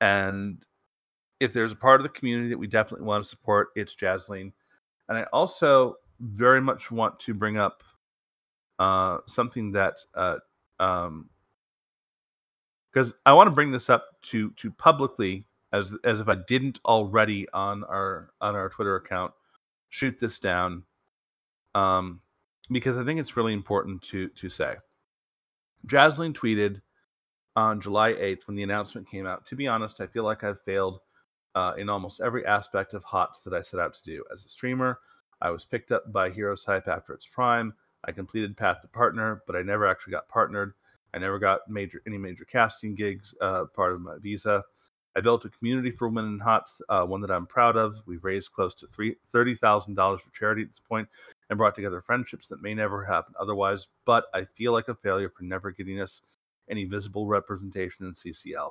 And 0.00 0.64
if 1.40 1.52
there's 1.52 1.72
a 1.72 1.76
part 1.76 2.00
of 2.00 2.04
the 2.04 2.18
community 2.18 2.50
that 2.50 2.58
we 2.58 2.66
definitely 2.66 3.06
want 3.06 3.24
to 3.24 3.30
support, 3.30 3.68
it's 3.74 3.94
Jasleen. 3.94 4.52
And 5.08 5.18
I 5.18 5.24
also 5.32 5.96
very 6.20 6.60
much 6.60 6.90
want 6.90 7.18
to 7.20 7.34
bring 7.34 7.56
up 7.56 7.82
uh, 8.78 9.18
something 9.26 9.72
that 9.72 9.94
uh, 10.14 10.36
um, 10.78 11.28
because 12.92 13.14
I 13.24 13.32
want 13.32 13.46
to 13.46 13.52
bring 13.52 13.70
this 13.70 13.90
up 13.90 14.06
to 14.22 14.50
to 14.52 14.70
publicly 14.70 15.44
as 15.72 15.92
as 16.04 16.20
if 16.20 16.28
I 16.28 16.36
didn't 16.48 16.80
already 16.84 17.48
on 17.50 17.84
our 17.84 18.30
on 18.40 18.54
our 18.54 18.68
Twitter 18.68 18.96
account 18.96 19.32
shoot 19.90 20.18
this 20.18 20.38
down 20.38 20.84
um 21.74 22.20
because 22.70 22.96
I 22.96 23.04
think 23.04 23.20
it's 23.20 23.36
really 23.36 23.52
important 23.52 24.02
to 24.02 24.28
to 24.28 24.48
say. 24.48 24.76
Jasleen 25.86 26.34
tweeted 26.34 26.80
on 27.56 27.80
July 27.80 28.12
8th 28.12 28.46
when 28.46 28.56
the 28.56 28.62
announcement 28.62 29.08
came 29.08 29.26
out. 29.26 29.46
To 29.46 29.56
be 29.56 29.66
honest, 29.66 30.00
I 30.00 30.06
feel 30.06 30.24
like 30.24 30.44
I've 30.44 30.60
failed 30.62 31.00
uh, 31.54 31.72
in 31.76 31.88
almost 31.88 32.20
every 32.20 32.46
aspect 32.46 32.94
of 32.94 33.02
HOTS 33.02 33.40
that 33.42 33.54
I 33.54 33.62
set 33.62 33.80
out 33.80 33.94
to 33.94 34.02
do. 34.04 34.24
As 34.32 34.44
a 34.44 34.48
streamer, 34.48 35.00
I 35.40 35.50
was 35.50 35.64
picked 35.64 35.90
up 35.90 36.12
by 36.12 36.30
Heroes 36.30 36.64
Hype 36.64 36.86
after 36.86 37.12
its 37.12 37.26
prime. 37.26 37.72
I 38.04 38.12
completed 38.12 38.56
Path 38.56 38.82
to 38.82 38.88
Partner, 38.88 39.42
but 39.46 39.56
I 39.56 39.62
never 39.62 39.86
actually 39.86 40.12
got 40.12 40.28
partnered. 40.28 40.74
I 41.12 41.18
never 41.18 41.38
got 41.38 41.68
major 41.68 42.02
any 42.06 42.18
major 42.18 42.44
casting 42.44 42.94
gigs, 42.94 43.34
uh, 43.40 43.64
part 43.74 43.94
of 43.94 44.00
my 44.00 44.16
visa. 44.18 44.62
I 45.16 45.20
built 45.20 45.44
a 45.44 45.48
community 45.48 45.90
for 45.90 46.08
women 46.08 46.34
in 46.34 46.38
HOTS, 46.38 46.82
uh, 46.88 47.04
one 47.04 47.20
that 47.22 47.32
I'm 47.32 47.46
proud 47.46 47.76
of. 47.76 47.96
We've 48.06 48.22
raised 48.22 48.52
close 48.52 48.76
to 48.76 48.86
three, 48.86 49.16
$30,000 49.34 50.20
for 50.20 50.30
charity 50.30 50.62
at 50.62 50.68
this 50.68 50.78
point 50.78 51.08
and 51.50 51.58
brought 51.58 51.74
together 51.74 52.00
friendships 52.00 52.46
that 52.48 52.62
may 52.62 52.72
never 52.72 53.04
happen 53.04 53.34
otherwise, 53.38 53.88
but 54.06 54.26
I 54.32 54.44
feel 54.44 54.72
like 54.72 54.88
a 54.88 54.94
failure 54.94 55.28
for 55.28 55.42
never 55.42 55.72
getting 55.72 56.00
us 56.00 56.22
any 56.70 56.84
visible 56.84 57.26
representation 57.26 58.06
in 58.06 58.12
CCL. 58.12 58.70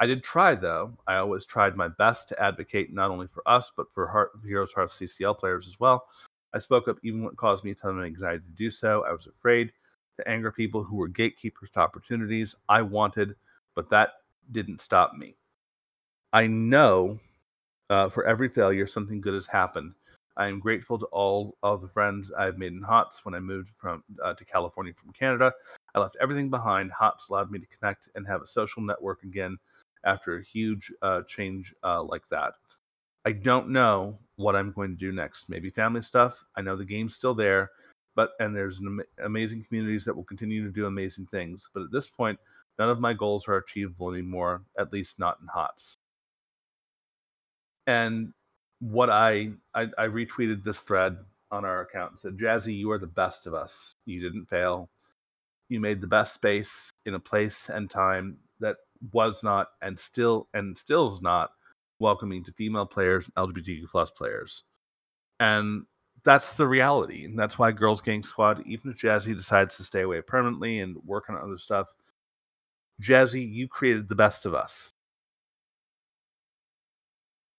I 0.00 0.06
did 0.06 0.22
try, 0.22 0.54
though. 0.54 0.96
I 1.08 1.16
always 1.16 1.44
tried 1.44 1.76
my 1.76 1.88
best 1.88 2.28
to 2.28 2.40
advocate 2.40 2.94
not 2.94 3.10
only 3.10 3.26
for 3.26 3.46
us, 3.48 3.72
but 3.76 3.92
for 3.92 4.06
Heart, 4.06 4.30
Heroes 4.46 4.72
Heart 4.72 4.90
CCL 4.90 5.38
players 5.38 5.66
as 5.66 5.80
well. 5.80 6.06
I 6.54 6.58
spoke 6.60 6.86
up 6.86 6.98
even 7.02 7.24
when 7.24 7.32
it 7.32 7.36
caused 7.36 7.64
me 7.64 7.72
a 7.72 7.74
ton 7.74 7.98
of 7.98 8.04
anxiety 8.04 8.44
to 8.44 8.52
do 8.52 8.70
so. 8.70 9.04
I 9.04 9.12
was 9.12 9.26
afraid 9.26 9.72
to 10.18 10.28
anger 10.28 10.52
people 10.52 10.84
who 10.84 10.96
were 10.96 11.08
gatekeepers 11.08 11.70
to 11.70 11.80
opportunities 11.80 12.54
I 12.68 12.82
wanted, 12.82 13.34
but 13.74 13.90
that 13.90 14.10
didn't 14.52 14.80
stop 14.80 15.14
me. 15.14 15.34
I 16.32 16.46
know 16.46 17.18
uh, 17.90 18.08
for 18.08 18.24
every 18.24 18.48
failure, 18.48 18.86
something 18.86 19.20
good 19.20 19.34
has 19.34 19.46
happened. 19.46 19.94
I 20.38 20.46
am 20.46 20.60
grateful 20.60 20.98
to 21.00 21.06
all 21.06 21.58
of 21.64 21.82
the 21.82 21.88
friends 21.88 22.30
I've 22.30 22.58
made 22.58 22.72
in 22.72 22.82
HOTS 22.82 23.24
when 23.24 23.34
I 23.34 23.40
moved 23.40 23.72
from 23.76 24.04
uh, 24.24 24.34
to 24.34 24.44
California 24.44 24.92
from 24.94 25.12
Canada. 25.12 25.52
I 25.94 25.98
left 25.98 26.16
everything 26.20 26.48
behind. 26.48 26.92
HOTS 26.92 27.28
allowed 27.28 27.50
me 27.50 27.58
to 27.58 27.66
connect 27.66 28.08
and 28.14 28.26
have 28.26 28.40
a 28.40 28.46
social 28.46 28.80
network 28.80 29.24
again 29.24 29.58
after 30.04 30.38
a 30.38 30.44
huge 30.44 30.92
uh, 31.02 31.22
change 31.26 31.74
uh, 31.82 32.02
like 32.04 32.28
that. 32.28 32.52
I 33.24 33.32
don't 33.32 33.70
know 33.70 34.18
what 34.36 34.54
I'm 34.54 34.70
going 34.70 34.90
to 34.92 34.96
do 34.96 35.12
next. 35.12 35.48
Maybe 35.48 35.70
family 35.70 36.02
stuff. 36.02 36.44
I 36.56 36.60
know 36.62 36.76
the 36.76 36.84
game's 36.84 37.16
still 37.16 37.34
there, 37.34 37.72
but 38.14 38.30
and 38.38 38.54
there's 38.54 38.78
ama- 38.78 39.02
amazing 39.24 39.64
communities 39.64 40.04
that 40.04 40.14
will 40.14 40.24
continue 40.24 40.64
to 40.64 40.70
do 40.72 40.86
amazing 40.86 41.26
things. 41.26 41.68
But 41.74 41.82
at 41.82 41.90
this 41.90 42.06
point, 42.06 42.38
none 42.78 42.88
of 42.88 43.00
my 43.00 43.12
goals 43.12 43.48
are 43.48 43.56
achievable 43.56 44.12
anymore. 44.12 44.62
At 44.78 44.92
least 44.92 45.18
not 45.18 45.38
in 45.42 45.48
HOTS. 45.48 45.96
And 47.88 48.32
what 48.80 49.10
I, 49.10 49.50
I 49.74 49.88
I 49.98 50.06
retweeted 50.06 50.64
this 50.64 50.78
thread 50.78 51.16
on 51.50 51.64
our 51.64 51.80
account 51.82 52.12
and 52.12 52.20
said, 52.20 52.36
Jazzy, 52.36 52.76
you 52.76 52.90
are 52.90 52.98
the 52.98 53.06
best 53.06 53.46
of 53.46 53.54
us. 53.54 53.94
You 54.04 54.20
didn't 54.20 54.46
fail. 54.46 54.90
You 55.68 55.80
made 55.80 56.00
the 56.00 56.06
best 56.06 56.34
space 56.34 56.92
in 57.06 57.14
a 57.14 57.20
place 57.20 57.68
and 57.68 57.90
time 57.90 58.38
that 58.60 58.76
was 59.12 59.42
not 59.42 59.68
and 59.82 59.98
still 59.98 60.48
and 60.54 60.76
still 60.76 61.12
is 61.12 61.22
not 61.22 61.50
welcoming 61.98 62.44
to 62.44 62.52
female 62.52 62.86
players, 62.86 63.28
LGBTQ 63.36 63.88
plus 63.90 64.10
players. 64.10 64.64
And 65.40 65.84
that's 66.24 66.54
the 66.54 66.66
reality. 66.66 67.24
And 67.24 67.38
that's 67.38 67.58
why 67.58 67.72
Girls 67.72 68.00
Gang 68.00 68.22
Squad, 68.22 68.62
even 68.66 68.90
if 68.90 68.98
Jazzy 68.98 69.36
decides 69.36 69.76
to 69.76 69.84
stay 69.84 70.02
away 70.02 70.20
permanently 70.20 70.80
and 70.80 70.96
work 71.04 71.28
on 71.28 71.36
other 71.36 71.58
stuff, 71.58 71.88
Jazzy, 73.02 73.48
you 73.48 73.68
created 73.68 74.08
the 74.08 74.14
best 74.14 74.46
of 74.46 74.54
us. 74.54 74.92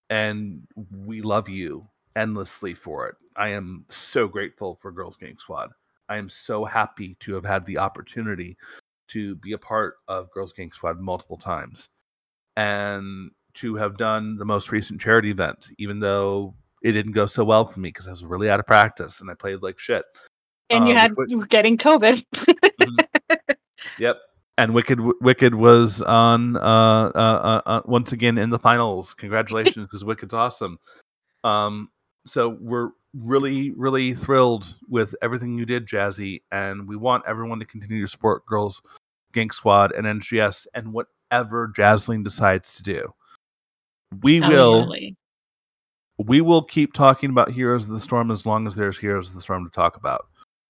And 0.09 0.67
we 1.05 1.21
love 1.21 1.49
you 1.49 1.87
endlessly 2.15 2.73
for 2.73 3.07
it. 3.07 3.15
I 3.35 3.49
am 3.49 3.85
so 3.87 4.27
grateful 4.27 4.75
for 4.75 4.91
Girls 4.91 5.17
Gang 5.17 5.37
Squad. 5.37 5.71
I 6.09 6.17
am 6.17 6.29
so 6.29 6.65
happy 6.65 7.15
to 7.21 7.33
have 7.35 7.45
had 7.45 7.65
the 7.65 7.77
opportunity 7.77 8.57
to 9.09 9.35
be 9.35 9.53
a 9.53 9.57
part 9.57 9.95
of 10.07 10.31
Girls 10.31 10.53
Gang 10.53 10.71
Squad 10.71 10.99
multiple 10.99 11.37
times 11.37 11.89
and 12.57 13.31
to 13.55 13.75
have 13.75 13.97
done 13.97 14.37
the 14.37 14.45
most 14.45 14.71
recent 14.71 15.01
charity 15.01 15.31
event, 15.31 15.69
even 15.77 15.99
though 15.99 16.53
it 16.83 16.93
didn't 16.93 17.11
go 17.11 17.25
so 17.25 17.43
well 17.43 17.65
for 17.65 17.79
me 17.79 17.89
because 17.89 18.07
I 18.07 18.11
was 18.11 18.25
really 18.25 18.49
out 18.49 18.59
of 18.59 18.67
practice 18.67 19.21
and 19.21 19.29
I 19.29 19.33
played 19.33 19.61
like 19.61 19.79
shit. 19.79 20.05
And 20.69 20.87
you 20.87 20.93
um, 20.93 20.97
had 20.97 21.11
which 21.15 21.29
you 21.29 21.37
were 21.39 21.47
getting 21.47 21.77
COVID. 21.77 22.23
Mm-hmm. 22.79 23.35
Yep. 23.97 24.17
And 24.59 24.73
Wicked 24.73 24.99
Wicked 25.21 25.55
was 25.55 26.01
on 26.01 26.57
uh, 26.57 26.59
uh, 26.59 27.11
uh, 27.15 27.61
uh 27.65 27.81
once 27.85 28.11
again 28.11 28.37
in 28.37 28.49
the 28.49 28.59
finals. 28.59 29.13
Congratulations, 29.13 29.87
because 29.87 30.03
Wicked's 30.03 30.33
awesome. 30.33 30.77
Um, 31.45 31.89
so 32.27 32.49
we're 32.59 32.89
really 33.13 33.71
really 33.71 34.13
thrilled 34.13 34.75
with 34.89 35.15
everything 35.21 35.57
you 35.57 35.65
did, 35.65 35.87
Jazzy, 35.87 36.41
and 36.51 36.89
we 36.89 36.97
want 36.97 37.23
everyone 37.25 37.59
to 37.59 37.65
continue 37.65 38.01
to 38.01 38.11
support 38.11 38.45
Girls 38.45 38.81
Gang 39.31 39.49
Squad 39.49 39.93
and 39.93 40.05
NGS 40.05 40.67
and 40.73 40.91
whatever 40.91 41.71
Jasleen 41.73 42.25
decides 42.25 42.75
to 42.75 42.83
do. 42.83 43.13
We 44.21 44.41
will 44.41 44.93
we 46.17 46.41
will 46.41 46.63
keep 46.63 46.91
talking 46.91 47.29
about 47.29 47.51
Heroes 47.51 47.83
of 47.83 47.91
the 47.91 48.01
Storm 48.01 48.29
as 48.29 48.45
long 48.45 48.67
as 48.67 48.75
there's 48.75 48.97
Heroes 48.97 49.29
of 49.29 49.35
the 49.35 49.41
Storm 49.41 49.63
to 49.63 49.71
talk 49.71 49.95
about. 49.95 50.25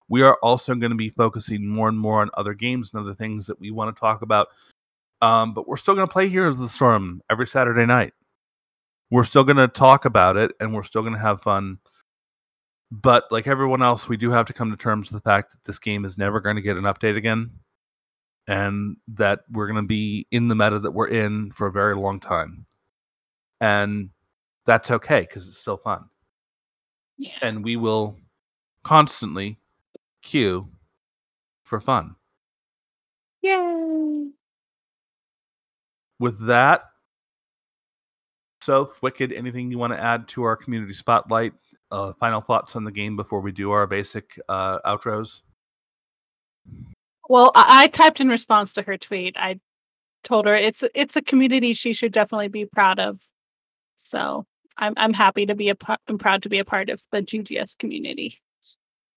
We 0.10 0.24
are 0.24 0.38
also 0.41 0.76
going 0.76 0.91
to 0.91 0.97
be 0.97 1.10
focusing 1.10 1.68
more 1.68 1.88
and 1.88 1.99
more 1.99 2.22
on 2.22 2.30
other 2.34 2.53
games 2.53 2.91
and 2.93 3.01
other 3.01 3.14
things 3.14 3.45
that 3.47 3.60
we 3.60 3.72
want 3.72 3.95
to 3.95 3.99
talk 3.99 4.22
about. 4.22 4.47
Um, 5.22 5.53
but 5.53 5.68
we're 5.68 5.78
still 5.78 5.95
going 5.95 6.07
to 6.07 6.12
play 6.12 6.28
Heroes 6.30 6.55
of 6.57 6.64
the 6.64 6.70
Storm 6.70 7.22
every 7.30 7.45
Saturday 7.47 7.86
night. 7.86 8.14
We're 9.12 9.24
still 9.24 9.43
going 9.43 9.57
to 9.57 9.68
talk 9.68 10.05
about 10.05 10.38
it 10.38 10.51
and 10.60 10.74
we're 10.74 10.84
still 10.84 11.01
going 11.01 11.14
to 11.14 11.20
have 11.20 11.41
fun. 11.41 11.80
But 12.91 13.26
like 13.32 13.47
everyone 13.47 13.84
else, 13.84 14.10
we 14.10 14.18
do 14.18 14.32
have 14.32 14.45
to 14.47 14.53
come 14.53 14.72
to 14.72 14.78
terms 14.78 15.12
with 15.12 15.22
the 15.22 15.30
fact 15.30 15.51
that 15.51 15.64
this 15.64 15.78
game 15.78 16.05
is 16.05 16.18
never 16.18 16.39
going 16.39 16.55
to 16.55 16.62
get 16.62 16.78
an 16.78 16.84
update 16.84 17.16
again 17.18 17.51
and 18.47 18.97
that 19.10 19.41
we're 19.51 19.68
going 19.68 19.84
to 19.84 19.88
be 19.88 20.26
in 20.32 20.47
the 20.47 20.55
meta 20.55 20.80
that 20.80 20.91
we're 20.91 21.07
in 21.07 21.51
for 21.51 21.68
a 21.68 21.72
very 21.72 21.95
long 21.95 22.20
time. 22.20 22.66
And 23.62 24.10
that's 24.66 24.89
okay 24.89 25.22
because 25.22 25.47
it's 25.47 25.57
still 25.60 25.78
fun 25.78 26.05
Yeah. 27.18 27.34
and 27.41 27.64
we 27.64 27.76
will 27.76 28.18
constantly 28.84 29.57
queue 30.22 30.70
for 31.63 31.80
fun. 31.80 32.15
Yay. 33.41 34.28
With 36.20 36.45
that, 36.47 36.84
Soph, 38.61 39.01
Wicked, 39.01 39.32
anything 39.32 39.72
you 39.72 39.78
want 39.78 39.93
to 39.93 39.99
add 39.99 40.28
to 40.30 40.43
our 40.43 40.55
community 40.55 40.93
spotlight 40.93 41.53
uh, 41.91 42.13
final 42.20 42.41
thoughts 42.41 42.76
on 42.76 42.84
the 42.84 42.91
game 42.91 43.15
before 43.15 43.39
we 43.41 43.51
do 43.51 43.72
our 43.72 43.88
basic 43.88 44.39
uh, 44.49 44.80
outros? 44.86 45.41
Well, 47.30 47.51
I, 47.55 47.84
I 47.84 47.88
typed 47.88 48.20
in 48.20 48.28
response 48.28 48.74
to 48.74 48.82
her 48.82 48.97
tweet. 48.97 49.38
I 49.38 49.59
told 50.24 50.45
her 50.45 50.55
it's 50.55 50.84
it's 50.93 51.15
a 51.15 51.22
community 51.22 51.74
she 51.74 51.93
should 51.93 52.11
definitely 52.11 52.49
be 52.49 52.65
proud 52.65 52.99
of. 52.99 53.20
So 53.95 54.45
I'm 54.78 54.93
I'm 54.97 55.13
happy 55.13 55.45
to 55.45 55.55
be 55.55 55.70
a 55.70 55.76
I'm 56.07 56.17
proud 56.17 56.43
to 56.43 56.49
be 56.49 56.59
a 56.59 56.65
part 56.65 56.89
of 56.89 57.01
the 57.11 57.22
GGS 57.22 57.78
community. 57.78 58.41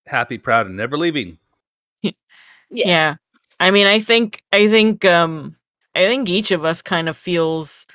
Happy, 0.06 0.38
proud, 0.38 0.66
and 0.66 0.76
never 0.76 0.96
leaving. 0.96 1.38
Yes. 2.70 2.86
Yeah. 2.86 3.14
I 3.60 3.70
mean, 3.70 3.86
I 3.86 4.00
think 4.00 4.42
I 4.52 4.68
think 4.68 5.04
um 5.04 5.56
I 5.94 6.06
think 6.06 6.28
each 6.28 6.50
of 6.50 6.64
us 6.64 6.82
kind 6.82 7.08
of 7.08 7.16
feels 7.16 7.86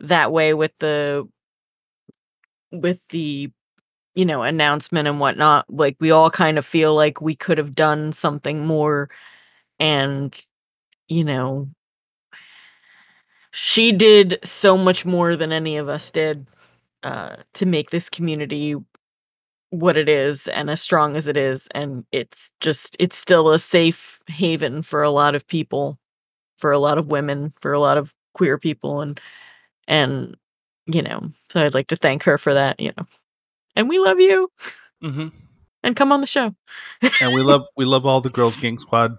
that 0.00 0.32
way 0.32 0.54
with 0.54 0.76
the 0.78 1.28
with 2.72 3.00
the 3.08 3.50
you 4.14 4.24
know 4.26 4.42
announcement 4.42 5.08
and 5.08 5.20
whatnot. 5.20 5.66
Like 5.70 5.96
we 6.00 6.12
all 6.12 6.30
kind 6.30 6.58
of 6.58 6.66
feel 6.66 6.94
like 6.94 7.20
we 7.22 7.34
could 7.36 7.58
have 7.58 7.74
done 7.74 8.12
something 8.12 8.66
more 8.66 9.10
and 9.80 10.34
you 11.08 11.24
know 11.24 11.68
she 13.50 13.92
did 13.92 14.38
so 14.42 14.76
much 14.76 15.04
more 15.04 15.36
than 15.36 15.52
any 15.52 15.76
of 15.76 15.88
us 15.88 16.10
did 16.10 16.46
uh 17.02 17.36
to 17.54 17.66
make 17.66 17.90
this 17.90 18.08
community 18.10 18.74
what 19.70 19.96
it 19.96 20.08
is 20.08 20.48
and 20.48 20.70
as 20.70 20.80
strong 20.80 21.16
as 21.16 21.26
it 21.26 21.36
is 21.36 21.68
and 21.74 22.04
it's 22.12 22.52
just 22.60 22.96
it's 23.00 23.16
still 23.16 23.50
a 23.50 23.58
safe 23.58 24.22
haven 24.28 24.80
for 24.82 25.02
a 25.02 25.10
lot 25.10 25.34
of 25.34 25.46
people 25.46 25.98
for 26.58 26.70
a 26.70 26.78
lot 26.78 26.98
of 26.98 27.08
women 27.08 27.52
for 27.60 27.72
a 27.72 27.80
lot 27.80 27.98
of 27.98 28.14
queer 28.34 28.58
people 28.58 29.00
and 29.00 29.20
and 29.88 30.36
you 30.86 31.02
know 31.02 31.30
so 31.50 31.64
i'd 31.64 31.74
like 31.74 31.88
to 31.88 31.96
thank 31.96 32.22
her 32.22 32.38
for 32.38 32.54
that 32.54 32.78
you 32.78 32.92
know. 32.96 33.06
And 33.74 33.88
we 33.90 33.98
love 33.98 34.20
you. 34.20 34.50
Hmm 35.02 35.28
and 35.86 35.96
come 35.96 36.12
on 36.12 36.20
the 36.20 36.26
show. 36.26 36.54
And 37.00 37.32
we 37.32 37.42
love 37.42 37.62
we 37.76 37.84
love 37.84 38.04
all 38.04 38.20
the 38.20 38.30
Girls 38.38 38.56
Gang 38.56 38.78
Squad 38.78 39.18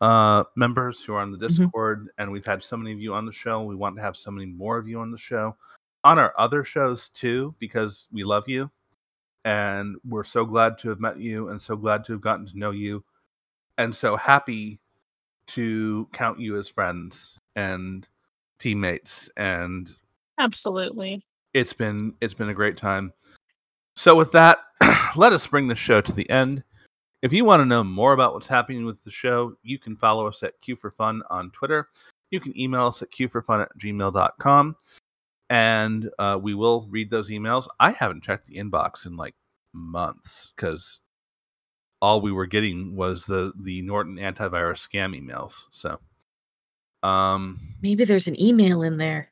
uh, 0.00 0.44
members 0.56 1.02
who 1.02 1.12
are 1.12 1.20
on 1.20 1.30
the 1.30 1.38
Mhm. 1.38 1.48
Discord, 1.48 2.08
and 2.18 2.32
we've 2.32 2.46
had 2.46 2.62
so 2.62 2.76
many 2.76 2.92
of 2.92 3.00
you 3.00 3.14
on 3.14 3.26
the 3.26 3.32
show. 3.32 3.62
We 3.62 3.76
want 3.76 3.96
to 3.96 4.02
have 4.02 4.16
so 4.16 4.30
many 4.30 4.46
more 4.46 4.78
of 4.78 4.88
you 4.88 5.00
on 5.00 5.10
the 5.10 5.18
show, 5.18 5.56
on 6.04 6.18
our 6.18 6.32
other 6.38 6.64
shows 6.64 7.08
too, 7.08 7.54
because 7.58 8.08
we 8.10 8.24
love 8.24 8.48
you, 8.48 8.70
and 9.44 9.96
we're 10.04 10.24
so 10.24 10.44
glad 10.44 10.78
to 10.78 10.88
have 10.88 11.00
met 11.00 11.18
you, 11.18 11.48
and 11.48 11.60
so 11.60 11.76
glad 11.76 12.04
to 12.04 12.12
have 12.12 12.20
gotten 12.20 12.46
to 12.46 12.58
know 12.58 12.70
you, 12.70 13.04
and 13.76 13.94
so 13.94 14.16
happy 14.16 14.80
to 15.48 16.08
count 16.12 16.38
you 16.38 16.58
as 16.58 16.68
friends 16.68 17.38
and 17.56 18.06
teammates 18.58 19.30
and 19.36 19.94
Absolutely. 20.38 21.24
it's 21.54 21.72
been 21.72 22.14
it's 22.20 22.34
been 22.34 22.50
a 22.50 22.54
great 22.54 22.76
time. 22.76 23.12
So 23.96 24.14
with 24.14 24.30
that, 24.32 24.58
let 25.16 25.32
us 25.32 25.46
bring 25.46 25.68
the 25.68 25.74
show 25.74 26.00
to 26.00 26.12
the 26.12 26.28
end. 26.30 26.62
If 27.22 27.32
you 27.32 27.44
want 27.44 27.60
to 27.60 27.66
know 27.66 27.82
more 27.82 28.12
about 28.12 28.32
what's 28.32 28.46
happening 28.46 28.84
with 28.84 29.02
the 29.02 29.10
show, 29.10 29.56
you 29.62 29.78
can 29.78 29.96
follow 29.96 30.28
us 30.28 30.42
at 30.44 30.60
Queue 30.60 30.76
for 30.76 30.92
Fun 30.92 31.22
on 31.30 31.50
Twitter. 31.50 31.88
You 32.30 32.38
can 32.38 32.56
email 32.58 32.86
us 32.86 33.02
at 33.02 33.10
queueforfun 33.10 33.62
at 33.62 33.76
gmail.com. 33.78 34.76
And 35.50 36.10
uh, 36.18 36.38
we 36.40 36.54
will 36.54 36.86
read 36.90 37.10
those 37.10 37.30
emails. 37.30 37.68
I 37.80 37.92
haven't 37.92 38.22
checked 38.22 38.46
the 38.46 38.56
inbox 38.56 39.06
in 39.06 39.16
like 39.16 39.34
months 39.72 40.52
because 40.54 41.00
all 42.00 42.20
we 42.20 42.32
were 42.32 42.46
getting 42.46 42.96
was 42.96 43.26
the 43.26 43.52
the 43.58 43.82
Norton 43.82 44.16
antivirus 44.16 44.86
scam 44.86 45.18
emails. 45.18 45.64
So 45.70 45.98
um 47.02 47.60
maybe 47.80 48.04
there's 48.04 48.26
an 48.26 48.40
email 48.40 48.82
in 48.82 48.98
there 48.98 49.30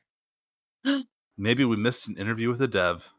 maybe 1.37 1.65
we 1.65 1.75
missed 1.75 2.07
an 2.07 2.17
interview 2.17 2.49
with 2.49 2.61
a 2.61 2.67
dev. 2.67 3.09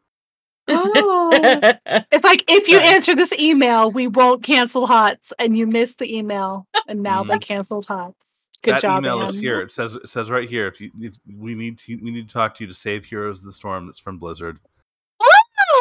Oh. 0.69 1.15
It's 2.11 2.25
like 2.25 2.45
if 2.49 2.69
you 2.69 2.79
answer 2.79 3.15
this 3.15 3.33
email, 3.33 3.91
we 3.91 4.07
won't 4.07 4.43
cancel 4.43 4.87
HOTS, 4.87 5.33
and 5.39 5.57
you 5.57 5.67
missed 5.67 5.99
the 5.99 6.17
email, 6.17 6.67
and 6.87 7.03
now 7.03 7.23
they 7.23 7.39
canceled 7.39 7.87
HOTS. 7.87 8.38
Good 8.63 8.75
that 8.75 8.83
job, 8.83 9.05
email 9.05 9.23
is 9.23 9.37
here. 9.37 9.61
It 9.61 9.71
says 9.71 9.95
it 9.95 10.09
says 10.09 10.31
right 10.31 10.49
here. 10.49 10.67
If 10.67 10.81
you 10.81 10.91
if 11.01 11.15
we 11.37 11.55
need 11.55 11.79
to 11.79 11.97
we 12.03 12.11
need 12.11 12.29
to 12.29 12.33
talk 12.33 12.57
to 12.57 12.65
you 12.65 12.69
to 12.69 12.75
save 12.75 13.05
Heroes 13.05 13.41
of 13.41 13.45
the 13.45 13.53
Storm. 13.53 13.89
It's 13.89 14.01
from 14.01 14.19
Blizzard. 14.19 14.59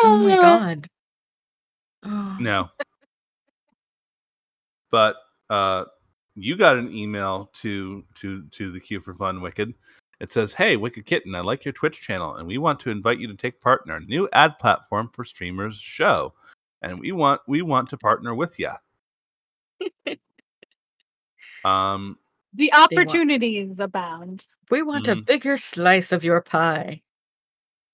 oh 0.03 0.17
my 0.23 0.35
god 0.35 0.87
oh. 2.03 2.37
No, 2.39 2.69
but 4.91 5.15
uh, 5.49 5.85
you 6.35 6.55
got 6.55 6.77
an 6.77 6.93
email 6.95 7.49
to 7.55 8.03
to 8.15 8.43
to 8.43 8.71
the 8.71 8.79
queue 8.79 8.99
for 8.99 9.13
Fun 9.13 9.41
Wicked. 9.41 9.73
It 10.19 10.31
says, 10.31 10.53
"Hey, 10.53 10.77
Wicked 10.77 11.05
Kitten, 11.05 11.35
I 11.35 11.41
like 11.41 11.65
your 11.65 11.73
Twitch 11.73 11.99
channel, 12.01 12.35
and 12.35 12.47
we 12.47 12.57
want 12.57 12.79
to 12.81 12.91
invite 12.91 13.19
you 13.19 13.27
to 13.27 13.35
take 13.35 13.59
part 13.59 13.81
in 13.85 13.91
our 13.91 13.99
new 13.99 14.29
ad 14.33 14.59
platform 14.59 15.09
for 15.13 15.23
streamers 15.23 15.77
show, 15.77 16.33
and 16.81 16.99
we 16.99 17.11
want 17.11 17.41
we 17.47 17.63
want 17.63 17.89
to 17.89 17.97
partner 17.97 18.35
with 18.35 18.59
you." 18.59 18.71
um, 21.65 22.17
The 22.57 22.69
want- 22.73 22.91
opportunities 22.91 23.79
abound. 23.79 24.45
we 24.69 24.81
want 24.81 25.07
a 25.07 25.15
Mhm. 25.15 25.25
bigger 25.25 25.55
slice 25.57 26.11
of 26.11 26.25
your 26.25 26.41
pie. 26.41 27.01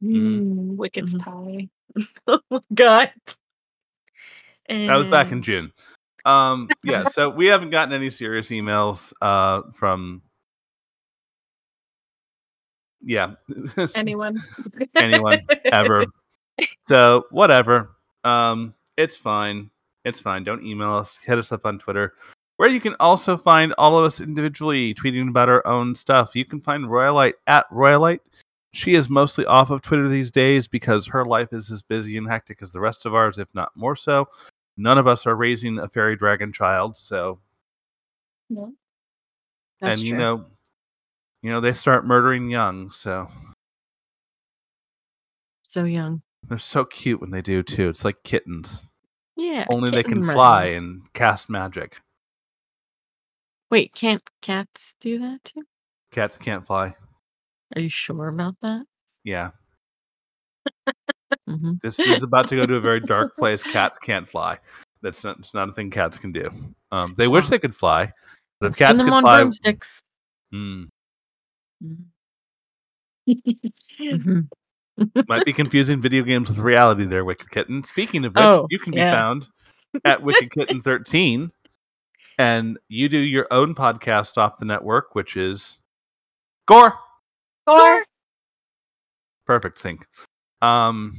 Mm, 0.03 0.75
Wicked's 0.75 1.13
pie. 1.13 1.69
oh 2.27 2.39
my 2.49 2.59
god 2.73 3.11
That 4.67 4.95
was 4.95 5.05
back 5.07 5.31
in 5.31 5.41
June. 5.43 5.71
Um, 6.25 6.67
yeah, 6.83 7.07
so 7.09 7.29
we 7.29 7.45
haven't 7.47 7.69
gotten 7.69 7.93
any 7.93 8.09
serious 8.09 8.47
emails 8.49 9.13
uh, 9.21 9.61
from. 9.73 10.21
Yeah, 13.01 13.35
Anyone? 13.95 14.41
Anyone, 14.95 15.41
ever. 15.65 16.05
so 16.87 17.25
whatever. 17.29 17.91
Um, 18.23 18.73
it's 18.97 19.17
fine. 19.17 19.69
It's 20.05 20.19
fine. 20.21 20.43
Don't 20.45 20.65
email 20.65 20.93
us. 20.93 21.19
Hit 21.23 21.37
us 21.37 21.51
up 21.51 21.65
on 21.65 21.77
Twitter, 21.79 22.13
where 22.63 22.71
you 22.71 22.79
can 22.79 22.95
also 23.01 23.35
find 23.35 23.73
all 23.77 23.99
of 23.99 24.05
us 24.05 24.21
individually 24.21 24.93
tweeting 24.93 25.27
about 25.27 25.49
our 25.49 25.67
own 25.67 25.93
stuff. 25.93 26.33
You 26.33 26.45
can 26.45 26.61
find 26.61 26.85
Royalite 26.85 27.33
at 27.45 27.69
Royalite. 27.69 28.21
She 28.71 28.93
is 28.93 29.09
mostly 29.09 29.45
off 29.45 29.69
of 29.69 29.81
Twitter 29.81 30.07
these 30.07 30.31
days 30.31 30.69
because 30.69 31.07
her 31.07 31.25
life 31.25 31.51
is 31.51 31.69
as 31.69 31.83
busy 31.83 32.15
and 32.15 32.25
hectic 32.25 32.59
as 32.61 32.71
the 32.71 32.79
rest 32.79 33.05
of 33.05 33.13
ours, 33.13 33.37
if 33.37 33.49
not 33.53 33.73
more 33.75 33.97
so. 33.97 34.29
None 34.77 34.97
of 34.97 35.07
us 35.07 35.27
are 35.27 35.35
raising 35.35 35.77
a 35.77 35.89
fairy 35.89 36.15
dragon 36.15 36.53
child, 36.53 36.95
so 36.95 37.39
No. 38.49 38.71
That's 39.81 39.99
and 39.99 40.07
you 40.07 40.13
true. 40.13 40.19
know, 40.19 40.45
you 41.41 41.51
know 41.51 41.59
they 41.59 41.73
start 41.73 42.05
murdering 42.05 42.49
young, 42.49 42.91
so 42.91 43.29
so 45.63 45.83
young 45.83 46.21
they're 46.47 46.57
so 46.57 46.85
cute 46.85 47.19
when 47.19 47.31
they 47.31 47.41
do 47.41 47.61
too. 47.61 47.89
It's 47.89 48.05
like 48.05 48.23
kittens. 48.23 48.85
yeah 49.35 49.65
Only 49.69 49.91
they 49.91 50.03
can 50.03 50.21
murder. 50.21 50.31
fly 50.31 50.65
and 50.67 51.01
cast 51.13 51.49
magic. 51.49 51.97
Wait 53.73 53.93
can't 53.95 54.21
cats 54.43 54.93
do 55.01 55.17
that 55.17 55.43
too 55.43 55.63
Cats 56.11 56.37
can't 56.37 56.63
fly. 56.65 56.93
are 57.75 57.81
you 57.81 57.89
sure 57.89 58.27
about 58.27 58.55
that 58.61 58.85
Yeah. 59.23 59.49
hmm 61.47 61.73
This 61.81 61.97
is 61.99 62.21
about 62.21 62.47
to 62.49 62.55
go 62.55 62.67
to 62.67 62.75
a 62.75 62.79
very 62.79 62.99
dark 62.99 63.35
place. 63.39 63.63
Cats 63.63 63.97
can't 63.97 64.29
fly. 64.29 64.59
That's 65.01 65.23
not 65.23 65.39
it's 65.39 65.55
not 65.55 65.69
a 65.69 65.73
thing 65.73 65.89
cats 65.89 66.19
can 66.19 66.31
do. 66.31 66.49
Um, 66.91 67.15
they 67.17 67.27
wish 67.27 67.49
they 67.49 67.57
could 67.57 67.75
fly, 67.75 68.13
but 68.61 68.67
if 68.71 68.77
Send 68.77 68.89
cats 68.89 68.97
them 68.99 69.07
could 69.07 69.13
on 69.15 69.23
fly, 69.23 69.37
broomsticks 69.39 70.01
mm, 70.53 70.87
Mhm. 71.83 72.05
Mhm. 73.99 74.47
might 75.27 75.45
be 75.45 75.53
confusing 75.53 75.99
video 75.99 76.21
games 76.23 76.47
with 76.49 76.59
reality. 76.59 77.05
There, 77.05 77.25
Wicked 77.25 77.49
Kitten. 77.49 77.83
Speaking 77.83 78.23
of 78.25 78.35
which, 78.35 78.45
Oh, 78.45 78.67
you 78.69 78.77
can 78.77 78.91
be 78.93 78.99
found 79.01 79.47
at 80.05 80.21
Wicked 80.21 80.51
Kitten 80.51 80.81
thirteen, 80.83 81.51
and 82.37 82.77
you 82.89 83.09
do 83.09 83.17
your 83.17 83.47
own 83.51 83.75
podcast 83.75 84.37
off 84.37 84.57
the 84.57 84.65
network, 84.65 85.15
which 85.15 85.35
is 85.37 85.79
Gore. 86.67 86.93
Or 87.67 88.03
Perfect 89.45 89.79
sync. 89.79 90.05
Um, 90.61 91.15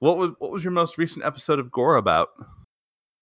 what 0.00 0.16
was 0.16 0.32
what 0.38 0.50
was 0.50 0.62
your 0.64 0.72
most 0.72 0.98
recent 0.98 1.24
episode 1.24 1.58
of 1.58 1.70
Gore 1.70 1.96
about? 1.96 2.28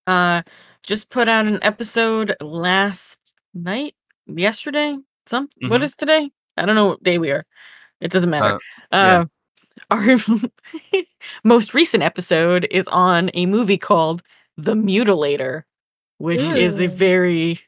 Uh, 0.06 0.42
just 0.82 1.10
put 1.10 1.28
out 1.28 1.46
an 1.46 1.58
episode 1.62 2.34
last 2.40 3.34
night, 3.54 3.92
yesterday. 4.26 4.96
Some 5.26 5.48
what 5.68 5.80
Mhm. 5.80 5.84
is 5.84 5.96
today? 5.96 6.30
I 6.56 6.64
don't 6.64 6.76
know 6.76 6.86
what 6.88 7.02
day 7.02 7.18
we 7.18 7.30
are. 7.30 7.44
It 8.00 8.10
doesn't 8.10 8.30
matter. 8.30 8.58
yeah. 8.92 9.24
Uh, 9.24 9.24
our 9.90 10.16
most 11.44 11.74
recent 11.74 12.02
episode 12.02 12.66
is 12.70 12.86
on 12.88 13.30
a 13.34 13.46
movie 13.46 13.78
called 13.78 14.22
The 14.56 14.74
Mutilator, 14.74 15.64
which 16.18 16.42
is 16.42 16.80
a 16.80 16.88
mm. 16.88 16.92
very 16.92 17.60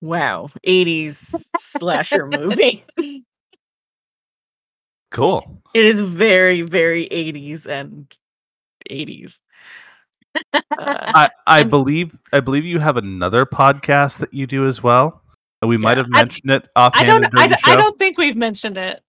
wow 0.00 0.48
80s 0.66 1.44
slasher 1.56 2.26
movie. 2.26 2.84
Cool. 5.10 5.60
It 5.74 5.84
is 5.84 6.00
very, 6.00 6.62
very 6.62 7.08
80s 7.08 7.66
and 7.66 8.06
80s. 8.88 9.40
Uh, 10.54 10.60
I, 10.78 11.30
I 11.46 11.62
believe 11.64 12.12
I 12.32 12.38
believe 12.38 12.64
you 12.64 12.78
have 12.78 12.96
another 12.96 13.44
podcast 13.44 14.18
that 14.18 14.32
you 14.32 14.46
do 14.46 14.66
as 14.66 14.82
well. 14.82 15.22
And 15.60 15.68
we 15.68 15.76
might 15.76 15.96
Yeah. 15.96 16.04
have 16.04 16.10
I- 16.14 16.18
mentioned 16.18 16.52
it 16.52 16.68
offhand. 16.76 17.10
I, 17.10 17.18
don't- 17.18 17.36
I 17.36 17.56
show. 17.56 17.76
don't 17.76 17.98
think 17.98 18.18
we've 18.18 18.36
mentioned 18.36 18.78
it. 18.78 19.00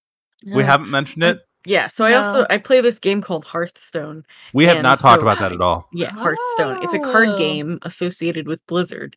we 0.43 0.63
mm. 0.63 0.65
haven't 0.65 0.89
mentioned 0.89 1.23
mm. 1.23 1.35
it. 1.35 1.41
Yeah, 1.65 1.87
so 1.87 2.05
I 2.05 2.13
also 2.13 2.45
I 2.49 2.57
play 2.57 2.81
this 2.81 2.97
game 2.99 3.21
called 3.21 3.45
Hearthstone. 3.45 4.25
We 4.53 4.65
have 4.65 4.81
not 4.81 4.99
talked 4.99 5.19
so- 5.19 5.27
about 5.27 5.39
that 5.39 5.51
at 5.51 5.61
all. 5.61 5.87
Yeah, 5.93 6.09
Hearthstone. 6.11 6.83
It's 6.83 6.93
a 6.93 6.99
card 6.99 7.29
Oh. 7.29 7.37
game 7.37 7.77
associated 7.83 8.47
with 8.47 8.65
Blizzard, 8.67 9.15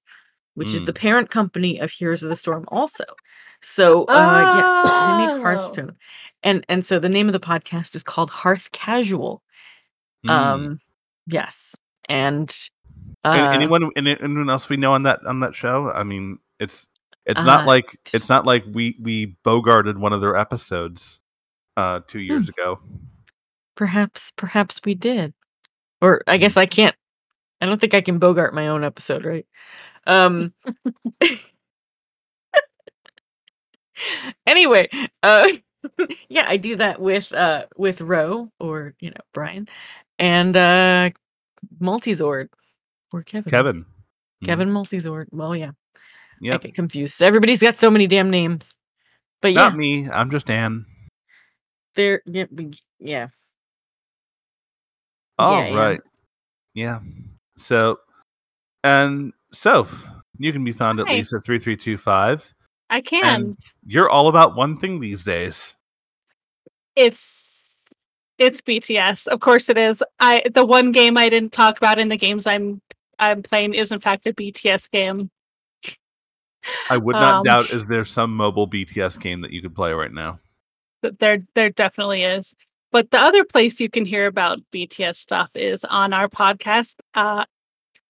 which 0.55 0.69
is 0.75 0.83
Mm. 0.83 0.87
the 0.87 0.93
parent 0.93 1.31
company 1.31 1.81
of 1.81 1.91
Heroes 1.91 2.23
of 2.23 2.29
the 2.29 2.37
Storm 2.37 2.65
also. 2.69 3.05
So 3.63 4.05
uh 4.05 4.57
yes, 4.59 5.19
they 5.19 5.27
make 5.27 5.37
Oh. 5.37 5.41
Hearthstone. 5.41 5.97
And 6.43 6.67
and 6.69 6.85
so 6.85 6.99
the 6.99 7.09
name 7.09 7.29
of 7.29 7.33
the 7.33 7.41
podcast 7.41 7.95
is 7.97 8.03
called 8.03 8.29
Hearth 8.29 8.71
Casual. 8.73 9.43
Mm. 10.27 10.31
Um 10.31 10.81
yes. 11.27 11.75
And 12.11 12.55
uh 13.25 13.29
And 13.29 13.55
anyone 13.55 13.91
anyone 13.97 14.51
else 14.51 14.69
we 14.69 14.77
know 14.77 14.93
on 14.93 15.05
that 15.05 15.25
on 15.25 15.41
that 15.41 15.55
show? 15.55 15.91
I 15.91 16.03
mean, 16.03 16.39
it's 16.61 16.87
it's 17.25 17.43
not 17.43 17.61
Uh, 17.61 17.67
like 17.69 17.99
it's 18.13 18.29
not 18.29 18.45
like 18.45 18.65
we 18.71 18.99
we 19.01 19.35
bogarted 19.47 19.97
one 19.97 20.13
of 20.13 20.21
their 20.21 20.37
episodes 20.37 21.21
uh 21.77 22.01
2 22.07 22.19
Hmm. 22.19 22.25
years 22.25 22.49
ago. 22.49 22.81
perhaps 23.77 24.31
perhaps 24.37 24.81
we 24.85 24.95
did. 24.95 25.35
Or 26.01 26.23
I 26.27 26.37
guess 26.37 26.57
I 26.57 26.67
can't 26.67 26.95
I 27.61 27.67
don't 27.67 27.81
think 27.81 27.95
I 27.95 28.01
can 28.03 28.19
bogart 28.19 28.55
my 28.55 28.69
own 28.69 28.85
episode, 28.85 29.25
right? 29.25 29.47
Um 30.07 30.53
anyway, 34.47 34.89
uh 35.23 35.49
yeah, 36.29 36.47
I 36.49 36.57
do 36.57 36.77
that 36.77 37.01
with 37.01 37.33
uh 37.33 37.67
with 37.77 38.01
Ro 38.01 38.51
or 38.61 38.95
you 39.01 39.11
know 39.11 39.21
Brian 39.33 39.69
and 40.19 40.57
uh 40.57 41.11
Multizord 41.81 42.49
or 43.13 43.23
Kevin. 43.23 43.51
Kevin. 43.51 43.85
Kevin 44.45 44.69
Kevin 44.69 44.71
Multizord. 44.75 45.27
Well, 45.31 45.57
yeah, 45.57 45.71
I 46.43 46.59
get 46.59 46.75
confused. 46.75 47.23
Everybody's 47.23 47.61
got 47.61 47.79
so 47.79 47.91
many 47.91 48.07
damn 48.07 48.31
names. 48.31 48.75
But 49.41 49.53
yeah, 49.53 49.65
Not 49.65 49.77
me. 49.77 50.09
I'm 50.11 50.31
just 50.31 50.51
Anne. 50.51 50.85
They're 51.97 52.23
yeah, 52.27 52.45
we- 52.51 52.73
yeah. 53.01 53.29
All 55.39 55.63
Yeah, 55.63 55.75
right. 55.77 56.01
yeah. 56.75 57.01
So, 57.57 57.99
and 58.83 59.33
Soph, 59.53 60.07
you 60.39 60.53
can 60.53 60.65
be 60.65 60.73
found 60.73 61.01
at 61.01 61.09
Hi. 61.09 61.15
Lisa 61.17 61.41
three 61.41 61.59
three 61.59 61.77
two 61.77 61.97
five. 61.97 62.53
I 62.91 63.01
can. 63.01 63.25
And 63.25 63.59
you're 63.87 64.11
all 64.11 64.29
about 64.29 64.55
one 64.57 64.77
thing 64.79 65.01
these 65.01 65.25
days. 65.25 65.75
it's 66.97 67.89
it's 68.39 68.61
BTS. 68.61 69.27
Of 69.29 69.41
course 69.41 69.69
it 69.69 69.79
is. 69.79 70.03
I 70.21 70.43
the 70.55 70.65
one 70.65 70.93
game 70.93 71.17
I 71.17 71.29
didn't 71.29 71.53
talk 71.53 71.79
about 71.79 71.99
in 71.99 72.09
the 72.09 72.17
games 72.17 72.47
I'm 72.47 72.81
I'm 73.19 73.43
playing 73.43 73.75
is 73.75 73.91
in 73.93 74.01
fact 74.01 74.27
a 74.27 74.33
BTS 74.33 74.91
game. 74.91 75.31
I 76.91 76.97
would 76.97 77.15
not 77.17 77.37
Um, 77.37 77.43
doubt 77.45 77.71
is 77.71 77.87
there 77.87 78.05
some 78.05 78.35
mobile 78.35 78.69
BTS 78.69 79.21
game 79.21 79.41
that 79.43 79.51
you 79.53 79.61
could 79.63 79.75
play 79.75 79.93
right 79.93 80.13
now. 80.13 80.39
There 81.13 81.39
there 81.55 81.71
definitely 81.71 82.23
is. 82.25 82.55
But 82.93 83.11
the 83.11 83.19
other 83.21 83.45
place 83.45 83.81
you 83.81 83.91
can 83.91 84.05
hear 84.05 84.27
about 84.27 84.61
BTS 84.73 85.17
stuff 85.17 85.51
is 85.57 85.85
on 85.85 86.13
our 86.13 86.29
podcast, 86.29 86.95
uh, 87.15 87.45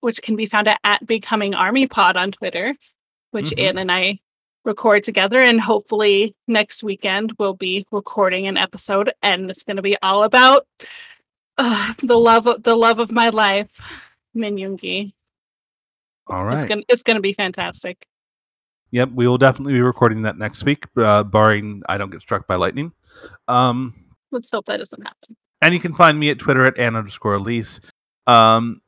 which 0.01 0.21
can 0.21 0.37
be 0.37 0.45
found 0.47 0.69
at, 0.69 0.79
at 0.85 1.07
Becoming 1.07 1.55
Army 1.55 1.87
Pod 1.87 2.17
on 2.17 2.33
Twitter, 2.33 2.75
which 3.31 3.51
Mhm. 3.53 3.63
Anne 3.63 3.79
and 3.79 3.91
I 3.91 4.21
record 4.65 5.05
together. 5.05 5.39
And 5.39 5.61
hopefully 5.61 6.35
next 6.47 6.83
weekend 6.83 7.33
we'll 7.39 7.55
be 7.55 7.87
recording 7.91 8.47
an 8.47 8.57
episode, 8.59 9.13
and 9.23 9.51
it's 9.51 9.63
going 9.63 9.77
to 9.77 9.83
be 9.83 9.97
all 10.03 10.23
about 10.25 10.67
uh, 11.57 11.95
the 12.03 12.19
love 12.19 12.47
of 12.47 12.63
the 12.63 12.75
love 12.77 12.99
of 12.99 13.11
my 13.13 13.29
life, 13.31 13.81
Min 14.35 14.57
Yoongi. 14.57 15.13
All 16.27 16.47
It's 16.49 16.57
right. 16.57 16.69
gonna 16.69 16.83
it's 16.89 17.03
gonna 17.03 17.21
be 17.21 17.33
fantastic. 17.33 18.05
Yep, 18.95 19.11
we 19.13 19.27
will 19.27 19.39
definitely 19.39 19.73
be 19.73 19.81
recording 19.81 20.23
that 20.23 20.39
next 20.39 20.65
week, 20.65 20.85
uh, 20.97 21.25
barring 21.25 21.83
I 21.89 21.99
don't 21.99 22.11
get 22.11 22.21
struck 22.21 22.47
by 22.47 22.55
lightning. 22.55 22.93
Um, 23.49 23.93
Let's 24.31 24.51
hope 24.53 24.67
that 24.67 24.77
doesn't 24.77 25.03
happen. 25.03 25.35
and 25.61 25.75
you 25.75 25.81
can 25.81 25.97
find 25.97 26.17
me 26.17 26.31
at 26.31 26.39
Twitter 26.39 26.65
at 26.65 26.79
Anne 26.79 26.95
underscore 26.95 27.35
Elise. 27.35 27.81
Um, 28.29 28.83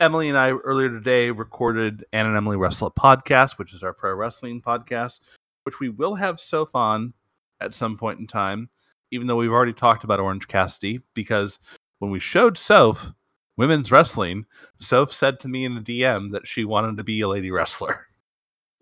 Emily 0.00 0.28
and 0.28 0.36
I 0.36 0.50
earlier 0.50 0.88
today 0.88 1.30
recorded 1.30 2.04
Anne 2.12 2.26
and 2.26 2.36
Emily 2.36 2.56
Wrestle 2.56 2.90
podcast, 2.90 3.56
which 3.56 3.72
is 3.72 3.84
our 3.84 3.92
pro 3.92 4.12
wrestling 4.14 4.60
podcast, 4.60 5.20
which 5.62 5.78
we 5.78 5.90
will 5.90 6.16
have 6.16 6.40
Soph 6.40 6.74
on 6.74 7.14
at 7.60 7.72
some 7.72 7.96
point 7.96 8.18
in 8.18 8.26
time, 8.26 8.68
even 9.12 9.28
though 9.28 9.36
we've 9.36 9.52
already 9.52 9.72
talked 9.72 10.02
about 10.02 10.18
Orange 10.18 10.48
Cassidy, 10.48 11.02
because 11.14 11.60
when 12.00 12.10
we 12.10 12.18
showed 12.18 12.58
Soph 12.58 13.12
women's 13.56 13.92
wrestling, 13.92 14.46
Soph 14.80 15.12
said 15.12 15.38
to 15.38 15.48
me 15.48 15.64
in 15.64 15.76
the 15.76 15.80
DM 15.80 16.32
that 16.32 16.48
she 16.48 16.64
wanted 16.64 16.96
to 16.96 17.04
be 17.04 17.20
a 17.20 17.28
lady 17.28 17.52
wrestler. 17.52 18.08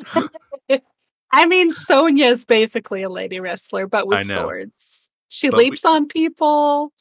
I 1.32 1.46
mean, 1.46 1.70
Sonya's 1.70 2.44
basically 2.44 3.02
a 3.02 3.08
lady 3.08 3.40
wrestler, 3.40 3.86
but 3.86 4.06
with 4.06 4.26
swords. 4.30 5.10
She 5.28 5.48
But 5.48 5.56
we- 5.58 5.70
leaps 5.70 5.84
on 5.84 6.06
people, 6.08 6.92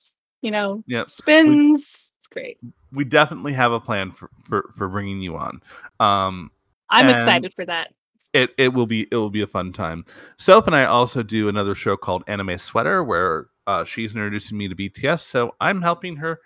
you 0.42 0.52
know, 0.52 0.84
Yep. 0.88 1.10
spins. 1.10 2.14
It's 2.20 2.28
great. 2.30 2.58
We 2.94 3.04
definitely 3.04 3.54
have 3.54 3.72
a 3.74 3.80
plan 3.80 4.12
for, 4.12 4.30
for, 4.44 4.70
for 4.78 4.88
bringing 4.88 5.22
you 5.22 5.36
on. 5.36 5.62
Um, 6.00 6.52
I'm 6.90 7.10
excited 7.10 7.54
for 7.54 7.66
that. 7.66 7.94
it 8.34 8.52
it 8.58 8.74
will 8.74 8.86
be 8.88 9.08
it 9.12 9.16
will 9.16 9.30
be 9.30 9.42
a 9.42 9.48
fun 9.48 9.74
time. 9.74 10.06
Soph 10.38 10.68
and 10.68 10.76
I 10.76 10.86
also 10.86 11.24
do 11.24 11.48
another 11.50 11.76
show 11.76 11.98
called 11.98 12.24
Anime 12.28 12.58
Sweater, 12.58 13.04
where 13.04 13.48
uh, 13.68 13.84
she's 13.84 14.12
introducing 14.14 14.58
me 14.58 14.68
to 14.70 14.76
BTS. 14.76 15.22
So 15.22 15.56
I'm 15.62 15.82
helping 15.82 16.16
her 16.18 16.40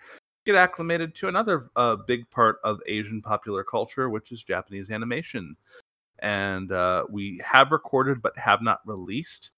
get 0.44 0.54
acclimated 0.54 1.14
to 1.16 1.28
another 1.28 1.70
uh, 1.76 1.96
big 1.96 2.28
part 2.30 2.58
of 2.64 2.80
Asian 2.86 3.20
popular 3.22 3.64
culture, 3.64 4.08
which 4.10 4.30
is 4.32 4.42
Japanese 4.44 4.90
animation. 4.90 5.56
And 6.20 6.72
uh, 6.72 7.04
we 7.10 7.40
have 7.44 7.72
recorded 7.72 8.22
but 8.22 8.36
have 8.38 8.62
not 8.62 8.80
released. 8.86 9.50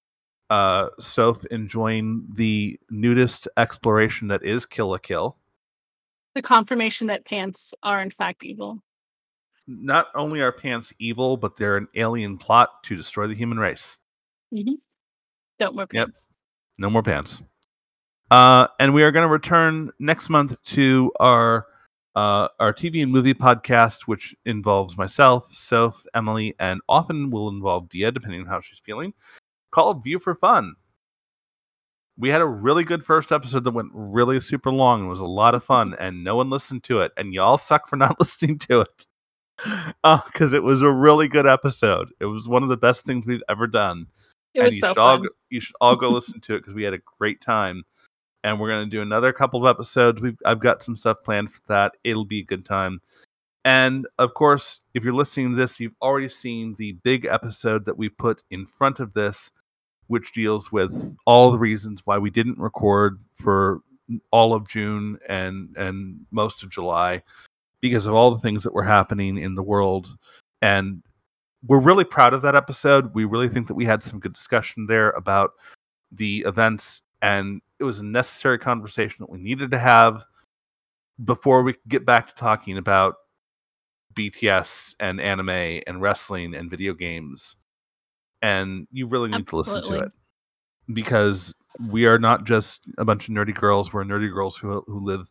Uh, 0.51 0.89
Soph 0.99 1.45
enjoying 1.47 2.27
the 2.35 2.79
nudist 2.91 3.49
exploration 3.57 4.29
that 4.29 4.43
is 4.43 4.65
Kill 4.65 4.89
la 4.89 4.99
Kill. 4.99 5.37
The 6.35 6.43
confirmation 6.43 7.09
that 7.09 7.25
pants 7.25 7.75
are 7.83 8.01
in 8.01 8.11
fact 8.11 8.45
evil. 8.45 8.83
Not 9.67 10.07
only 10.15 10.41
are 10.41 10.53
pants 10.53 10.93
evil, 10.99 11.37
but 11.37 11.57
they're 11.57 11.77
an 11.77 11.89
alien 11.95 12.39
plot 12.39 12.83
to 12.85 12.97
destroy 12.97 13.27
the 13.27 13.35
human 13.35 13.59
race. 13.59 13.99
Don't 15.59 15.75
wear 15.75 15.87
pants. 15.87 16.29
Yep. 16.29 16.35
No 16.79 16.91
more 16.91 17.03
pants. 17.03 17.43
Uh, 18.31 18.69
and 18.79 18.95
we 18.95 19.03
are 19.03 19.11
going 19.11 19.27
to 19.27 19.33
return 19.33 19.91
next 19.99 20.29
month 20.29 20.63
to 20.63 21.13
our 21.19 21.67
uh, 22.19 22.49
our 22.59 22.73
TV 22.73 23.01
and 23.01 23.13
movie 23.13 23.33
podcast, 23.33 24.03
which 24.09 24.35
involves 24.45 24.99
myself, 24.99 25.47
Soph, 25.53 26.05
Emily, 26.15 26.53
and 26.59 26.81
often 26.89 27.31
will 27.31 27.49
involve 27.49 27.89
Dia, 27.89 28.11
depending 28.11 28.41
on 28.41 28.47
how 28.49 28.61
she's 28.61 28.81
feeling. 28.81 29.15
Called 29.71 30.03
View 30.03 30.19
for 30.19 30.35
Fun. 30.35 30.75
We 32.17 32.29
had 32.31 32.41
a 32.41 32.47
really 32.47 32.83
good 32.83 33.05
first 33.05 33.31
episode 33.31 33.63
that 33.63 33.71
went 33.71 33.91
really 33.95 34.41
super 34.41 34.73
long 34.73 35.03
and 35.03 35.09
was 35.09 35.21
a 35.21 35.27
lot 35.27 35.55
of 35.55 35.63
fun, 35.63 35.95
and 36.01 36.25
no 36.25 36.35
one 36.35 36.51
listened 36.51 36.83
to 36.85 37.03
it, 37.03 37.13
and 37.17 37.33
y'all 37.33 37.57
suck 37.57 37.87
for 37.87 37.95
not 38.05 38.19
listening 38.19 38.59
to 38.61 38.81
it. 38.81 39.07
Because 40.03 40.53
it 40.53 40.65
was 40.65 40.83
a 40.83 40.91
really 40.91 41.29
good 41.29 41.47
episode. 41.47 42.09
It 42.19 42.27
was 42.27 42.49
one 42.49 42.65
of 42.65 42.69
the 42.69 42.77
best 42.77 43.05
things 43.05 43.27
we've 43.27 43.43
ever 43.49 43.69
done 43.69 44.07
It 44.55 44.61
and 44.61 44.67
was 44.67 44.75
you 44.75 44.81
so 44.81 44.89
should 44.89 44.97
fun. 44.97 45.23
go, 45.23 45.29
you 45.51 45.61
should 45.61 45.77
all 45.81 45.95
go 45.95 46.11
listen 46.19 46.41
to 46.41 46.57
it 46.57 46.61
because 46.63 46.75
we 46.75 46.83
had 46.83 46.95
a 46.95 47.01
great 47.19 47.41
time. 47.41 47.85
And 48.45 48.61
we're 48.61 48.69
gonna 48.69 48.87
do 48.87 49.03
another 49.03 49.33
couple 49.33 49.65
of 49.65 49.71
episodes. 49.71 50.23
We've 50.23 50.39
I've 50.45 50.61
got 50.61 50.83
some 50.83 50.97
stuff 50.97 51.19
planned 51.25 51.53
for 51.53 51.61
that. 51.69 51.93
It'll 52.05 52.25
be 52.25 52.41
a 52.41 52.45
good 52.45 52.65
time. 52.65 53.01
And 53.65 54.07
of 54.19 54.35
course, 54.35 54.85
if 54.95 55.05
you're 55.05 55.13
listening 55.13 55.51
to 55.51 55.57
this, 55.57 55.81
you've 55.81 55.97
already 56.01 56.29
seen 56.29 56.75
the 56.75 56.93
big 57.03 57.25
episode 57.25 57.85
that 57.85 57.99
we 57.99 58.09
put 58.09 58.43
in 58.51 58.67
front 58.67 59.01
of 59.01 59.15
this, 59.15 59.51
which 60.07 60.33
deals 60.33 60.73
with 60.73 61.17
all 61.27 61.51
the 61.51 61.59
reasons 61.59 62.03
why 62.05 62.19
we 62.19 62.31
didn't 62.31 62.59
record 62.59 63.21
for 63.35 63.81
all 64.31 64.55
of 64.55 64.69
June 64.69 65.19
and 65.29 65.77
and 65.77 66.27
most 66.31 66.63
of 66.63 66.71
July 66.71 67.23
because 67.81 68.07
of 68.07 68.15
all 68.15 68.31
the 68.31 68.41
things 68.41 68.63
that 68.65 68.73
were 68.73 68.85
happening 68.85 69.37
in 69.37 69.55
the 69.55 69.63
world 69.63 70.17
and 70.63 71.03
we're 71.67 71.81
really 71.81 72.05
proud 72.05 72.35
of 72.35 72.43
that 72.43 72.55
episode. 72.55 73.15
We 73.15 73.25
really 73.25 73.49
think 73.49 73.67
that 73.67 73.75
we 73.75 73.85
had 73.85 74.03
some 74.03 74.21
good 74.21 74.33
discussion 74.33 74.87
there 74.87 75.11
about 75.11 75.53
the 76.13 76.45
events, 76.47 77.03
and 77.21 77.61
it 77.79 77.85
was 77.85 77.99
a 77.99 78.05
necessary 78.05 78.59
conversation 78.59 79.17
that 79.21 79.31
we 79.31 79.39
needed 79.39 79.71
to 79.71 79.79
have 79.79 80.25
before 81.25 81.63
we 81.63 81.73
could 81.75 81.89
get 81.89 82.05
back 82.05 82.29
to 82.29 82.35
talking 82.35 82.79
about 82.79 83.17
BTS 84.15 84.95
and 85.01 85.21
anime 85.21 85.81
and 85.87 86.01
wrestling 86.01 86.55
and 86.55 86.71
video 86.71 86.95
games. 86.95 87.57
And 88.43 88.87
you 88.93 89.07
really 89.07 89.29
need 89.31 89.47
to 89.49 89.57
listen 89.57 89.83
to 89.85 89.95
it 89.95 90.13
because 90.93 91.55
we 91.91 92.07
are 92.07 92.19
not 92.19 92.45
just 92.45 92.83
a 92.99 93.05
bunch 93.05 93.29
of 93.29 93.35
nerdy 93.35 93.55
girls. 93.55 93.93
We're 93.93 94.05
nerdy 94.05 94.33
girls 94.33 94.57
who 94.57 94.83
who 94.87 95.05
live 95.05 95.31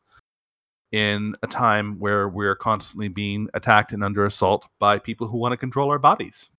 in 0.91 1.35
a 1.43 1.47
time 1.47 1.99
where 1.99 2.29
we're 2.29 2.55
constantly 2.55 3.07
being 3.07 3.49
attacked 3.53 3.91
and 3.91 4.03
under 4.03 4.25
assault 4.25 4.67
by 4.79 4.99
people 4.99 5.27
who 5.27 5.37
want 5.37 5.51
to 5.53 5.57
control 5.57 5.89
our 5.89 5.99
bodies. 5.99 6.49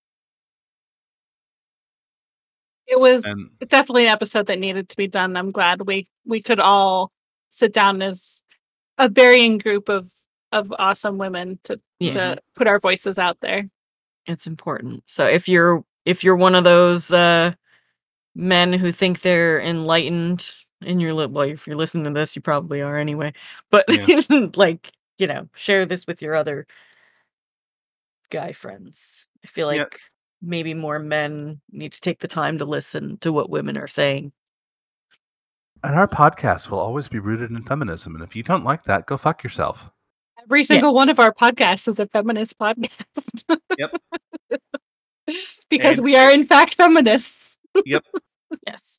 It 2.89 2.99
was 2.99 3.25
And 3.25 3.51
definitely 3.69 4.05
an 4.05 4.11
episode 4.11 4.47
that 4.47 4.59
needed 4.59 4.89
to 4.89 4.97
be 4.97 5.07
done. 5.07 5.37
I'm 5.37 5.53
glad 5.53 5.83
we 5.87 6.09
we 6.25 6.41
could 6.43 6.59
all 6.61 7.13
sit 7.51 7.73
down 7.73 8.01
as 8.03 8.43
a 8.97 9.09
varying 9.09 9.59
group 9.59 9.89
of 9.89 10.11
of 10.53 10.73
awesome 10.79 11.19
women 11.19 11.59
to 11.65 11.79
Yeah. 12.01 12.13
to 12.13 12.43
put 12.55 12.67
our 12.67 12.79
voices 12.81 13.19
out 13.19 13.39
there. 13.41 13.69
It's 14.27 14.47
important. 14.47 15.05
So 15.07 15.27
if 15.27 15.49
you're 15.49 15.85
if 16.07 16.25
you're 16.25 16.37
one 16.37 16.55
of 16.55 16.65
those 16.65 17.13
uh 17.13 17.53
men 18.35 18.73
who 18.73 18.93
think 18.93 19.21
they're 19.21 19.61
enlightened 19.61 20.55
in 20.83 21.01
your 21.01 21.13
li- 21.13 21.27
well, 21.27 21.49
if 21.49 21.67
you're 21.67 21.77
listening 21.77 22.05
to 22.05 22.11
this, 22.19 22.37
you 22.37 22.41
probably 22.43 22.81
are 22.83 22.97
anyway. 22.97 23.33
But 23.71 23.85
Yeah. 23.89 24.21
like, 24.55 24.93
you 25.19 25.27
know, 25.27 25.49
share 25.57 25.85
this 25.85 26.07
with 26.07 26.23
your 26.23 26.35
other 26.37 26.67
guy 28.31 28.53
friends. 28.53 29.29
I 29.45 29.49
feel 29.49 29.67
like 29.67 29.79
Yeah. 29.79 29.87
Maybe 30.43 30.75
more 30.75 30.99
men 30.99 31.61
need 31.71 31.93
to 31.93 32.01
take 32.01 32.21
the 32.21 32.29
time 32.29 32.59
to 32.59 32.65
listen 32.65 33.19
to 33.19 33.33
what 33.33 33.51
women 33.51 33.77
are 33.79 33.87
saying. 33.87 34.33
And 35.85 35.95
our 35.95 36.09
podcast 36.09 36.71
will 36.71 36.79
always 36.81 37.09
be 37.09 37.19
rooted 37.19 37.51
in 37.51 37.63
feminism. 37.65 38.15
And 38.15 38.25
if 38.25 38.35
you 38.35 38.43
don't 38.43 38.65
like 38.65 38.85
that, 38.85 39.07
go 39.07 39.17
fuck 39.17 39.43
yourself. 39.45 39.91
Every 40.43 40.65
single 40.65 40.95
one 40.95 41.09
of 41.09 41.19
our 41.21 41.33
podcasts 41.33 41.87
is 41.89 41.99
a 41.99 42.07
feminist 42.07 42.59
podcast. 42.59 43.59
Yep. 43.79 43.97
because 45.71 45.99
And- 45.99 46.05
we 46.05 46.17
are 46.17 46.31
in 46.31 46.47
fact 46.47 46.75
feminists. 46.75 47.59
Yep. 47.85 48.05
yes. 48.67 48.99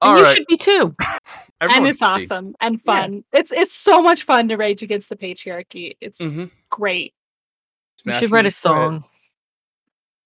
All 0.00 0.10
and 0.12 0.18
you 0.18 0.24
right. 0.24 0.36
should 0.36 0.46
be 0.48 0.56
too. 0.56 0.94
and 1.60 1.86
it's 1.86 1.98
should 1.98 2.18
be. 2.18 2.24
awesome 2.24 2.54
and 2.60 2.80
fun. 2.82 3.22
It's 3.32 3.52
it's 3.52 3.72
so 3.72 4.02
much 4.02 4.24
fun 4.24 4.48
to 4.48 4.56
rage 4.56 4.82
against 4.82 5.08
the 5.08 5.16
patriarchy. 5.16 5.96
It's 6.00 6.18
Mhm. 6.18 6.50
great. 6.70 7.14
You 8.04 8.14
should 8.14 8.30
write 8.32 8.46
a 8.46 8.48
destroy 8.50 8.72
it. 8.72 8.76
song. 8.90 9.04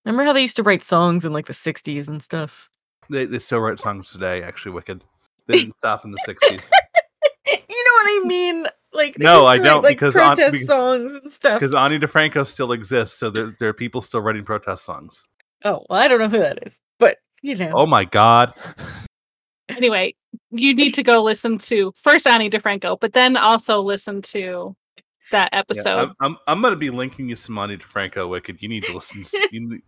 Remember 0.07 0.24
how 0.24 0.32
they 0.32 0.42
used 0.42 0.57
to 0.57 0.62
write 0.62 0.82
songs 0.82 1.24
in 1.24 1.32
like 1.32 1.46
the 1.46 1.52
60s 1.52 2.07
and 2.09 2.22
stuff? 2.22 2.70
They, 3.11 3.24
they 3.26 3.40
still 3.40 3.59
write 3.59 3.80
songs 3.80 4.11
today, 4.11 4.40
actually, 4.42 4.70
Wicked. 4.72 5.04
They 5.46 5.59
didn't 5.59 5.76
stop 5.78 6.04
in 6.04 6.12
the 6.12 6.18
60s. 6.26 6.52
you 6.52 6.54
know 6.54 7.59
what 7.59 8.07
I 8.07 8.22
mean? 8.24 8.66
Like 8.92 9.18
No, 9.18 9.46
I 9.46 9.59
don't, 9.59 9.82
like 9.82 9.96
because 9.98 10.14
on- 10.16 10.36
protest 10.36 10.52
because- 10.52 10.68
songs 10.68 11.12
and 11.12 11.30
stuff. 11.30 11.59
Because 11.61 11.74
Ani 11.74 11.98
DiFranco 11.98 12.46
still 12.46 12.70
exists, 12.72 13.18
so 13.18 13.30
there, 13.30 13.52
there 13.59 13.68
are 13.68 13.72
people 13.74 14.00
still 14.00 14.20
writing 14.20 14.44
protest 14.44 14.84
songs. 14.84 15.24
Oh, 15.64 15.84
well, 15.90 16.00
I 16.00 16.07
don't 16.09 16.20
know 16.20 16.28
who 16.28 16.38
that 16.38 16.61
is, 16.64 16.80
but 17.00 17.16
you 17.42 17.57
know. 17.57 17.72
Oh 17.74 17.86
my 17.86 18.04
god. 18.04 18.54
Anyway, 19.68 20.14
you 20.52 20.72
need 20.74 20.94
to 20.94 21.02
go 21.02 21.22
listen 21.22 21.59
to 21.59 21.92
first 21.96 22.26
Ani 22.26 22.48
DiFranco, 22.48 22.98
but 23.00 23.12
then 23.12 23.36
also 23.36 23.80
listen 23.82 24.22
to 24.22 24.76
that 25.33 25.49
Yeah, 25.53 25.59
episode. 25.59 25.99
I'm, 25.99 26.14
I'm, 26.20 26.37
I'm 26.47 26.61
going 26.62 26.72
to 26.72 26.79
be 26.79 26.91
linking 26.91 27.29
you 27.29 27.37
some 27.37 27.59
Ani 27.59 27.77
DiFranco, 27.77 28.29
Wicked. 28.29 28.62
You 28.62 28.68
need 28.68 28.85
to 28.85 28.95
listen. 28.95 29.20
s- 29.22 29.35
you, 29.53 29.68
need- 29.68 29.83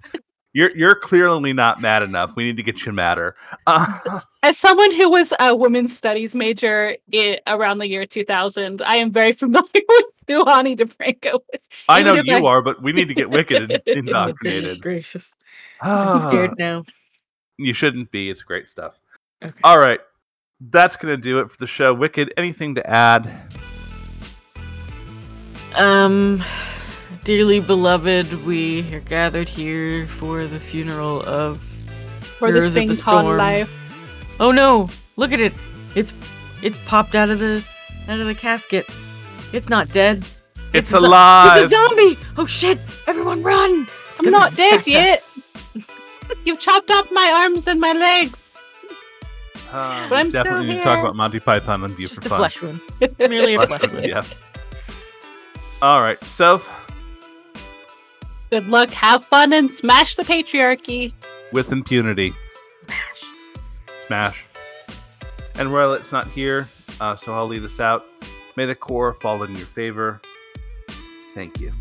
you're, 0.54 0.74
you're 0.76 0.94
clearly 0.94 1.52
not 1.52 1.80
mad 1.80 2.02
enough. 2.02 2.34
We 2.36 2.44
need 2.44 2.56
to 2.56 2.62
get 2.62 2.84
you 2.86 2.92
madder. 2.92 3.36
Uh, 3.66 4.20
As 4.42 4.56
someone 4.56 4.92
who 4.92 5.10
was 5.10 5.32
a 5.40 5.54
women's 5.54 5.96
studies 5.96 6.34
major 6.34 6.96
i 7.14 7.38
around 7.46 7.78
the 7.78 7.88
year 7.88 8.06
2000, 8.06 8.80
I 8.82 8.96
am 8.96 9.12
very 9.12 9.32
familiar 9.34 9.66
with 9.74 10.04
who 10.26 10.44
Ani 10.46 10.74
DiFranco 10.76 11.40
is. 11.52 11.60
I 11.88 12.02
know 12.02 12.14
you 12.14 12.34
I- 12.36 12.42
are, 12.42 12.62
but 12.62 12.82
we 12.82 12.92
need 12.92 13.08
to 13.08 13.14
get 13.14 13.30
Wicked 13.30 13.70
in- 13.70 13.80
Oh, 13.86 13.92
indoctrinated. 13.98 14.80
gracious. 14.80 15.36
I'm 15.82 15.90
Ah, 16.08 16.28
scared 16.28 16.50
now. 16.58 16.84
you 17.58 17.72
shouldn't 17.74 18.10
be. 18.10 18.30
It's 18.30 18.42
great 18.42 18.68
stuff. 18.68 18.98
Okay. 19.44 19.54
All 19.64 19.78
right. 19.78 20.00
That's 20.60 20.96
going 20.96 21.14
to 21.14 21.20
do 21.20 21.38
it 21.38 21.50
for 21.50 21.56
the 21.58 21.66
show. 21.68 21.94
Wicked, 21.94 22.32
anything 22.36 22.74
to 22.74 22.90
add? 22.90 23.30
Um, 25.74 26.42
dearly 27.24 27.60
beloved, 27.60 28.44
we 28.44 28.92
are 28.94 29.00
gathered 29.00 29.48
here 29.48 30.06
for 30.06 30.46
the 30.46 30.58
funeral 30.60 31.22
of. 31.22 31.58
For 32.38 32.52
this 32.52 32.58
Heroes 32.60 32.66
of 32.66 32.72
thing 32.74 32.88
the 32.88 33.02
called 33.02 33.22
Storm. 33.22 33.38
life. 33.38 33.72
Oh 34.40 34.52
no! 34.52 34.88
Look 35.16 35.32
at 35.32 35.40
it. 35.40 35.52
It's 35.94 36.14
it's 36.62 36.78
popped 36.86 37.14
out 37.14 37.30
of 37.30 37.38
the 37.40 37.64
out 38.08 38.20
of 38.20 38.26
the 38.26 38.34
casket. 38.34 38.86
It's 39.52 39.68
not 39.68 39.90
dead. 39.90 40.24
It's, 40.74 40.90
a 40.90 41.00
zo- 41.00 41.06
alive. 41.08 41.62
It's 41.64 41.72
a 41.72 41.76
zombie! 41.76 42.18
Oh 42.36 42.44
shit! 42.46 42.78
Everyone 43.06 43.42
run! 43.42 43.88
It's 44.12 44.20
I'm 44.24 44.30
not 44.30 44.54
dead 44.54 44.74
attack 44.80 44.86
yet. 44.86 45.24
You've 46.44 46.60
chopped 46.60 46.90
off 46.90 47.10
my 47.10 47.40
arms 47.42 47.66
and 47.66 47.80
my 47.80 47.92
legs. 47.94 48.58
Um, 49.72 50.08
But 50.10 50.18
I'm 50.18 50.30
still 50.30 50.44
definitely 50.44 50.66
need 50.68 50.76
to 50.76 50.82
talk 50.82 50.98
about 51.00 51.16
Monty 51.16 51.40
Python 51.40 51.82
on 51.84 51.90
View 51.94 52.06
Just 52.06 52.22
for 52.22 52.26
a 52.26 52.28
Fun. 52.30 52.38
flesh 52.38 52.62
wound. 52.62 52.80
Merely 53.18 53.54
a 53.54 53.66
Flesh 53.66 53.68
flesh 53.68 53.80
wound, 53.82 53.94
wound. 53.94 54.06
yeah. 54.06 54.22
All 55.80 56.00
right. 56.02 56.22
So, 56.24 56.60
Good 58.50 58.68
luck, 58.68 58.90
have 58.90 59.24
fun, 59.24 59.52
and 59.52 59.72
smash 59.72 60.16
the 60.16 60.22
patriarchy. 60.22 61.12
with 61.52 61.70
impunity, 61.70 62.34
Smash. 62.78 63.22
smash. 64.06 64.46
And 65.56 65.72
Royalite's 65.72 66.12
not 66.12 66.28
here, 66.28 66.66
uh, 67.00 67.14
so 67.16 67.34
I'll 67.34 67.46
lead 67.46 67.62
us 67.64 67.78
out. 67.78 68.06
May 68.56 68.64
the 68.66 68.74
core 68.74 69.12
fall 69.12 69.42
in 69.42 69.54
your 69.54 69.66
favor. 69.66 70.20
Thank 71.34 71.60
you. 71.60 71.72